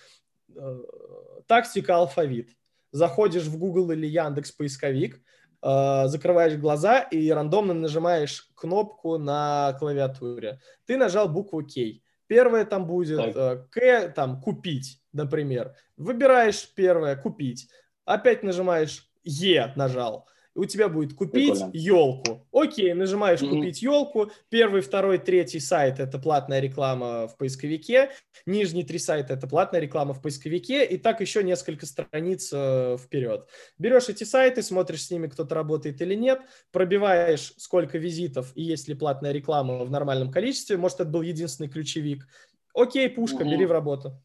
Э, 1.44 1.48
тактика 1.48 1.96
алфавит. 1.98 2.50
Заходишь 2.92 3.46
в 3.46 3.58
Google 3.58 3.92
или 3.92 4.06
Яндекс 4.08 4.52
поисковик, 4.52 5.20
закрываешь 5.62 6.60
глаза 6.60 7.00
и 7.00 7.32
рандомно 7.32 7.74
нажимаешь 7.74 8.52
кнопку 8.54 9.18
на 9.18 9.76
клавиатуре. 9.80 10.60
Ты 10.86 10.98
нажал 10.98 11.28
букву 11.28 11.64
К. 11.64 12.04
Первое 12.28 12.66
там 12.66 12.86
будет 12.86 13.34
так. 13.34 13.70
К, 13.72 14.10
там, 14.10 14.42
купить 14.42 15.04
например. 15.14 15.76
Выбираешь 15.96 16.68
первое 16.76 17.16
«Купить», 17.16 17.70
опять 18.04 18.44
нажимаешь 18.44 19.10
«Е» 19.24 19.72
нажал, 19.76 20.28
у 20.56 20.66
тебя 20.66 20.90
будет 20.90 21.14
«Купить 21.14 21.54
Прикольно. 21.54 21.72
елку». 21.74 22.48
Окей, 22.52 22.94
нажимаешь 22.94 23.42
mm-hmm. 23.42 23.50
«Купить 23.50 23.82
елку», 23.82 24.32
первый, 24.50 24.82
второй, 24.82 25.18
третий 25.18 25.60
сайт– 25.60 26.00
это 26.02 26.20
платная 26.20 26.60
реклама 26.60 27.28
в 27.28 27.38
поисковике, 27.38 28.12
нижние 28.46 28.86
три 28.86 29.00
сайта– 29.00 29.34
это 29.36 29.48
платная 29.48 29.82
реклама 29.82 30.14
в 30.14 30.22
поисковике, 30.22 30.86
и 30.86 30.98
так 30.98 31.22
еще 31.22 31.44
несколько 31.44 31.86
страниц 31.86 32.52
э, 32.54 32.98
вперед. 33.00 33.48
Берешь 33.78 34.10
эти 34.10 34.24
сайты, 34.24 34.62
смотришь 34.62 35.06
с 35.06 35.12
ними, 35.12 35.28
кто-то 35.28 35.56
работает 35.56 36.02
или 36.02 36.16
нет, 36.16 36.42
пробиваешь, 36.72 37.54
сколько 37.58 37.98
визитов 37.98 38.52
и 38.56 38.62
есть 38.62 38.88
ли 38.88 38.96
платная 38.96 39.32
реклама 39.32 39.84
в 39.84 39.92
нормальном 39.92 40.32
количестве, 40.32 40.78
может, 40.78 41.00
это 41.00 41.10
был 41.10 41.22
единственный 41.22 41.70
ключевик. 41.70 42.28
Окей, 42.76 43.10
пушка, 43.10 43.44
mm-hmm. 43.44 43.52
бери 43.52 43.66
в 43.66 43.72
работу. 43.72 44.22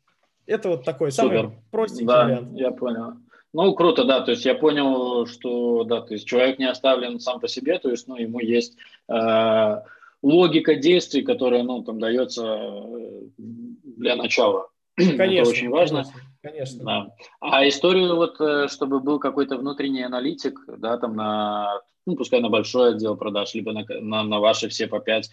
Это 0.46 0.70
вот 0.70 0.84
такой 0.84 1.12
Супер. 1.12 1.40
самый 1.40 1.58
простенький 1.70 2.06
да, 2.06 2.24
вариант. 2.24 2.58
я 2.58 2.70
понял. 2.70 3.27
Ну, 3.54 3.74
круто, 3.74 4.04
да, 4.04 4.20
то 4.20 4.32
есть 4.32 4.44
я 4.44 4.54
понял, 4.54 5.26
что, 5.26 5.84
да, 5.84 6.02
то 6.02 6.12
есть 6.12 6.26
человек 6.26 6.58
не 6.58 6.68
оставлен 6.68 7.18
сам 7.18 7.40
по 7.40 7.48
себе, 7.48 7.78
то 7.78 7.90
есть, 7.90 8.06
ну, 8.06 8.16
ему 8.16 8.40
есть 8.40 8.76
э, 9.08 9.82
логика 10.22 10.74
действий, 10.74 11.22
которая, 11.22 11.62
ну, 11.62 11.82
там 11.82 11.98
дается 11.98 12.44
э, 12.46 13.20
для 13.38 14.16
начала. 14.16 14.68
Конечно. 14.96 15.40
Это 15.40 15.50
очень 15.50 15.70
важно. 15.70 16.04
Конечно. 16.42 16.84
Да. 16.84 17.14
А 17.40 17.66
историю 17.66 18.16
вот, 18.16 18.38
э, 18.40 18.68
чтобы 18.68 19.00
был 19.00 19.18
какой-то 19.18 19.56
внутренний 19.56 20.02
аналитик, 20.02 20.60
да, 20.66 20.98
там 20.98 21.16
на, 21.16 21.80
ну, 22.06 22.16
пускай 22.16 22.40
на 22.40 22.50
большой 22.50 22.90
отдел 22.90 23.16
продаж, 23.16 23.54
либо 23.54 23.72
на, 23.72 23.84
на, 23.88 24.24
на 24.24 24.40
ваши 24.40 24.68
все 24.68 24.86
по 24.88 25.00
пять, 25.00 25.30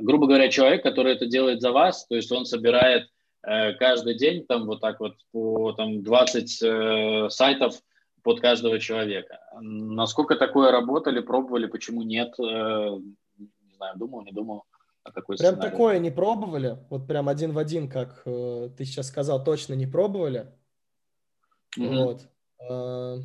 грубо 0.00 0.26
говоря, 0.26 0.48
человек, 0.48 0.82
который 0.82 1.12
это 1.12 1.26
делает 1.26 1.60
за 1.60 1.72
вас, 1.72 2.06
то 2.06 2.16
есть 2.16 2.30
он 2.32 2.44
собирает 2.44 3.08
каждый 3.78 4.14
день 4.14 4.44
там 4.44 4.66
вот 4.66 4.80
так 4.80 4.98
вот 5.00 5.14
по 5.32 5.72
там 5.72 6.02
20 6.02 6.62
э, 6.62 7.30
сайтов 7.30 7.80
под 8.26 8.40
каждого 8.40 8.80
человека. 8.80 9.38
Насколько 9.60 10.34
такое 10.34 10.72
работали, 10.72 11.20
пробовали, 11.20 11.66
почему 11.66 12.02
нет? 12.02 12.34
Э, 12.40 12.98
не 13.38 13.72
знаю, 13.76 13.96
думал, 13.96 14.24
не 14.24 14.32
думал. 14.32 14.64
А 15.04 15.12
такой 15.12 15.36
прям 15.36 15.52
сценарий. 15.52 15.70
такое 15.70 15.98
не 16.00 16.10
пробовали? 16.10 16.78
Вот 16.90 17.06
прям 17.06 17.28
один 17.28 17.52
в 17.52 17.58
один, 17.58 17.88
как 17.88 18.22
э, 18.26 18.70
ты 18.76 18.84
сейчас 18.84 19.06
сказал, 19.06 19.44
точно 19.44 19.74
не 19.74 19.86
пробовали? 19.86 20.52
Mm-hmm. 21.78 22.04
Вот. 22.04 22.28
Э, 22.68 23.18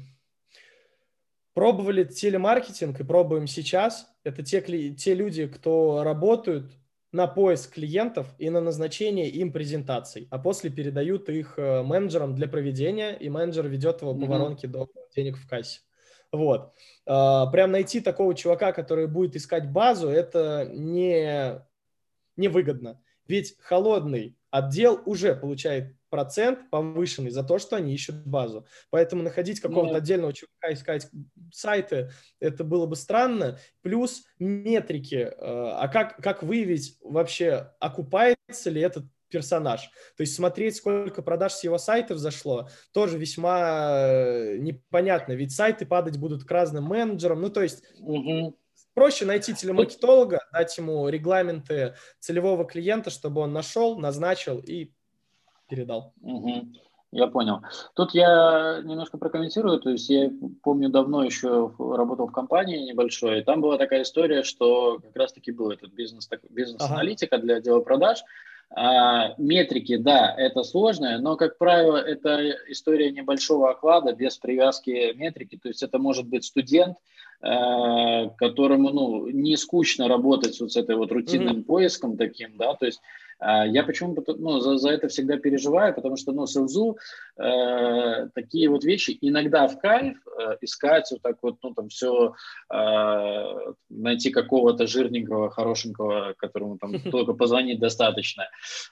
пробовали 1.55 2.03
телемаркетинг 2.03 2.99
и 2.99 3.03
пробуем 3.03 3.47
сейчас. 3.47 4.07
Это 4.23 4.43
те, 4.43 4.61
те 4.93 5.15
люди, 5.15 5.47
кто 5.47 6.03
работают 6.03 6.71
на 7.11 7.27
поиск 7.27 7.73
клиентов 7.73 8.33
и 8.37 8.49
на 8.49 8.61
назначение 8.61 9.29
им 9.29 9.51
презентаций, 9.51 10.27
а 10.31 10.39
после 10.39 10.69
передают 10.69 11.27
их 11.29 11.55
э, 11.57 11.83
менеджерам 11.83 12.35
для 12.35 12.47
проведения, 12.47 13.13
и 13.13 13.29
менеджер 13.29 13.67
ведет 13.67 14.01
его 14.01 14.15
по 14.15 14.25
воронке 14.25 14.67
до 14.67 14.89
денег 15.15 15.37
в 15.37 15.47
кассе. 15.47 15.81
Вот. 16.31 16.73
А, 17.05 17.47
прям 17.47 17.71
найти 17.71 17.99
такого 17.99 18.33
чувака, 18.33 18.71
который 18.71 19.07
будет 19.07 19.35
искать 19.35 19.69
базу, 19.69 20.07
это 20.07 20.69
не, 20.71 21.61
не 22.37 22.47
выгодно. 22.47 23.01
Ведь 23.27 23.57
холодный 23.59 24.37
отдел 24.49 25.01
уже 25.05 25.35
получает 25.35 25.95
процент 26.11 26.69
повышенный 26.69 27.31
за 27.31 27.43
то, 27.43 27.57
что 27.57 27.77
они 27.77 27.93
ищут 27.93 28.23
базу. 28.27 28.67
Поэтому 28.91 29.23
находить 29.23 29.59
какого-то 29.59 29.95
отдельного 29.95 30.33
чувака, 30.33 30.73
искать 30.73 31.09
сайты, 31.51 32.11
это 32.39 32.63
было 32.63 32.85
бы 32.85 32.95
странно. 32.95 33.57
Плюс 33.81 34.23
метрики. 34.37 35.15
Э, 35.15 35.31
а 35.39 35.87
как, 35.87 36.17
как 36.17 36.43
выявить 36.43 36.97
вообще, 37.01 37.71
окупается 37.79 38.69
ли 38.69 38.81
этот 38.81 39.05
персонаж. 39.31 39.89
То 40.17 40.21
есть 40.21 40.35
смотреть, 40.35 40.75
сколько 40.75 41.23
продаж 41.23 41.53
с 41.53 41.63
его 41.63 41.77
сайтов 41.77 42.19
зашло, 42.19 42.69
тоже 42.91 43.17
весьма 43.17 44.05
э, 44.05 44.57
непонятно, 44.57 45.31
ведь 45.31 45.55
сайты 45.55 45.85
падать 45.85 46.17
будут 46.17 46.43
к 46.43 46.51
разным 46.51 46.83
менеджерам. 46.83 47.41
Ну, 47.41 47.49
то 47.49 47.63
есть 47.63 47.81
угу. 47.99 48.59
проще 48.93 49.25
найти 49.25 49.55
телемаркетолога, 49.55 50.41
дать 50.51 50.77
ему 50.77 51.07
регламенты 51.07 51.95
целевого 52.19 52.65
клиента, 52.65 53.09
чтобы 53.09 53.41
он 53.41 53.53
нашел, 53.53 53.97
назначил 53.97 54.59
и 54.59 54.91
передал. 55.71 56.13
Угу. 56.21 56.67
Я 57.13 57.27
понял. 57.27 57.61
Тут 57.95 58.13
я 58.13 58.81
немножко 58.83 59.17
прокомментирую. 59.17 59.79
То 59.79 59.89
есть 59.89 60.09
я 60.09 60.31
помню, 60.63 60.89
давно 60.89 61.23
еще 61.23 61.73
работал 61.79 62.27
в 62.27 62.31
компании 62.31 62.89
небольшой, 62.89 63.39
и 63.39 63.43
там 63.43 63.61
была 63.61 63.77
такая 63.77 64.03
история, 64.03 64.43
что 64.43 64.99
как 64.99 65.15
раз-таки 65.15 65.51
был 65.51 65.71
этот 65.71 65.91
бизнес, 65.91 66.29
бизнес-аналитика 66.49 67.35
ага. 67.35 67.43
для 67.43 67.55
отдела 67.55 67.81
продаж. 67.81 68.23
А, 68.73 69.33
метрики, 69.37 69.97
да, 69.97 70.33
это 70.37 70.63
сложно, 70.63 71.19
но, 71.19 71.35
как 71.35 71.57
правило, 71.57 71.97
это 71.97 72.51
история 72.69 73.11
небольшого 73.11 73.71
оклада 73.71 74.13
без 74.13 74.37
привязки 74.37 75.13
метрики. 75.15 75.57
То 75.61 75.67
есть 75.67 75.83
это 75.83 75.99
может 75.99 76.25
быть 76.25 76.45
студент, 76.45 76.95
э, 77.41 78.29
которому 78.37 78.91
ну, 78.91 79.27
не 79.27 79.57
скучно 79.57 80.07
работать 80.07 80.57
вот 80.61 80.71
с 80.71 80.77
этой 80.77 80.95
вот 80.95 81.11
рутинным 81.11 81.57
mm-hmm. 81.57 81.63
поиском 81.63 82.15
таким, 82.15 82.55
да, 82.55 82.73
то 82.75 82.85
есть 82.85 83.01
я 83.41 83.83
почему 83.83 84.15
ну, 84.37 84.59
за, 84.59 84.77
за 84.77 84.91
это 84.91 85.07
всегда 85.07 85.37
переживаю, 85.37 85.95
потому 85.95 86.15
что 86.15 86.31
ну, 86.31 86.45
селзу 86.45 86.97
э, 87.37 88.27
такие 88.35 88.69
вот 88.69 88.83
вещи 88.83 89.17
иногда 89.19 89.67
в 89.67 89.79
кайф 89.79 90.17
э, 90.27 90.57
искать 90.61 91.09
вот 91.11 91.21
так 91.21 91.37
вот, 91.41 91.57
ну 91.63 91.73
там 91.73 91.89
все, 91.89 92.35
э, 92.71 93.73
найти 93.89 94.29
какого-то 94.29 94.85
жирненького, 94.85 95.49
хорошенького, 95.49 96.35
которому 96.37 96.77
там 96.77 96.93
только 97.11 97.33
позвонить 97.33 97.79
достаточно. 97.79 98.47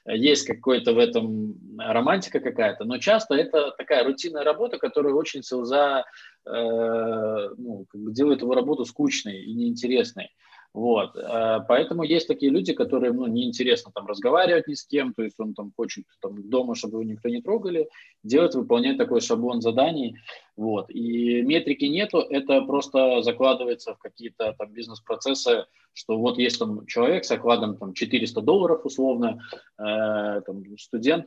Есть 0.07 0.47
какой-то 0.47 0.93
в 0.93 0.97
этом 0.97 1.55
романтика 1.77 2.39
какая-то, 2.39 2.85
но 2.85 2.97
часто 2.97 3.35
это 3.35 3.71
такая 3.77 4.03
рутинная 4.03 4.43
работа, 4.43 4.79
которая 4.79 5.13
очень 5.13 5.43
селза 5.43 6.05
э, 6.45 6.51
ну, 6.51 7.85
делает 7.93 8.41
его 8.41 8.55
работу 8.55 8.85
скучной 8.85 9.43
и 9.43 9.53
неинтересной. 9.53 10.31
Вот. 10.73 11.15
Э, 11.15 11.59
поэтому 11.67 12.03
есть 12.03 12.27
такие 12.27 12.51
люди, 12.51 12.73
которые 12.73 13.11
ну, 13.11 13.25
неинтересно 13.25 13.91
там 13.91 14.05
разговаривать 14.05 14.67
ни 14.67 14.75
с 14.75 14.85
кем, 14.85 15.13
то 15.13 15.23
есть 15.23 15.39
он 15.39 15.53
там 15.53 15.71
хочет 15.75 16.05
там, 16.21 16.47
дома, 16.49 16.75
чтобы 16.75 17.01
его 17.01 17.11
никто 17.11 17.29
не 17.29 17.41
трогали, 17.41 17.89
делать, 18.23 18.53
выполнять 18.53 18.97
такой 18.97 19.21
шаблон 19.21 19.61
заданий. 19.61 20.15
Вот. 20.55 20.89
И 20.89 21.41
метрики 21.41 21.85
нету, 21.85 22.19
это 22.19 22.61
просто 22.61 23.21
закладывается 23.23 23.95
в 23.95 23.99
какие-то 23.99 24.53
там 24.57 24.71
бизнес-процессы, 24.71 25.65
что 25.93 26.17
вот 26.17 26.37
есть 26.37 26.59
там 26.59 26.85
человек 26.85 27.25
с 27.25 27.31
окладом 27.31 27.77
там 27.77 27.93
400 27.93 28.41
долларов 28.41 28.85
условно, 28.85 29.41
э, 29.79 30.41
там, 30.41 30.77
студент, 30.77 31.25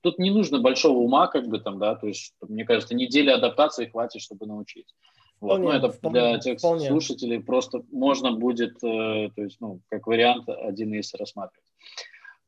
тут 0.00 0.18
не 0.18 0.30
нужно 0.30 0.58
большого 0.58 0.98
ума, 0.98 1.26
как 1.26 1.48
бы 1.48 1.58
там, 1.58 1.78
да, 1.78 1.94
то 1.94 2.06
есть, 2.06 2.34
мне 2.40 2.64
кажется, 2.64 2.94
недели 2.94 3.30
адаптации 3.30 3.86
хватит, 3.86 4.22
чтобы 4.22 4.46
научить. 4.46 4.94
Вот. 5.40 5.58
Вполне, 5.58 5.64
ну, 5.64 5.72
это 5.72 5.88
вполне, 5.90 6.20
для 6.20 6.38
тех 6.38 6.58
вполне. 6.58 6.88
слушателей 6.88 7.40
просто 7.40 7.82
можно 7.92 8.32
будет, 8.32 8.76
э, 8.82 9.30
то 9.34 9.42
есть, 9.42 9.60
ну, 9.60 9.80
как 9.88 10.06
вариант 10.06 10.48
один 10.48 10.94
из 10.94 11.12
рассматривать. 11.14 11.68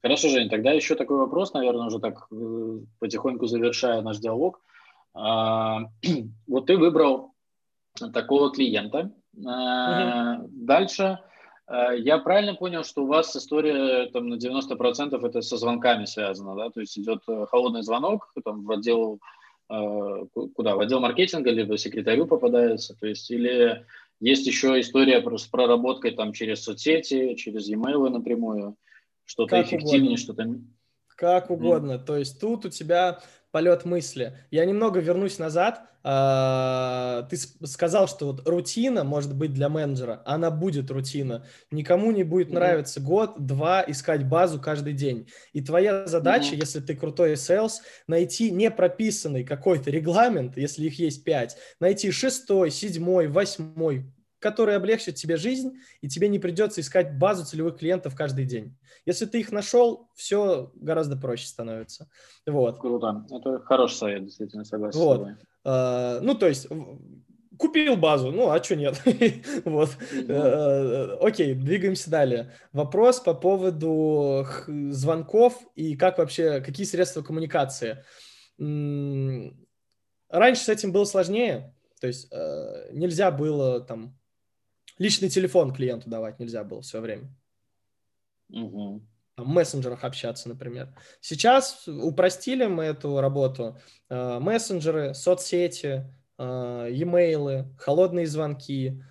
Хорошо, 0.03 0.29
Жень, 0.29 0.49
тогда 0.49 0.73
еще 0.73 0.95
такой 0.95 1.19
вопрос, 1.19 1.53
наверное, 1.53 1.87
уже 1.87 1.99
так 1.99 2.27
э, 2.31 2.79
потихоньку 2.99 3.47
завершая 3.47 4.01
наш 4.03 4.19
диалог. 4.19 4.61
А, 5.15 5.81
вот 6.47 6.67
ты 6.67 6.77
выбрал 6.77 7.33
такого 8.13 8.53
клиента. 8.53 9.11
Угу. 9.35 10.49
Дальше 10.51 11.19
я 11.99 12.19
правильно 12.19 12.55
понял, 12.55 12.85
что 12.85 13.03
у 13.03 13.07
вас 13.07 13.35
история 13.35 14.07
там, 14.11 14.29
на 14.29 14.37
90% 14.37 15.27
это 15.27 15.43
со 15.43 15.57
звонками 15.57 16.05
связана, 16.05 16.55
да? 16.55 16.71
То 16.71 16.81
есть 16.81 16.97
идет 16.97 17.23
холодный 17.51 17.83
звонок 17.83 18.33
там, 18.45 18.65
в 18.65 18.71
отдел 18.71 19.19
Э, 19.19 19.19
куда? 19.69 20.77
В 20.77 20.81
отдел 20.81 21.01
маркетинга, 21.01 21.51
либо 21.51 21.77
секретарю 21.77 22.27
попадается, 22.27 22.95
то 22.95 23.07
есть 23.07 23.31
или 23.31 23.85
есть 24.21 24.47
еще 24.47 24.81
история 24.81 25.23
с 25.37 25.47
проработкой 25.47 26.13
там 26.13 26.33
через 26.33 26.63
соцсети, 26.63 27.35
через 27.35 27.69
e-mail 27.69 28.09
напрямую, 28.09 28.77
что-то 29.25 29.61
эффективнее, 29.61 30.17
что-то... 30.17 30.59
Как 31.17 31.51
угодно. 31.51 31.93
Mm. 31.93 32.05
То 32.05 32.17
есть 32.19 32.41
тут 32.41 32.67
у 32.67 32.69
тебя 32.69 33.21
полет 33.57 33.87
мысли. 33.87 34.37
Я 34.51 34.67
немного 34.67 35.01
вернусь 35.01 35.39
назад. 35.39 35.81
А, 36.05 37.27
ты 37.31 37.39
сказал, 37.39 38.07
что 38.07 38.27
вот 38.27 38.47
рутина 38.47 39.03
может 39.03 39.35
быть 39.35 39.55
для 39.55 39.71
менеджера. 39.71 40.21
Она 40.27 40.51
будет 40.51 40.91
рутина. 40.91 41.47
Никому 41.71 42.13
не 42.13 42.23
будет 42.23 42.53
нравиться 42.53 43.01
год-два 43.01 43.83
искать 43.89 44.29
базу 44.29 44.61
каждый 44.61 44.93
день. 44.93 45.31
И 45.55 45.63
твоя 45.63 46.07
задача, 46.07 46.55
mm-hmm. 46.55 46.61
если 46.61 46.81
ты 46.81 46.95
крутой 46.95 47.33
sales, 47.33 47.77
найти 48.07 48.51
не 48.51 48.71
прописанный 48.71 49.43
какой-то 49.43 49.91
регламент, 49.91 50.59
если 50.59 50.85
их 50.85 50.99
есть 50.99 51.25
пять, 51.25 51.57
найти 51.81 52.11
шестой, 52.11 52.71
седьмой, 52.71 53.27
восьмой, 53.27 54.05
который 54.39 54.77
облегчит 54.77 55.15
тебе 55.15 55.37
жизнь, 55.37 55.79
и 56.01 56.09
тебе 56.09 56.29
не 56.29 56.39
придется 56.39 56.81
искать 56.81 57.19
базу 57.19 57.45
целевых 57.45 57.79
клиентов 57.79 58.15
каждый 58.15 58.45
день. 58.45 58.77
Если 59.05 59.27
ты 59.27 59.41
их 59.41 59.53
нашел, 59.53 60.09
все 60.15 60.73
гораздо 60.75 61.17
проще 61.17 61.47
становится. 61.47 62.09
Вот. 62.47 62.79
Круто. 62.79 63.25
Это 63.31 63.61
хороший 63.61 63.95
совет, 63.95 64.25
действительно, 64.25 64.65
согласен 64.65 64.99
вот. 64.99 65.15
с 65.15 65.19
тобой. 65.19 65.35
А, 65.65 66.21
ну, 66.21 66.35
то 66.35 66.47
есть, 66.47 66.69
купил 67.57 67.97
базу, 67.97 68.31
ну, 68.31 68.51
а 68.51 68.63
что 68.63 68.77
нет? 68.77 69.01
вот. 69.65 69.91
Mm-hmm. 70.13 71.19
Окей, 71.21 71.55
двигаемся 71.55 72.11
далее. 72.11 72.53
Вопрос 72.73 73.21
по 73.21 73.35
поводу 73.35 74.47
звонков 74.67 75.59
и 75.75 75.97
как 75.97 76.19
вообще, 76.19 76.61
какие 76.61 76.87
средства 76.87 77.23
коммуникации. 77.23 78.05
Раньше 78.59 79.55
с 80.63 80.69
этим 80.69 80.93
было 80.93 81.05
сложнее, 81.05 81.75
то 82.01 82.07
есть 82.07 82.33
э, 82.33 82.91
нельзя 82.93 83.31
было 83.31 83.81
там 83.81 84.19
Личный 84.99 85.29
телефон 85.29 85.75
клиенту 85.75 86.09
давать 86.09 86.39
нельзя 86.39 86.65
было 86.65 86.83
все 86.83 87.01
время. 87.01 87.29
Угу. 88.49 89.03
в 89.39 89.49
мессенджерах 89.49 90.05
общаться, 90.05 90.49
например. 90.49 90.95
Сейчас 91.21 91.87
упростили 91.89 92.67
мы 92.67 92.85
эту 92.85 93.21
работу. 93.21 93.79
Э, 94.09 94.39
мессенджеры, 94.39 95.15
соцсети, 95.15 96.07
э, 96.39 96.89
e-mail, 96.91 97.67
холодные 97.77 98.27
звонки, 98.27 99.03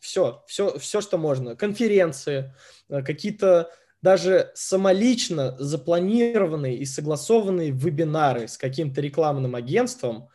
все, 0.00 0.44
все, 0.46 0.78
все, 0.78 1.00
что 1.00 1.18
можно. 1.18 1.56
Конференции, 1.56 2.54
э, 2.88 3.02
какие-то 3.02 3.70
даже 4.02 4.50
самолично 4.54 5.56
запланированные 5.58 6.76
и 6.76 6.84
согласованные 6.84 7.70
вебинары 7.70 8.48
с 8.48 8.56
каким-то 8.56 9.00
рекламным 9.00 9.54
агентством, 9.54 10.28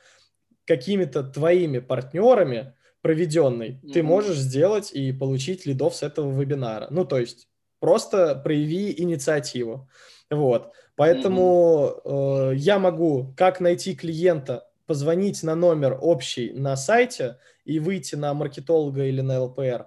какими-то 0.66 1.24
твоими 1.24 1.80
партнерами– 1.80 2.74
проведенный, 3.06 3.70
mm-hmm. 3.84 3.92
ты 3.94 4.02
можешь 4.02 4.38
сделать 4.38 4.92
и 4.92 5.12
получить 5.12 5.68
лидов 5.68 5.96
с 5.96 6.02
этого 6.02 6.32
вебинара. 6.42 6.88
Ну, 6.90 7.06
то 7.06 7.20
есть 7.20 7.48
просто 7.80 8.34
прояви 8.34 8.96
инициативу. 8.98 9.88
Вот. 10.32 10.72
Поэтому 10.96 12.02
mm-hmm. 12.04 12.54
э, 12.54 12.56
я 12.56 12.80
могу 12.80 13.32
как 13.38 13.60
найти 13.60 13.96
клиента, 13.96 14.68
позвонить 14.88 15.44
на 15.44 15.54
номер 15.54 16.00
общий 16.02 16.52
на 16.54 16.76
сайте 16.76 17.38
и 17.64 17.78
выйти 17.78 18.16
на 18.16 18.34
маркетолога 18.34 19.04
или 19.06 19.22
на 19.22 19.44
ЛПР. 19.44 19.86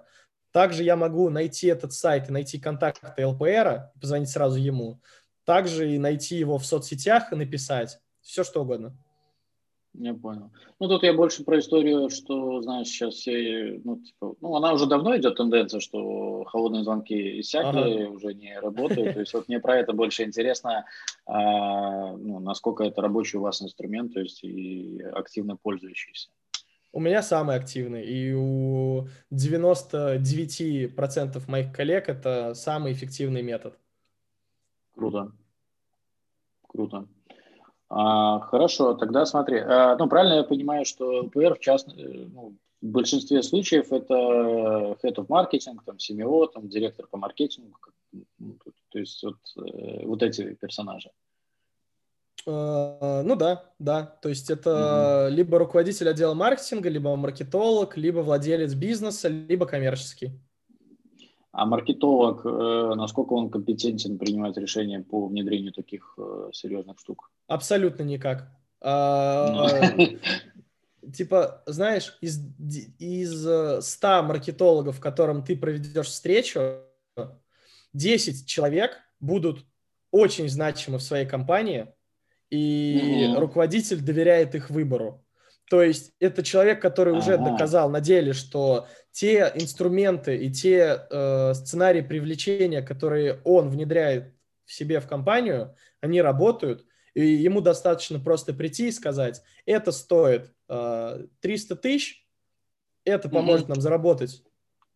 Также 0.53 0.83
я 0.83 0.95
могу 0.95 1.29
найти 1.29 1.67
этот 1.67 1.91
сайт 1.91 2.29
и 2.29 2.31
найти 2.31 2.57
контакты 2.57 3.27
ЛПР, 3.27 3.91
позвонить 3.99 4.29
сразу 4.29 4.57
ему. 4.57 5.01
Также 5.43 5.93
и 5.93 5.97
найти 5.97 6.37
его 6.37 6.57
в 6.57 6.65
соцсетях 6.65 7.33
и 7.33 7.35
написать. 7.35 7.99
Все 8.21 8.45
что 8.45 8.61
угодно. 8.61 8.95
Я 9.95 10.13
понял. 10.13 10.51
Ну, 10.79 10.87
тут 10.87 11.03
я 11.03 11.13
больше 11.13 11.43
про 11.43 11.59
историю, 11.59 12.09
что, 12.09 12.61
знаешь, 12.61 12.87
сейчас 12.87 13.15
все, 13.15 13.81
ну, 13.83 13.97
типа, 13.97 14.35
ну, 14.39 14.55
она 14.55 14.73
уже 14.73 14.85
давно 14.85 15.17
идет 15.17 15.37
тенденция, 15.37 15.79
что 15.79 16.43
холодные 16.45 16.83
звонки 16.83 17.41
иссякли, 17.41 18.03
ага. 18.03 18.11
уже 18.11 18.33
не 18.33 18.59
работают. 18.59 19.15
То 19.15 19.19
есть 19.19 19.33
вот 19.33 19.47
мне 19.47 19.59
про 19.59 19.77
это 19.77 19.93
больше 19.93 20.23
интересно, 20.23 20.85
а, 21.25 22.15
ну, 22.15 22.39
насколько 22.39 22.83
это 22.83 23.01
рабочий 23.01 23.37
у 23.37 23.41
вас 23.41 23.61
инструмент, 23.61 24.13
то 24.13 24.19
есть 24.19 24.43
и 24.43 25.01
активно 25.13 25.57
пользующийся. 25.57 26.29
У 26.91 26.99
меня 26.99 27.21
самый 27.21 27.55
активный, 27.55 28.05
и 28.05 28.33
у 28.33 29.07
99% 29.31 31.47
моих 31.47 31.71
коллег 31.71 32.09
это 32.09 32.53
самый 32.53 32.93
эффективный 32.93 33.43
метод. 33.43 33.77
Круто. 34.95 35.31
Круто. 36.67 37.07
А, 37.89 38.39
хорошо, 38.41 38.93
тогда 38.93 39.25
смотри. 39.25 39.57
А, 39.59 39.95
ну, 39.97 40.07
правильно 40.07 40.35
я 40.35 40.43
понимаю, 40.43 40.85
что 40.85 41.23
ЛПР 41.23 41.55
в, 41.55 41.59
част... 41.59 41.87
Э, 41.89 42.27
ну, 42.33 42.55
в 42.81 42.85
большинстве 42.85 43.43
случаев 43.43 43.91
это 43.91 44.13
head 45.03 45.15
of 45.15 45.27
marketing, 45.27 45.79
там, 45.85 45.97
CMO, 45.97 46.47
там, 46.53 46.69
директор 46.69 47.07
по 47.07 47.17
маркетингу, 47.17 47.77
ну, 48.37 48.57
то 48.89 48.99
есть 48.99 49.21
вот, 49.23 49.35
э, 49.57 50.05
вот 50.05 50.23
эти 50.23 50.53
персонажи. 50.53 51.09
Ну 52.45 53.35
да, 53.35 53.65
да. 53.79 54.03
То 54.21 54.29
есть 54.29 54.49
это 54.49 54.69
mm-hmm. 55.27 55.35
либо 55.35 55.59
руководитель 55.59 56.09
отдела 56.09 56.33
маркетинга, 56.33 56.89
либо 56.89 57.15
маркетолог, 57.15 57.97
либо 57.97 58.19
владелец 58.19 58.73
бизнеса, 58.73 59.27
либо 59.27 59.65
коммерческий. 59.65 60.31
А 61.51 61.65
маркетолог, 61.65 62.45
э, 62.45 62.93
насколько 62.95 63.33
он 63.33 63.49
компетентен 63.49 64.19
принимать 64.19 64.55
решения 64.57 64.99
по 65.01 65.27
внедрению 65.27 65.73
таких 65.73 66.13
э, 66.17 66.51
серьезных 66.53 66.99
штук? 66.99 67.31
Абсолютно 67.47 68.03
никак. 68.03 68.51
А, 68.81 69.91
ну. 69.97 70.19
Типа, 71.11 71.63
знаешь, 71.65 72.17
из, 72.21 72.39
из 72.99 73.41
100 73.85 74.07
э, 74.07 74.21
маркетологов, 74.21 74.99
которым 74.99 75.43
ты 75.43 75.57
проведешь 75.57 76.07
встречу, 76.07 76.83
10 77.93 78.45
человек 78.45 78.99
будут 79.19 79.65
очень 80.11 80.49
значимы 80.49 80.99
в 80.99 81.03
своей 81.03 81.25
компании, 81.25 81.87
и 82.49 83.33
руководитель 83.37 84.01
доверяет 84.01 84.55
их 84.55 84.69
выбору. 84.69 85.23
То 85.69 85.83
есть 85.83 86.13
это 86.19 86.41
человек, 86.41 86.81
который 86.81 87.13
уже 87.13 87.35
ага. 87.35 87.51
доказал 87.51 87.89
на 87.91 88.01
деле, 88.01 88.33
что 88.33 88.87
те 89.11 89.51
инструменты 89.53 90.35
и 90.37 90.51
те 90.51 91.05
э, 91.09 91.53
сценарии 91.53 92.01
привлечения, 92.01 92.81
которые 92.81 93.39
он 93.43 93.69
внедряет 93.69 94.33
в 94.65 94.73
себе 94.73 94.99
в 94.99 95.07
компанию, 95.07 95.75
они 96.01 96.21
работают, 96.21 96.85
и 97.13 97.25
ему 97.25 97.61
достаточно 97.61 98.19
просто 98.19 98.53
прийти 98.53 98.87
и 98.87 98.91
сказать, 98.91 99.43
это 99.65 99.91
стоит 99.91 100.51
э, 100.67 101.25
300 101.41 101.75
тысяч, 101.75 102.27
это 103.05 103.29
поможет 103.29 103.65
угу. 103.65 103.73
нам 103.73 103.81
заработать 103.81 104.43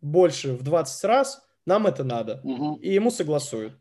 больше 0.02 0.54
в 0.54 0.64
20 0.64 1.04
раз, 1.04 1.46
нам 1.66 1.86
это 1.86 2.04
надо. 2.04 2.42
Угу. 2.44 2.80
И 2.82 2.94
ему 2.94 3.12
согласуют. 3.12 3.80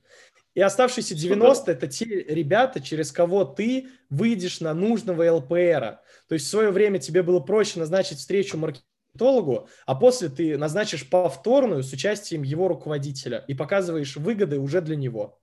И 0.55 0.61
оставшиеся 0.61 1.14
90 1.14 1.55
Супер. 1.55 1.72
это 1.72 1.86
те 1.88 2.05
ребята, 2.05 2.80
через 2.80 3.11
кого 3.11 3.44
ты 3.44 3.88
выйдешь 4.11 4.61
на 4.61 4.74
нужного 4.74 5.30
ЛПРа. 5.36 6.03
То 6.28 6.34
есть 6.34 6.46
в 6.46 6.50
свое 6.50 6.70
время 6.70 6.98
тебе 6.98 7.22
было 7.22 7.40
проще 7.40 7.78
назначить 7.78 8.18
встречу 8.18 8.59
маркетологу, 8.59 9.68
а 9.86 9.94
после 9.94 10.28
ты 10.28 10.59
назначишь 10.59 11.09
повторную 11.09 11.82
с 11.82 11.92
участием 11.92 12.42
его 12.42 12.68
руководителя 12.68 13.44
и 13.48 13.55
показываешь 13.55 14.16
выгоды 14.16 14.59
уже 14.59 14.82
для 14.82 14.96
него. 14.96 15.38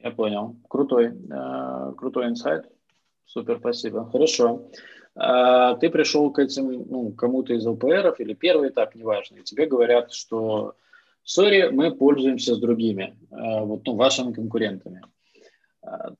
Я 0.00 0.12
понял. 0.12 0.56
Крутой, 0.68 1.06
э, 1.08 1.92
крутой 1.96 2.28
инсайт. 2.28 2.66
Супер, 3.24 3.58
спасибо. 3.58 4.08
Хорошо. 4.08 4.70
Э, 5.16 5.76
ты 5.80 5.90
пришел 5.90 6.30
к 6.30 6.38
этим, 6.38 6.70
ну, 6.88 7.10
кому-то 7.10 7.54
из 7.54 7.66
ЛПРов 7.66 8.20
или 8.20 8.34
первый 8.34 8.68
этап, 8.68 8.94
неважно, 8.94 9.38
и 9.38 9.42
тебе 9.42 9.66
говорят, 9.66 10.12
что 10.12 10.76
сори, 11.26 11.68
мы 11.70 11.94
пользуемся 11.94 12.54
с 12.54 12.58
другими, 12.58 13.16
э, 13.30 13.64
вот, 13.64 13.84
ну, 13.84 13.94
вашими 13.96 14.32
конкурентами. 14.32 15.02
Э, 15.84 16.14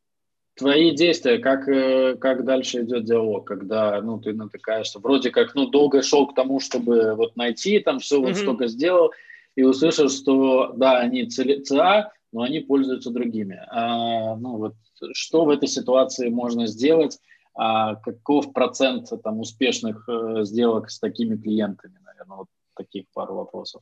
твои 0.54 0.90
действия, 0.94 1.38
как, 1.38 1.68
э, 1.68 2.16
как 2.16 2.44
дальше 2.44 2.82
идет 2.82 3.04
диалог, 3.04 3.46
когда 3.46 4.02
ну, 4.02 4.18
ты 4.18 4.34
натыкаешься, 4.34 4.98
вроде 4.98 5.30
как 5.30 5.54
ну, 5.54 5.68
долго 5.68 6.02
шел 6.02 6.26
к 6.26 6.34
тому, 6.34 6.60
чтобы 6.60 7.14
вот 7.14 7.36
найти, 7.36 7.78
там 7.78 8.00
все 8.00 8.20
вот 8.20 8.30
mm-hmm. 8.30 8.42
столько 8.42 8.66
сделал, 8.66 9.12
и 9.54 9.62
услышал, 9.62 10.08
что 10.08 10.72
да, 10.76 10.98
они 10.98 11.24
ЦА, 11.26 12.12
но 12.32 12.42
они 12.42 12.60
пользуются 12.60 13.10
другими. 13.10 13.58
А, 13.70 14.36
ну, 14.36 14.56
вот, 14.56 14.74
что 15.12 15.44
в 15.44 15.50
этой 15.50 15.68
ситуации 15.68 16.28
можно 16.28 16.66
сделать? 16.66 17.18
А 17.54 17.94
каков 17.94 18.52
процент 18.52 19.08
там, 19.24 19.40
успешных 19.40 20.06
э, 20.08 20.44
сделок 20.44 20.90
с 20.90 20.98
такими 20.98 21.36
клиентами? 21.36 21.98
Наверное, 22.04 22.38
вот 22.38 22.48
таких 22.74 23.06
пару 23.14 23.36
вопросов. 23.36 23.80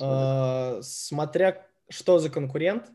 А, 0.00 0.80
смотря 0.82 1.66
что 1.88 2.18
за 2.18 2.30
конкурент, 2.30 2.90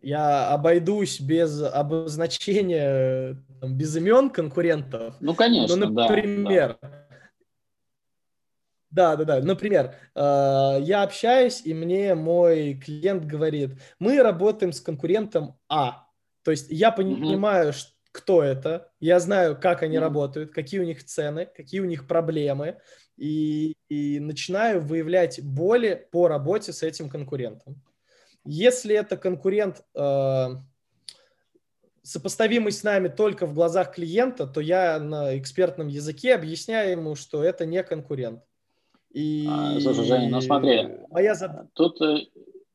я 0.00 0.50
обойдусь 0.50 1.20
без 1.20 1.62
обозначения, 1.62 3.36
там, 3.60 3.76
без 3.76 3.96
имен 3.96 4.30
конкурентов. 4.30 5.14
Ну, 5.20 5.34
конечно, 5.34 5.76
ну, 5.76 5.90
например, 5.90 6.78
да. 6.80 7.04
Да, 8.90 9.16
да, 9.16 9.24
да. 9.24 9.40
Например, 9.42 9.94
э, 10.14 10.78
я 10.80 11.02
общаюсь, 11.02 11.60
и 11.64 11.74
мне 11.74 12.14
мой 12.14 12.80
клиент 12.82 13.26
говорит, 13.26 13.78
мы 13.98 14.22
работаем 14.22 14.72
с 14.72 14.80
конкурентом 14.80 15.58
А. 15.68 16.06
То 16.42 16.52
есть 16.52 16.68
я 16.70 16.90
понимаю, 16.90 17.72
mm 17.72 17.94
кто 18.10 18.42
это, 18.42 18.90
я 19.00 19.20
знаю, 19.20 19.60
как 19.60 19.82
они 19.82 19.96
mm 19.96 20.00
работают, 20.00 20.52
какие 20.52 20.80
у 20.80 20.84
них 20.84 21.04
цены, 21.04 21.46
какие 21.54 21.80
у 21.80 21.84
них 21.84 22.08
проблемы, 22.08 22.78
и, 23.18 23.76
и 23.88 24.20
начинаю 24.20 24.80
выявлять 24.80 25.42
боли 25.42 26.06
по 26.10 26.28
работе 26.28 26.72
с 26.72 26.82
этим 26.82 27.10
конкурентом. 27.10 27.82
Если 28.44 28.94
это 28.94 29.16
конкурент 29.16 29.84
э, 29.94 30.46
сопоставимый 32.02 32.72
с 32.72 32.82
нами 32.82 33.08
только 33.08 33.46
в 33.46 33.52
глазах 33.52 33.94
клиента, 33.94 34.46
то 34.46 34.60
я 34.60 34.98
на 34.98 35.36
экспертном 35.36 35.88
языке 35.88 36.34
объясняю 36.34 36.92
ему, 36.92 37.16
что 37.16 37.42
это 37.42 37.66
не 37.66 37.82
конкурент. 37.82 38.42
И... 39.12 39.46
А, 39.50 39.80
слушай, 39.80 40.04
Женя, 40.04 40.28
ну 40.30 40.40
смотри, 40.40 40.88
моя 41.10 41.34
зад... 41.34 41.72
тут, 41.74 42.00
э, 42.00 42.26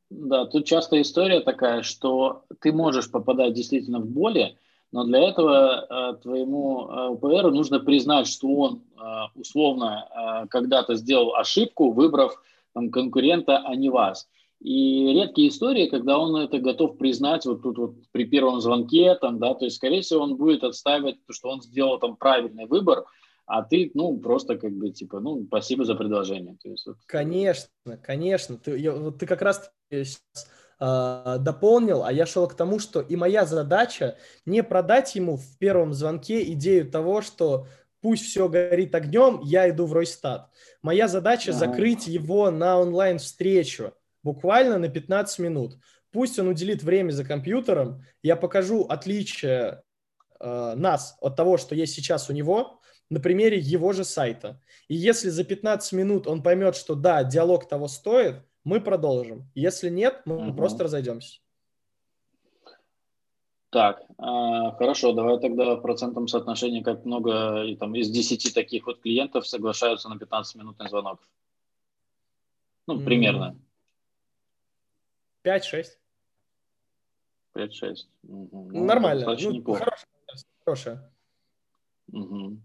да, 0.10 0.46
тут 0.46 0.66
часто 0.66 1.02
история 1.02 1.40
такая, 1.40 1.84
что 1.84 2.44
ты 2.60 2.74
можешь 2.74 3.10
попадать 3.10 3.54
действительно 3.54 4.00
в 4.00 4.08
боли, 4.08 4.58
но 4.94 5.04
для 5.06 5.28
этого 5.28 5.88
э, 5.90 6.22
твоему 6.22 7.18
э, 7.20 7.50
нужно 7.50 7.80
признать, 7.80 8.28
что 8.28 8.48
он 8.48 8.84
э, 8.96 9.04
условно 9.36 10.08
э, 10.08 10.48
когда-то 10.50 10.94
сделал 10.94 11.36
ошибку, 11.36 11.92
выбрав 11.92 12.40
там, 12.74 12.92
конкурента, 12.92 13.58
а 13.58 13.76
не 13.76 13.90
вас. 13.90 14.30
И 14.62 15.12
редкие 15.14 15.50
истории, 15.50 15.90
когда 15.90 16.20
он 16.20 16.36
это 16.36 16.60
готов 16.60 16.98
признать 17.00 17.44
вот 17.46 17.64
тут 17.64 17.78
вот 17.80 17.96
при 18.12 18.26
первом 18.26 18.62
звонке, 18.62 19.16
там, 19.16 19.40
да, 19.40 19.56
то 19.56 19.66
есть, 19.66 19.78
скорее 19.78 20.02
всего, 20.02 20.22
он 20.22 20.38
будет 20.38 20.64
отстаивать, 20.64 21.18
что 21.32 21.50
он 21.50 21.64
сделал 21.64 21.98
там 21.98 22.16
правильный 22.16 22.68
выбор, 22.68 23.04
а 23.48 23.64
ты, 23.64 23.90
ну, 23.96 24.16
просто 24.20 24.58
как 24.60 24.74
бы, 24.74 24.92
типа, 24.92 25.20
ну, 25.20 25.44
спасибо 25.48 25.86
за 25.86 25.96
предложение. 25.96 26.56
То 26.62 26.70
есть, 26.70 26.86
вот... 26.86 26.98
Конечно, 27.08 27.98
конечно. 28.04 28.58
Ты, 28.58 28.78
я, 28.78 28.94
вот 28.94 29.18
ты 29.18 29.26
как 29.26 29.42
раз 29.42 29.72
сейчас 29.90 30.22
э, 30.36 30.63
дополнил, 30.84 32.04
а 32.04 32.12
я 32.12 32.26
шел 32.26 32.48
к 32.48 32.56
тому, 32.56 32.80
что 32.80 33.00
и 33.00 33.16
моя 33.16 33.46
задача 33.46 34.18
не 34.46 34.64
продать 34.64 35.16
ему 35.16 35.38
в 35.38 35.58
первом 35.58 35.94
звонке 35.94 36.44
идею 36.52 36.90
того, 36.90 37.22
что 37.22 37.68
пусть 38.02 38.26
все 38.26 38.50
горит 38.50 38.94
огнем, 38.94 39.40
я 39.44 39.70
иду 39.70 39.86
в 39.86 39.94
Ройстат. 39.94 40.50
Моя 40.82 41.08
задача 41.08 41.52
ага. 41.52 41.60
закрыть 41.60 42.08
его 42.08 42.52
на 42.52 42.80
онлайн-встречу 42.80 43.94
буквально 44.24 44.78
на 44.78 44.90
15 44.90 45.40
минут. 45.40 45.78
Пусть 46.12 46.38
он 46.38 46.50
уделит 46.50 46.84
время 46.84 47.12
за 47.12 47.24
компьютером, 47.24 48.06
я 48.22 48.36
покажу 48.36 48.86
отличие 48.88 49.84
э, 50.40 50.74
нас 50.76 51.18
от 51.22 51.36
того, 51.36 51.58
что 51.58 51.76
есть 51.76 51.96
сейчас 51.96 52.30
у 52.30 52.34
него, 52.34 52.82
на 53.10 53.20
примере 53.20 53.58
его 53.58 53.94
же 53.94 54.04
сайта. 54.04 54.62
И 54.88 54.96
если 54.96 55.30
за 55.30 55.44
15 55.44 55.94
минут 55.94 56.28
он 56.28 56.44
поймет, 56.44 56.76
что 56.76 56.96
да, 56.96 57.24
диалог 57.24 57.70
того 57.70 57.88
стоит, 57.88 58.36
мы 58.64 58.82
продолжим. 58.82 59.50
Если 59.56 59.90
нет, 59.90 60.22
мы 60.26 60.50
угу. 60.50 60.58
просто 60.58 60.84
разойдемся. 60.84 61.40
Так, 63.70 64.02
э, 64.02 64.76
хорошо, 64.78 65.14
давай 65.14 65.40
тогда 65.40 65.76
в 65.76 65.82
процентном 65.82 66.28
соотношении, 66.28 66.84
как 66.84 67.06
много 67.06 67.64
и, 67.64 67.76
там, 67.76 67.96
из 67.96 68.10
10 68.12 68.54
таких 68.54 68.86
вот 68.86 69.02
клиентов 69.02 69.48
соглашаются 69.48 70.10
на 70.10 70.16
15-минутный 70.16 70.90
звонок. 70.90 71.28
Ну, 72.86 73.04
примерно. 73.04 73.58
5-6. 75.44 75.86
5-6. 77.56 77.96
Угу. 78.24 78.70
Ну, 78.72 78.86
Нормально. 78.86 79.26
Ну, 79.26 79.74
хорошая. 79.74 80.08
хорошая. 80.64 81.12
Угу. 82.12 82.58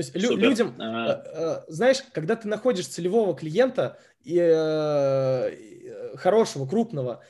То 0.00 0.04
есть 0.04 0.14
лю- 0.16 0.36
людям, 0.36 0.74
а... 0.78 1.64
знаешь, 1.68 2.02
когда 2.12 2.36
ты 2.36 2.48
находишь 2.48 2.86
целевого 2.86 3.34
клиента 3.36 3.98
и, 4.22 4.38
э, 4.38 6.16
хорошего, 6.16 6.66
крупного, 6.66 7.22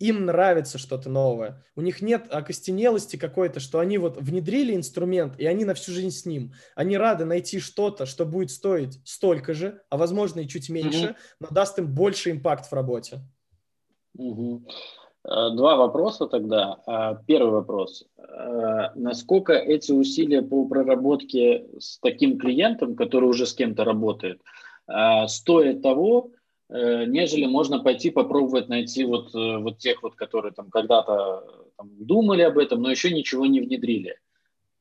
им 0.00 0.24
нравится 0.24 0.78
что-то 0.78 1.10
новое. 1.10 1.62
У 1.76 1.82
них 1.82 2.00
нет 2.00 2.26
окостенелости 2.30 3.16
какой-то, 3.16 3.60
что 3.60 3.78
они 3.78 3.98
вот 3.98 4.16
внедрили 4.16 4.74
инструмент, 4.74 5.38
и 5.38 5.44
они 5.46 5.66
на 5.66 5.74
всю 5.74 5.92
жизнь 5.92 6.10
с 6.10 6.24
ним. 6.24 6.54
Они 6.74 6.96
рады 6.96 7.26
найти 7.26 7.60
что-то, 7.60 8.06
что 8.06 8.24
будет 8.24 8.50
стоить 8.50 8.98
столько 9.04 9.52
же, 9.52 9.82
а 9.90 9.98
возможно 9.98 10.40
и 10.40 10.48
чуть 10.48 10.70
меньше, 10.70 11.10
угу. 11.10 11.16
но 11.40 11.48
даст 11.50 11.78
им 11.78 11.94
больше 11.94 12.30
импакт 12.30 12.66
в 12.66 12.72
работе. 12.72 13.20
Угу. 14.16 14.66
Э, 15.24 15.50
два 15.54 15.76
вопроса 15.76 16.26
тогда. 16.26 16.78
А, 16.86 17.14
первый 17.26 17.52
вопрос. 17.52 18.04
Э, 18.16 18.90
насколько 18.94 19.52
эти 19.52 19.92
усилия 19.92 20.42
по 20.42 20.66
проработке 20.66 21.66
с 21.78 21.98
таким 21.98 22.38
клиентом, 22.38 22.96
который 22.96 23.28
уже 23.28 23.46
с 23.46 23.54
кем-то 23.54 23.84
работает, 23.84 24.40
э, 24.88 25.26
стоят 25.28 25.82
того, 25.82 26.30
нежели 26.72 27.46
можно 27.46 27.80
пойти 27.82 28.10
попробовать 28.10 28.68
найти 28.68 29.04
вот, 29.04 29.34
вот 29.34 29.78
тех, 29.78 30.04
вот, 30.04 30.14
которые 30.14 30.52
там 30.52 30.70
когда-то 30.70 31.44
там, 31.76 31.90
думали 31.98 32.42
об 32.42 32.58
этом, 32.58 32.80
но 32.80 32.92
еще 32.92 33.10
ничего 33.10 33.44
не 33.46 33.58
внедрили. 33.58 34.16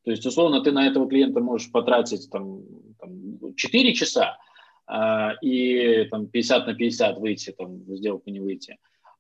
То 0.06 0.12
есть, 0.12 0.24
условно, 0.24 0.62
ты 0.62 0.72
на 0.72 0.86
этого 0.86 1.10
клиента 1.10 1.40
можешь 1.40 1.72
потратить 1.72 2.30
там, 2.30 2.62
там, 3.00 3.56
4 3.56 3.94
часа 3.96 4.38
и 5.42 6.08
там, 6.12 6.28
50 6.28 6.68
на 6.68 6.76
50 6.76 7.18
выйти, 7.18 7.56
там, 7.58 7.80
сделку 7.88 8.30
не 8.30 8.40
выйти 8.40 8.78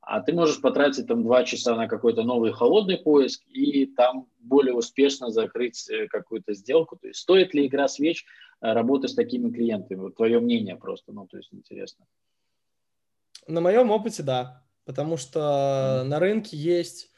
а 0.10 0.22
ты 0.22 0.34
можешь 0.34 0.60
потратить 0.60 1.05
там 1.07 1.24
два 1.24 1.43
часа 1.43 1.76
на 1.76 1.88
какой-то 1.88 2.24
новый 2.24 2.51
холодный 2.51 2.97
поиск 2.97 3.43
и 3.47 3.86
там 3.86 4.28
более 4.39 4.74
успешно 4.74 5.30
закрыть 5.30 5.88
э, 5.88 6.07
какую-то 6.07 6.55
сделку. 6.55 6.97
То 6.97 7.10
есть 7.10 7.20
стоит 7.20 7.53
ли 7.53 7.68
игра 7.68 7.88
свеч 7.88 8.26
э, 8.60 8.74
работы 8.74 9.07
с 9.07 9.14
такими 9.14 9.51
клиентами? 9.51 9.99
Вот 9.99 10.16
твое 10.16 10.39
мнение 10.39 10.76
просто, 10.76 11.12
ну, 11.12 11.28
то 11.28 11.38
есть 11.38 11.53
интересно. 11.53 12.07
На 13.45 13.62
моем 13.62 13.91
опыте, 13.91 14.24
да, 14.24 14.66
потому 14.84 15.16
что 15.16 16.01
mm. 16.01 16.03
на 16.05 16.20
рынке 16.20 16.57
есть 16.57 17.12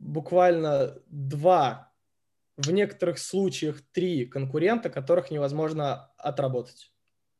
буквально 0.00 0.98
два, 1.06 1.92
в 2.56 2.72
некоторых 2.72 3.18
случаях 3.18 3.82
три 3.92 4.26
конкурента, 4.26 4.90
которых 4.90 5.30
невозможно 5.30 6.10
отработать. 6.16 6.91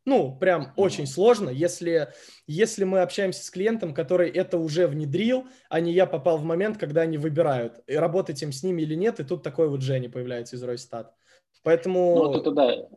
Ну, 0.05 0.36
прям 0.36 0.62
mm-hmm. 0.62 0.72
очень 0.76 1.07
сложно, 1.07 1.48
если, 1.48 2.09
если 2.46 2.84
мы 2.84 3.00
общаемся 3.00 3.44
с 3.44 3.50
клиентом, 3.50 3.94
который 3.94 4.30
это 4.30 4.59
уже 4.59 4.88
внедрил, 4.88 5.46
а 5.68 5.80
не 5.80 5.92
я 5.92 6.07
попал 6.07 6.38
в 6.38 6.44
момент, 6.44 6.76
когда 6.76 7.03
они 7.03 7.18
выбирают, 7.18 7.80
и 7.86 7.94
работать 7.94 8.42
им 8.42 8.53
с 8.53 8.62
ними 8.62 8.82
или 8.82 8.94
нет, 8.94 9.20
и 9.20 9.24
тут 9.24 9.42
такой 9.42 9.68
вот 9.68 9.82
Женя 9.82 10.11
появляется 10.11 10.57
из 10.57 10.62
Ройстат. 10.62 11.14
Поэтому... 11.62 12.16
Ну, 12.16 12.26
вот 12.26 12.36
это 12.36 12.50
да. 12.50 12.88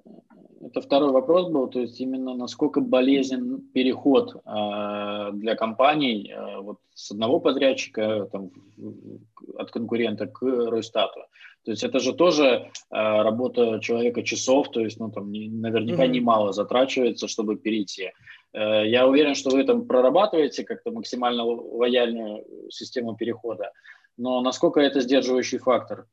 Это 0.65 0.81
второй 0.81 1.11
вопрос 1.11 1.49
был, 1.49 1.67
то 1.67 1.79
есть 1.79 1.99
именно 2.01 2.33
насколько 2.33 2.81
болезнен 2.81 3.61
переход 3.73 4.35
э, 4.35 5.29
для 5.33 5.55
компаний 5.55 6.31
э, 6.31 6.59
вот 6.59 6.79
с 6.93 7.11
одного 7.11 7.39
подрядчика 7.39 8.27
там, 8.31 8.49
от 9.57 9.71
конкурента 9.71 10.25
к 10.25 10.41
Ройстату. 10.41 11.19
То 11.65 11.71
есть 11.71 11.83
это 11.83 11.99
же 11.99 12.13
тоже 12.13 12.45
э, 12.45 12.61
работа 12.89 13.79
человека 13.79 14.23
часов, 14.23 14.71
то 14.71 14.79
есть 14.79 14.99
ну, 14.99 15.11
там 15.11 15.31
не, 15.31 15.49
наверняка 15.49 16.05
mm-hmm. 16.05 16.09
немало 16.11 16.51
затрачивается, 16.51 17.27
чтобы 17.27 17.57
перейти. 17.57 18.11
Э, 18.53 18.87
я 18.87 19.07
уверен, 19.07 19.35
что 19.35 19.51
вы 19.51 19.63
там 19.65 19.85
прорабатываете 19.85 20.63
как-то 20.63 20.91
максимально 20.91 21.43
лояльную 21.43 22.43
систему 22.71 23.15
перехода, 23.15 23.71
но 24.17 24.41
насколько 24.41 24.79
это 24.79 25.01
сдерживающий 25.01 25.59
фактор? 25.59 26.07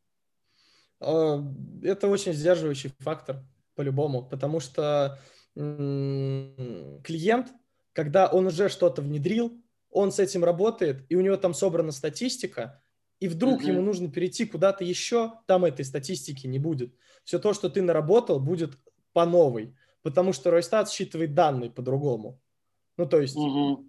Э, 1.01 1.39
это 1.83 2.09
очень 2.09 2.33
сдерживающий 2.35 2.91
фактор 2.99 3.37
по-любому, 3.75 4.25
потому 4.25 4.61
что 4.61 5.19
клиент, 5.55 7.53
когда 7.93 8.27
он 8.27 8.47
уже 8.47 8.69
что-то 8.69 9.03
внедрил, 9.03 9.61
он 9.91 10.11
с 10.11 10.19
этим 10.19 10.45
работает, 10.45 11.05
и 11.11 11.17
у 11.17 11.21
него 11.21 11.37
там 11.37 11.53
собрана 11.53 11.93
статистика, 11.93 12.83
и 13.21 13.29
вдруг 13.29 13.63
mm-hmm. 13.63 13.69
ему 13.69 13.83
нужно 13.83 14.11
перейти 14.11 14.47
куда-то 14.47 14.83
еще, 14.85 15.35
там 15.47 15.65
этой 15.65 15.85
статистики 15.85 16.47
не 16.47 16.59
будет. 16.59 16.95
Все 17.25 17.39
то, 17.39 17.53
что 17.53 17.69
ты 17.69 17.83
наработал, 17.83 18.41
будет 18.41 18.79
по 19.13 19.27
новой, 19.27 19.77
потому 20.03 20.33
что 20.33 20.51
Ройстат 20.51 20.91
считывает 20.91 21.35
данные 21.35 21.71
по-другому. 21.71 22.41
Ну, 22.97 23.07
то 23.07 23.21
есть, 23.21 23.37
mm-hmm. 23.37 23.77
то, 23.77 23.85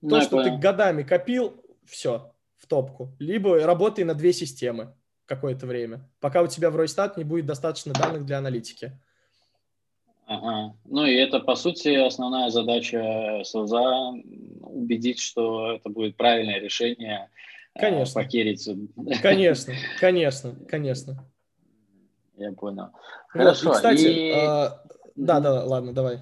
ну, 0.00 0.20
что 0.22 0.42
ты 0.42 0.56
годами 0.56 1.02
копил, 1.02 1.62
все, 1.84 2.32
в 2.56 2.66
топку. 2.66 3.14
Либо 3.18 3.58
работай 3.58 4.04
на 4.04 4.14
две 4.14 4.32
системы 4.32 4.94
какое-то 5.26 5.66
время, 5.66 6.08
пока 6.20 6.42
у 6.42 6.46
тебя 6.46 6.70
в 6.70 6.76
Ройстат 6.76 7.16
не 7.16 7.24
будет 7.24 7.46
достаточно 7.46 7.92
данных 7.92 8.24
для 8.24 8.38
аналитики. 8.38 8.98
Ага. 10.28 10.74
Ну 10.84 11.06
и 11.06 11.14
это, 11.14 11.40
по 11.40 11.54
сути, 11.54 11.88
основная 11.88 12.50
задача 12.50 13.40
СОЗа– 13.44 14.12
убедить, 14.60 15.20
что 15.20 15.72
это 15.72 15.88
будет 15.88 16.18
правильное 16.18 16.60
решение. 16.60 17.30
Э, 17.74 17.80
конечно. 17.80 18.22
Покерить. 18.22 18.68
Конечно, 19.22 19.72
конечно, 20.00 20.54
конечно. 20.68 21.24
Я 22.36 22.52
понял. 22.52 22.90
Хорошо. 23.28 23.68
Вот, 23.68 23.72
и, 23.72 23.76
кстати, 23.76 24.04
и... 24.04 24.30
А, 24.32 24.82
да, 25.16 25.40
да, 25.40 25.64
ладно, 25.64 25.94
давай. 25.94 26.18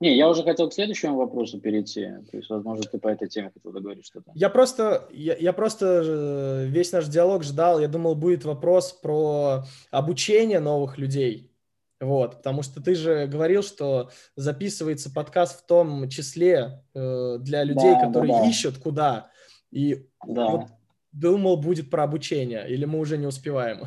Не, 0.00 0.16
я 0.16 0.28
уже 0.28 0.42
хотел 0.42 0.68
к 0.68 0.74
следующему 0.74 1.16
вопросу 1.16 1.60
перейти. 1.60 2.04
То 2.30 2.36
есть, 2.36 2.50
возможно, 2.50 2.82
ты 2.82 2.98
по 2.98 3.06
этой 3.06 3.28
теме 3.28 3.52
хотел 3.54 3.70
договорить 3.70 4.06
что-то. 4.06 4.32
Я 4.34 4.48
просто, 4.48 5.08
я, 5.12 5.36
я 5.36 5.52
просто 5.52 6.02
э, 6.04 6.64
весь 6.66 6.90
наш 6.90 7.06
диалог 7.06 7.44
ждал. 7.44 7.78
Я 7.78 7.86
думал, 7.86 8.16
будет 8.16 8.44
вопрос 8.44 8.92
про 8.92 9.64
обучение 9.92 10.58
новых 10.58 10.98
людей. 10.98 11.52
Вот, 12.00 12.36
потому 12.36 12.62
что 12.62 12.80
ты 12.80 12.94
же 12.94 13.26
говорил, 13.26 13.62
что 13.62 14.10
записывается 14.36 15.10
подкаст 15.12 15.60
в 15.60 15.66
том 15.66 16.08
числе 16.08 16.84
э, 16.94 17.38
для 17.40 17.64
людей, 17.64 17.94
да, 17.94 18.06
которые 18.06 18.34
да, 18.34 18.40
да. 18.40 18.48
ищут 18.48 18.78
куда. 18.78 19.30
И 19.72 20.06
да. 20.24 20.46
вот 20.48 20.66
думал, 21.12 21.56
будет 21.56 21.90
про 21.90 22.04
обучение, 22.04 22.68
или 22.68 22.84
мы 22.84 23.00
уже 23.00 23.18
не 23.18 23.26
успеваем? 23.26 23.82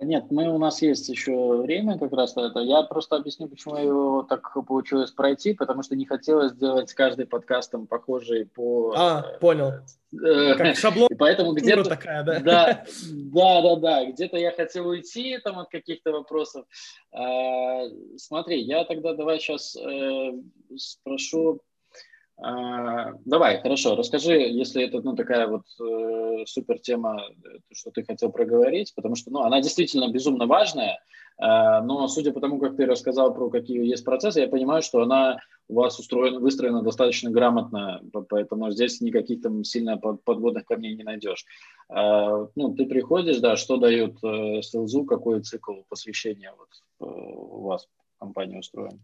Нет, 0.00 0.26
мы, 0.30 0.48
у 0.48 0.58
нас 0.58 0.80
есть 0.80 1.08
еще 1.08 1.56
время 1.56 1.98
как 1.98 2.12
раз 2.12 2.36
это. 2.36 2.60
Я 2.60 2.82
просто 2.82 3.16
объясню, 3.16 3.48
почему 3.48 3.76
его 3.76 4.22
так 4.22 4.52
получилось 4.66 5.10
пройти, 5.10 5.54
потому 5.54 5.82
что 5.82 5.96
не 5.96 6.06
хотелось 6.06 6.52
сделать 6.52 6.92
каждый 6.94 7.26
подкаст 7.26 7.72
там 7.72 7.88
похожий 7.88 8.46
по... 8.46 8.94
А, 8.96 9.22
понял. 9.40 9.72
Э, 10.12 10.54
как 10.54 10.76
шаблон. 10.76 11.08
И 11.10 11.16
поэтому 11.16 11.52
где-то... 11.52 11.82
такая, 11.82 12.22
да? 12.22 12.38
Да, 12.38 12.84
да, 13.10 13.62
да, 13.62 13.76
да. 13.76 14.04
Где-то 14.04 14.36
я 14.36 14.52
хотел 14.52 14.86
уйти 14.86 15.36
там 15.38 15.58
от 15.58 15.68
каких-то 15.68 16.12
вопросов. 16.12 16.64
А, 17.10 17.82
смотри, 18.16 18.60
я 18.62 18.84
тогда 18.84 19.14
давай 19.14 19.40
сейчас 19.40 19.76
э, 19.76 20.32
спрошу 20.76 21.60
а, 22.40 23.14
давай, 23.24 23.60
хорошо, 23.60 23.96
расскажи, 23.96 24.32
если 24.32 24.84
это 24.84 25.00
ну, 25.00 25.16
такая 25.16 25.48
вот 25.48 25.64
э, 25.80 26.44
супер 26.46 26.78
тема, 26.78 27.20
что 27.72 27.90
ты 27.90 28.04
хотел 28.04 28.30
проговорить, 28.30 28.94
потому 28.94 29.16
что 29.16 29.32
ну, 29.32 29.40
она 29.40 29.60
действительно 29.60 30.08
безумно 30.08 30.46
важная, 30.46 31.00
э, 31.36 31.80
но 31.82 32.06
судя 32.06 32.32
по 32.32 32.40
тому, 32.40 32.60
как 32.60 32.76
ты 32.76 32.86
рассказал 32.86 33.34
про 33.34 33.50
какие 33.50 33.84
есть 33.84 34.04
процессы, 34.04 34.38
я 34.40 34.48
понимаю, 34.48 34.82
что 34.82 35.02
она 35.02 35.38
у 35.66 35.74
вас 35.74 35.98
устроена, 35.98 36.38
выстроена 36.38 36.82
достаточно 36.82 37.28
грамотно, 37.30 38.00
поэтому 38.28 38.70
здесь 38.70 39.00
никаких 39.00 39.42
там 39.42 39.64
сильно 39.64 39.96
подводных 39.96 40.64
камней 40.64 40.94
не 40.94 41.02
найдешь. 41.02 41.44
Э, 41.90 42.46
ну, 42.54 42.72
ты 42.72 42.86
приходишь, 42.86 43.38
да, 43.38 43.56
что 43.56 43.78
дает 43.78 44.16
э, 44.22 44.62
СЛЗУ, 44.62 45.06
какой 45.06 45.42
цикл 45.42 45.82
посвящения 45.88 46.54
вот, 46.56 46.68
э, 47.00 47.04
у 47.04 47.62
вас 47.62 47.88
в 48.14 48.20
компании 48.20 48.58
устроен? 48.58 49.00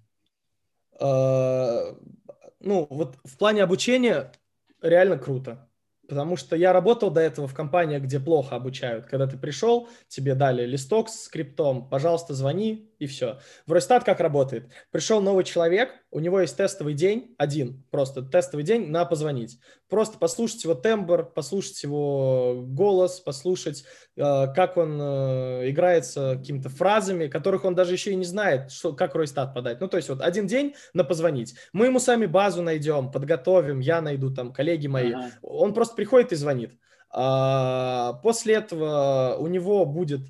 Ну, 2.64 2.86
вот 2.88 3.16
в 3.24 3.36
плане 3.36 3.62
обучения 3.62 4.32
реально 4.80 5.18
круто. 5.18 5.68
Потому 6.08 6.36
что 6.36 6.54
я 6.56 6.72
работал 6.72 7.10
до 7.10 7.20
этого 7.20 7.48
в 7.48 7.54
компаниях, 7.54 8.02
где 8.02 8.20
плохо 8.20 8.56
обучают. 8.56 9.06
Когда 9.06 9.26
ты 9.26 9.38
пришел, 9.38 9.88
тебе 10.08 10.34
дали 10.34 10.66
листок 10.66 11.08
с 11.08 11.24
скриптом, 11.24 11.88
пожалуйста, 11.88 12.34
звони, 12.34 12.90
и 12.98 13.06
все. 13.06 13.38
В 13.66 13.72
Ройстат 13.72 14.04
как 14.04 14.20
работает? 14.20 14.70
Пришел 14.90 15.22
новый 15.22 15.44
человек, 15.44 16.03
у 16.14 16.20
него 16.20 16.40
есть 16.40 16.56
тестовый 16.56 16.94
день, 16.94 17.34
один, 17.38 17.82
просто 17.90 18.22
тестовый 18.22 18.64
день 18.64 18.86
на 18.88 19.04
позвонить. 19.04 19.58
Просто 19.88 20.16
послушать 20.16 20.62
его 20.62 20.76
тембр, 20.76 21.24
послушать 21.24 21.82
его 21.82 22.62
голос, 22.64 23.18
послушать, 23.18 23.84
э, 24.16 24.46
как 24.54 24.76
он 24.76 24.96
э, 25.02 25.70
играется 25.70 26.36
какими-то 26.38 26.68
фразами, 26.68 27.26
которых 27.26 27.64
он 27.64 27.74
даже 27.74 27.94
еще 27.94 28.12
и 28.12 28.14
не 28.14 28.24
знает, 28.24 28.70
что, 28.70 28.92
как 28.92 29.16
Ройстат 29.16 29.54
подать. 29.54 29.80
Ну, 29.80 29.88
то 29.88 29.96
есть 29.96 30.08
вот 30.08 30.20
один 30.20 30.46
день 30.46 30.76
на 30.92 31.02
позвонить. 31.02 31.56
Мы 31.72 31.86
ему 31.86 31.98
сами 31.98 32.26
базу 32.26 32.62
найдем, 32.62 33.10
подготовим, 33.10 33.80
я 33.80 34.00
найду 34.00 34.32
там, 34.32 34.52
коллеги 34.52 34.86
мои. 34.86 35.14
Ага. 35.14 35.30
Он 35.42 35.74
просто 35.74 35.96
приходит 35.96 36.30
и 36.30 36.36
звонит. 36.36 36.78
А, 37.10 38.12
после 38.22 38.54
этого 38.54 39.36
у 39.40 39.48
него 39.48 39.84
будет 39.84 40.20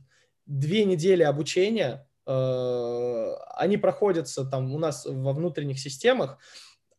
две 0.46 0.86
недели 0.86 1.22
обучения, 1.22 2.08
они 2.26 3.76
проходятся 3.76 4.44
там 4.44 4.72
у 4.72 4.78
нас 4.78 5.06
во 5.06 5.32
внутренних 5.32 5.78
системах, 5.78 6.38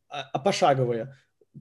а, 0.10 0.30
а 0.34 0.40
пошаговые. 0.40 1.16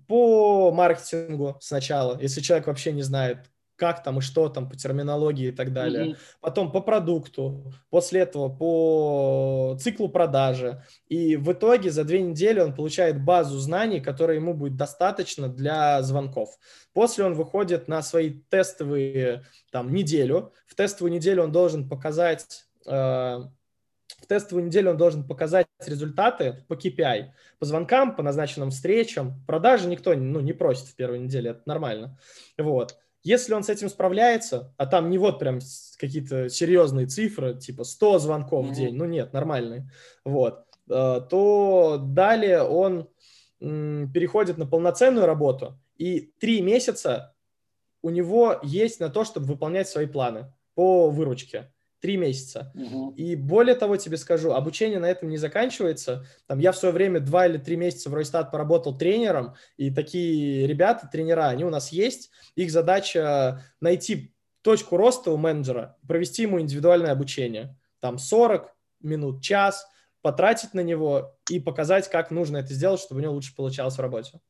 По 0.09 0.73
маркетингу 0.73 1.57
сначала, 1.61 2.19
если 2.21 2.41
человек 2.41 2.67
вообще 2.67 2.93
не 2.93 3.03
знает, 3.03 3.51
как 3.77 4.03
там 4.03 4.19
и 4.19 4.21
что 4.21 4.49
там 4.49 4.69
по 4.69 4.77
терминологии 4.77 5.49
и 5.49 5.53
так 5.53 5.73
далее. 5.73 6.05
Mm-hmm. 6.05 6.17
Потом 6.41 6.71
по 6.71 6.81
продукту, 6.81 7.73
после 7.91 8.21
этого 8.21 8.49
по 8.49 9.77
циклу 9.81 10.09
продажи. 10.09 10.83
И 11.09 11.37
в 11.37 11.53
итоге 11.53 11.91
за 11.91 12.05
две 12.05 12.23
недели 12.23 12.61
он 12.61 12.75
получает 12.75 13.23
базу 13.23 13.59
знаний, 13.59 14.01
которая 14.01 14.37
ему 14.37 14.55
будет 14.55 14.77
достаточно 14.77 15.49
для 15.49 16.01
звонков. 16.03 16.57
После 16.93 17.25
он 17.25 17.35
выходит 17.35 17.89
на 17.89 18.01
свои 18.03 18.31
тестовые 18.49 19.45
там 19.73 19.93
неделю. 19.93 20.53
В 20.67 20.77
тестовую 20.77 21.13
неделю 21.13 21.43
он 21.43 21.51
должен 21.51 21.89
показать 21.89 22.65
Э, 22.74 22.74
в 22.87 24.27
тестовую 24.27 24.67
неделю 24.67 24.93
он 24.93 24.97
должен 24.97 25.27
показать 25.27 25.67
результаты 25.85 26.65
по 26.69 26.75
KPI, 26.75 27.31
по 27.59 27.67
звонкам, 27.67 28.17
по 28.17 28.23
назначенным 28.23 28.71
встречам. 28.71 29.43
Продажи 29.47 29.89
никто 29.89 30.15
ну, 30.15 30.41
не 30.41 30.53
просит 30.53 30.87
в 30.87 30.97
первой 30.97 31.19
неделе, 31.19 31.51
это 31.51 31.63
нормально. 31.67 32.19
Вот. 32.59 32.97
Если 33.23 33.55
он 33.55 33.63
с 33.63 33.71
этим 33.71 33.89
справляется, 33.89 34.75
а 34.77 34.87
там 34.87 35.09
не 35.09 35.17
вот 35.17 35.39
прям 35.39 35.59
какие-то 35.99 36.51
серьезные 36.51 37.07
цифры, 37.07 37.59
типа 37.59 37.85
100 37.85 38.19
звонков 38.19 38.67
mm-hmm. 38.67 38.71
в 38.71 38.75
день, 38.75 38.95
ну 38.97 39.07
нет, 39.07 39.33
нормальные, 39.33 39.91
вот, 40.25 40.67
э, 40.91 41.21
то 41.31 41.99
далее 41.99 42.63
он 42.63 43.09
переходит 43.61 44.59
на 44.59 44.67
полноценную 44.67 45.25
работу, 45.25 45.79
и 45.97 46.33
три 46.39 46.61
месяца 46.61 47.35
у 48.03 48.11
него 48.11 48.59
есть 48.63 49.01
на 49.01 49.09
то, 49.09 49.25
чтобы 49.25 49.47
выполнять 49.47 49.89
свои 49.89 50.07
планы 50.07 50.53
по 50.75 51.09
выручке 51.09 51.73
три 52.05 52.19
месяца. 52.19 52.71
Угу. 52.75 53.15
И 53.17 53.35
более 53.35 53.75
того, 53.75 53.97
тебе 53.97 54.19
скажу, 54.19 54.53
обучение 54.53 54.99
на 54.99 55.07
этом 55.07 55.31
не 55.31 55.39
заканчивается. 55.39 56.27
Там 56.47 56.59
я 56.59 56.71
в 56.73 56.77
свое 56.77 56.93
время 56.93 57.19
два 57.19 57.47
или 57.47 57.57
три 57.57 57.77
месяца 57.77 58.11
в 58.11 58.15
Ройстат 58.15 58.51
поработал 58.51 58.99
тренером, 58.99 59.55
и 59.79 59.91
такие 59.91 60.67
ребята, 60.67 61.09
тренера, 61.11 61.49
они 61.49 61.65
у 61.65 61.71
нас 61.71 61.93
есть. 61.93 62.31
Их 62.57 62.71
задача 62.71 63.63
найти 63.81 64.35
точку 64.61 64.99
роста 64.99 65.31
у 65.31 65.39
менеджера, 65.39 65.97
провести 66.07 66.43
ему 66.43 66.61
индивидуальное 66.61 67.11
обучение. 67.11 67.75
Там 68.01 68.19
40 68.19 68.71
минут, 69.01 69.43
час, 69.43 69.87
потратить 70.21 70.75
на 70.75 70.81
него 70.81 71.39
и 71.49 71.59
показать, 71.59 72.11
как 72.11 72.31
нужно 72.31 72.59
это 72.59 72.75
сделать, 72.75 73.01
чтобы 73.01 73.23
у 73.23 73.25
него 73.25 73.33
лучше 73.33 73.57
получалось 73.57 73.97
в 73.97 74.01
работе. 74.01 74.41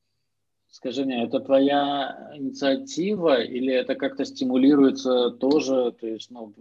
Скажи 0.75 1.05
мне, 1.05 1.23
это 1.23 1.39
твоя 1.39 2.33
инициатива 2.35 3.41
или 3.41 3.73
это 3.73 3.95
как-то 3.95 4.25
стимулируется 4.25 5.31
тоже? 5.31 5.93
То 5.93 6.09
есть, 6.09 6.33
ну, 6.33 6.53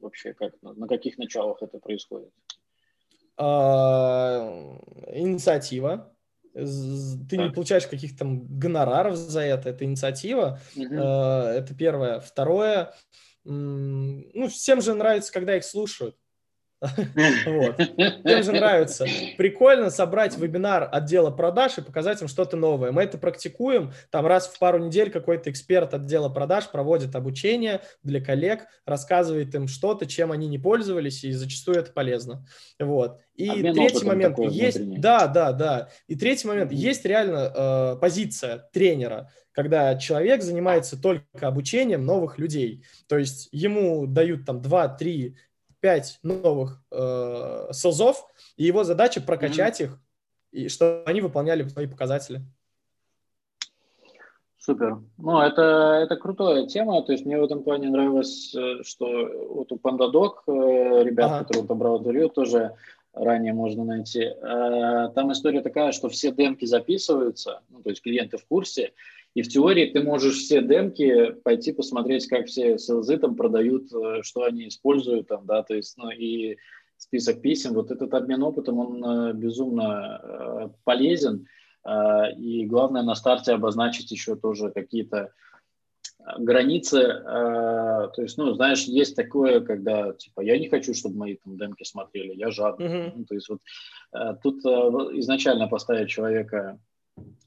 вообще 0.00 0.32
как, 0.32 0.54
на 0.62 0.88
каких 0.88 1.18
началах 1.18 1.58
это 1.60 1.78
происходит? 1.78 2.30
А, 3.36 4.78
инициатива. 5.12 6.16
Ты 6.54 7.36
так. 7.36 7.38
не 7.38 7.50
получаешь 7.50 7.86
каких-то 7.86 8.20
там 8.20 8.46
гонораров 8.58 9.16
за 9.16 9.40
это. 9.40 9.68
Это 9.68 9.84
инициатива. 9.84 10.58
Угу. 10.74 10.94
Это 10.94 11.74
первое. 11.78 12.20
Второе. 12.20 12.94
Ну, 13.44 14.48
всем 14.48 14.80
же 14.80 14.94
нравится, 14.94 15.30
когда 15.30 15.58
их 15.58 15.64
слушают. 15.64 16.16
Вот. 17.46 17.78
Им 17.78 18.42
же 18.42 18.52
нравится. 18.52 19.06
Прикольно 19.36 19.90
собрать 19.90 20.36
вебинар 20.36 20.88
отдела 20.90 21.30
продаж 21.30 21.78
и 21.78 21.82
показать 21.82 22.20
им 22.22 22.28
что-то 22.28 22.56
новое. 22.56 22.92
Мы 22.92 23.02
это 23.02 23.18
практикуем. 23.18 23.92
Там 24.10 24.26
раз 24.26 24.48
в 24.48 24.58
пару 24.58 24.78
недель 24.78 25.10
какой-то 25.10 25.50
эксперт 25.50 25.94
отдела 25.94 26.28
продаж 26.28 26.68
проводит 26.70 27.14
обучение 27.14 27.82
для 28.02 28.20
коллег, 28.20 28.66
рассказывает 28.84 29.54
им 29.54 29.68
что-то, 29.68 30.06
чем 30.06 30.32
они 30.32 30.48
не 30.48 30.58
пользовались, 30.58 31.24
и 31.24 31.32
зачастую 31.32 31.78
это 31.78 31.92
полезно. 31.92 32.44
Вот. 32.78 33.20
И 33.34 33.48
Обмен 33.48 33.74
третий 33.74 34.04
момент 34.04 34.38
есть, 34.38 34.76
внутренний. 34.78 34.98
да, 34.98 35.26
да, 35.26 35.52
да. 35.52 35.88
И 36.06 36.16
третий 36.16 36.46
момент 36.48 36.72
mm-hmm. 36.72 36.76
есть 36.76 37.04
реально 37.04 37.52
э, 37.54 37.96
позиция 38.00 38.68
тренера, 38.72 39.30
когда 39.52 39.96
человек 39.96 40.42
занимается 40.42 41.00
только 41.00 41.46
обучением 41.46 42.04
новых 42.04 42.38
людей. 42.38 42.84
То 43.06 43.18
есть 43.18 43.48
ему 43.52 44.06
дают 44.06 44.44
там 44.44 44.60
2, 44.60 44.88
3, 44.88 45.36
5 45.82 46.20
новых 46.22 46.80
э, 46.92 47.68
селзов, 47.72 48.26
и 48.56 48.64
его 48.64 48.84
задача 48.84 49.20
прокачать 49.20 49.80
mm-hmm. 49.80 49.84
их, 49.84 49.98
и 50.52 50.68
чтобы 50.68 51.02
они 51.06 51.20
выполняли 51.20 51.68
свои 51.68 51.86
показатели. 51.86 52.40
Супер. 54.58 54.98
Ну, 55.18 55.40
это, 55.40 56.00
это 56.04 56.14
крутая 56.14 56.68
тема. 56.68 57.02
То 57.02 57.10
есть 57.10 57.26
мне 57.26 57.36
в 57.36 57.42
этом 57.42 57.64
плане 57.64 57.88
нравилось, 57.88 58.54
э, 58.54 58.84
что 58.84 59.06
вот 59.48 59.72
у 59.72 59.76
PandaDoc 59.76 60.34
э, 60.46 61.02
ребят, 61.02 61.32
ага. 61.32 61.38
которые 61.40 61.66
добрал 61.66 61.98
интервью, 61.98 62.28
тоже 62.28 62.76
ранее 63.12 63.54
можно 63.54 63.84
найти. 63.84 64.22
Э, 64.22 65.10
там 65.16 65.32
история 65.32 65.62
такая, 65.62 65.90
что 65.90 66.08
все 66.08 66.30
демки 66.30 66.64
записываются, 66.64 67.62
ну, 67.70 67.82
то 67.82 67.90
есть 67.90 68.02
клиенты 68.02 68.38
в 68.38 68.46
курсе, 68.46 68.92
и 69.34 69.42
в 69.42 69.48
теории 69.48 69.90
ты 69.90 70.02
можешь 70.02 70.36
все 70.36 70.62
демки 70.62 71.32
пойти 71.42 71.72
посмотреть, 71.72 72.26
как 72.26 72.46
все 72.46 72.78
селзы 72.78 73.16
там 73.16 73.34
продают, 73.34 73.92
э, 73.92 74.22
что 74.22 74.44
они 74.44 74.68
используют 74.68 75.28
там, 75.28 75.46
да, 75.46 75.62
то 75.62 75.74
есть, 75.74 75.96
ну, 75.96 76.10
и 76.10 76.58
список 76.98 77.40
писем. 77.40 77.72
Вот 77.72 77.90
этот 77.90 78.12
обмен 78.12 78.42
опытом, 78.42 78.78
он 78.78 79.04
э, 79.04 79.32
безумно 79.32 80.20
э, 80.22 80.68
полезен. 80.84 81.46
И 82.38 82.64
главное 82.66 83.02
на 83.02 83.16
старте 83.16 83.50
обозначить 83.50 84.12
еще 84.12 84.36
тоже 84.36 84.70
какие-то 84.70 85.32
границы, 86.38 87.00
то 87.24 88.12
есть, 88.18 88.38
ну, 88.38 88.54
знаешь, 88.54 88.84
есть 88.84 89.16
такое, 89.16 89.60
когда, 89.60 90.12
типа, 90.12 90.42
я 90.42 90.60
не 90.60 90.68
хочу, 90.68 90.94
чтобы 90.94 91.16
мои 91.16 91.34
там 91.34 91.58
демки 91.58 91.82
смотрели, 91.82 92.34
я 92.34 92.52
жадный. 92.52 92.86
Mm-hmm. 92.86 93.12
Ну, 93.16 93.24
то 93.24 93.34
есть 93.34 93.48
вот 93.48 93.58
тут 94.44 94.64
изначально 94.64 95.66
поставить 95.66 96.08
человека 96.08 96.78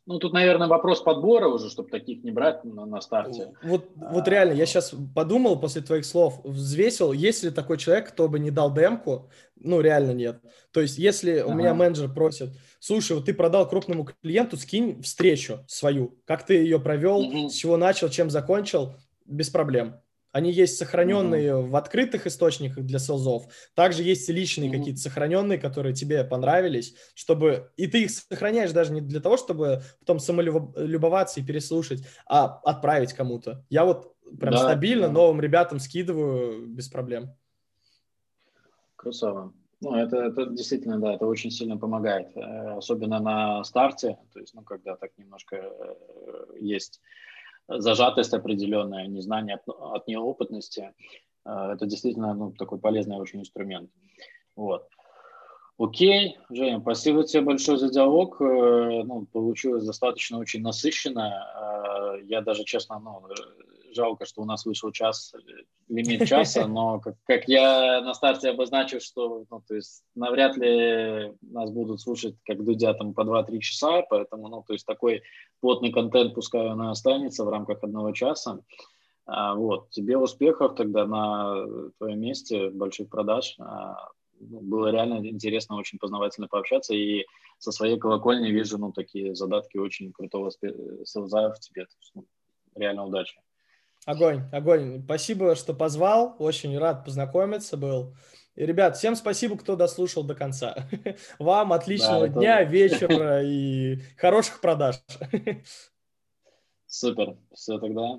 ну, 0.07 0.19
тут, 0.19 0.33
наверное, 0.33 0.67
вопрос 0.67 1.01
подбора 1.01 1.47
уже, 1.47 1.69
чтобы 1.71 1.89
таких 1.89 2.23
не 2.23 2.29
брать 2.29 2.63
на, 2.63 2.85
на 2.85 3.01
старте. 3.01 3.53
Вот, 3.63 3.89
вот 3.95 4.27
реально, 4.27 4.53
я 4.53 4.67
сейчас 4.67 4.93
подумал 5.15 5.59
после 5.59 5.81
твоих 5.81 6.05
слов, 6.05 6.41
взвесил, 6.43 7.11
есть 7.11 7.43
ли 7.43 7.49
такой 7.49 7.79
человек, 7.79 8.09
кто 8.09 8.27
бы 8.29 8.37
не 8.37 8.51
дал 8.51 8.71
демку? 8.71 9.31
Ну, 9.55 9.81
реально 9.81 10.11
нет. 10.11 10.41
То 10.71 10.81
есть, 10.81 10.99
если 10.99 11.39
ага. 11.39 11.51
у 11.51 11.55
меня 11.55 11.73
менеджер 11.73 12.13
просит, 12.13 12.49
слушай, 12.79 13.13
вот 13.13 13.25
ты 13.25 13.33
продал 13.33 13.67
крупному 13.67 14.07
клиенту, 14.21 14.57
скинь 14.57 15.01
встречу 15.01 15.65
свою, 15.67 16.19
как 16.25 16.45
ты 16.45 16.53
ее 16.53 16.79
провел, 16.79 17.21
угу. 17.21 17.49
с 17.49 17.53
чего 17.53 17.75
начал, 17.75 18.09
чем 18.09 18.29
закончил, 18.29 18.93
без 19.25 19.49
проблем. 19.49 19.95
Они 20.35 20.51
есть 20.51 20.77
сохраненные 20.77 21.51
mm-hmm. 21.51 21.69
в 21.69 21.75
открытых 21.77 22.27
источниках 22.27 22.83
для 22.83 22.99
селзов. 22.99 23.47
Также 23.73 24.03
есть 24.03 24.27
личные 24.27 24.69
mm-hmm. 24.69 24.77
какие-то 24.77 24.99
сохраненные, 24.99 25.57
которые 25.57 25.95
тебе 25.95 26.25
понравились, 26.25 26.93
чтобы... 27.13 27.71
И 27.77 27.87
ты 27.87 28.03
их 28.03 28.11
сохраняешь 28.11 28.73
даже 28.73 28.91
не 28.91 28.99
для 28.99 29.21
того, 29.21 29.37
чтобы 29.37 29.83
потом 30.01 30.19
самолюбоваться 30.19 31.39
и 31.39 31.43
переслушать, 31.45 32.03
а 32.27 32.59
отправить 32.65 33.13
кому-то. 33.13 33.63
Я 33.69 33.85
вот 33.85 34.13
прям 34.37 34.55
да, 34.55 34.57
стабильно 34.57 35.07
да. 35.07 35.13
новым 35.13 35.39
ребятам 35.39 35.79
скидываю 35.79 36.67
без 36.67 36.89
проблем. 36.89 37.33
Красава. 38.97 39.53
Ну, 39.79 39.95
это, 39.95 40.17
это 40.17 40.47
действительно, 40.47 40.99
да, 40.99 41.13
это 41.13 41.27
очень 41.27 41.49
сильно 41.49 41.77
помогает, 41.77 42.35
э, 42.35 42.75
особенно 42.75 43.21
на 43.21 43.63
старте, 43.63 44.17
то 44.33 44.39
есть, 44.41 44.53
ну, 44.53 44.63
когда 44.63 44.97
так 44.97 45.11
немножко 45.17 45.55
э, 45.55 46.57
есть 46.59 46.99
зажатость 47.67 48.33
определенная, 48.33 49.07
незнание 49.07 49.55
от, 49.55 49.63
от 49.67 50.07
неопытности. 50.07 50.93
Э, 51.45 51.71
это 51.73 51.85
действительно 51.85 52.33
ну, 52.33 52.51
такой 52.51 52.79
полезный 52.79 53.17
очень 53.17 53.41
инструмент. 53.41 53.89
Вот. 54.55 54.87
Окей, 55.77 56.37
Женя, 56.49 56.79
спасибо 56.79 57.23
тебе 57.25 57.41
большое 57.41 57.77
за 57.77 57.89
диалог. 57.89 58.41
Э, 58.41 59.03
ну, 59.03 59.25
получилось 59.31 59.85
достаточно 59.85 60.37
очень 60.37 60.61
насыщенно. 60.61 62.17
Э, 62.17 62.21
я 62.25 62.41
даже, 62.41 62.63
честно, 62.63 62.99
ну, 62.99 63.23
жалко, 63.95 64.25
что 64.25 64.41
у 64.41 64.45
нас 64.45 64.65
вышел 64.65 64.91
час, 64.91 65.33
лимит 65.87 66.27
часа, 66.27 66.67
но 66.67 66.99
как, 66.99 67.15
как 67.25 67.47
я 67.47 68.01
на 68.01 68.13
старте 68.13 68.49
обозначил, 68.49 68.99
что 68.99 69.45
ну, 69.49 69.61
то 69.67 69.75
есть 69.75 70.03
навряд 70.15 70.57
ли 70.57 71.33
нас 71.41 71.71
будут 71.71 72.01
слушать, 72.01 72.35
как 72.45 72.63
Дудя, 72.63 72.93
там 72.93 73.13
по 73.13 73.21
2-3 73.21 73.59
часа, 73.59 74.03
поэтому, 74.09 74.47
ну, 74.49 74.63
то 74.65 74.73
есть 74.73 74.85
такой 74.85 75.23
плотный 75.61 75.91
контент, 75.91 76.35
пускай 76.35 76.67
он 76.67 76.83
и 76.83 76.91
останется 76.91 77.43
в 77.43 77.49
рамках 77.49 77.83
одного 77.83 78.11
часа. 78.11 78.59
А, 79.25 79.55
вот, 79.55 79.89
тебе 79.89 80.17
успехов 80.17 80.75
тогда 80.75 81.05
на 81.07 81.65
твоем 81.97 82.19
месте, 82.19 82.69
больших 82.69 83.09
продаж. 83.09 83.55
А, 83.59 84.09
ну, 84.39 84.61
было 84.61 84.91
реально 84.91 85.25
интересно, 85.27 85.77
очень 85.77 85.97
познавательно 85.97 86.47
пообщаться, 86.47 86.93
и 86.93 87.25
со 87.57 87.71
своей 87.71 87.97
колокольни 87.97 88.49
вижу, 88.49 88.77
ну, 88.77 88.91
такие 88.91 89.35
задатки 89.35 89.77
очень 89.77 90.11
крутого 90.11 90.51
селза 91.05 91.51
в 91.51 91.59
тебе. 91.59 91.87
Ну, 92.13 92.25
реально 92.75 93.05
удачи. 93.05 93.39
Огонь, 94.05 94.43
огонь. 94.51 95.01
Спасибо, 95.03 95.55
что 95.55 95.73
позвал. 95.73 96.35
Очень 96.37 96.77
рад 96.77 97.03
познакомиться 97.03 97.75
был. 97.75 98.15
И, 98.55 98.65
ребят, 98.65 98.95
всем 98.95 99.15
спасибо, 99.15 99.57
кто 99.57 99.75
дослушал 99.75 100.23
до 100.23 100.35
конца. 100.35 100.87
Вам 101.39 101.73
отличного 101.73 102.27
да, 102.27 102.33
дня, 102.39 102.63
вечера 102.63 103.43
и 103.43 103.99
хороших 104.17 104.61
продаж. 104.61 105.01
Супер. 106.85 107.35
Все 107.53 107.79
тогда. 107.79 108.13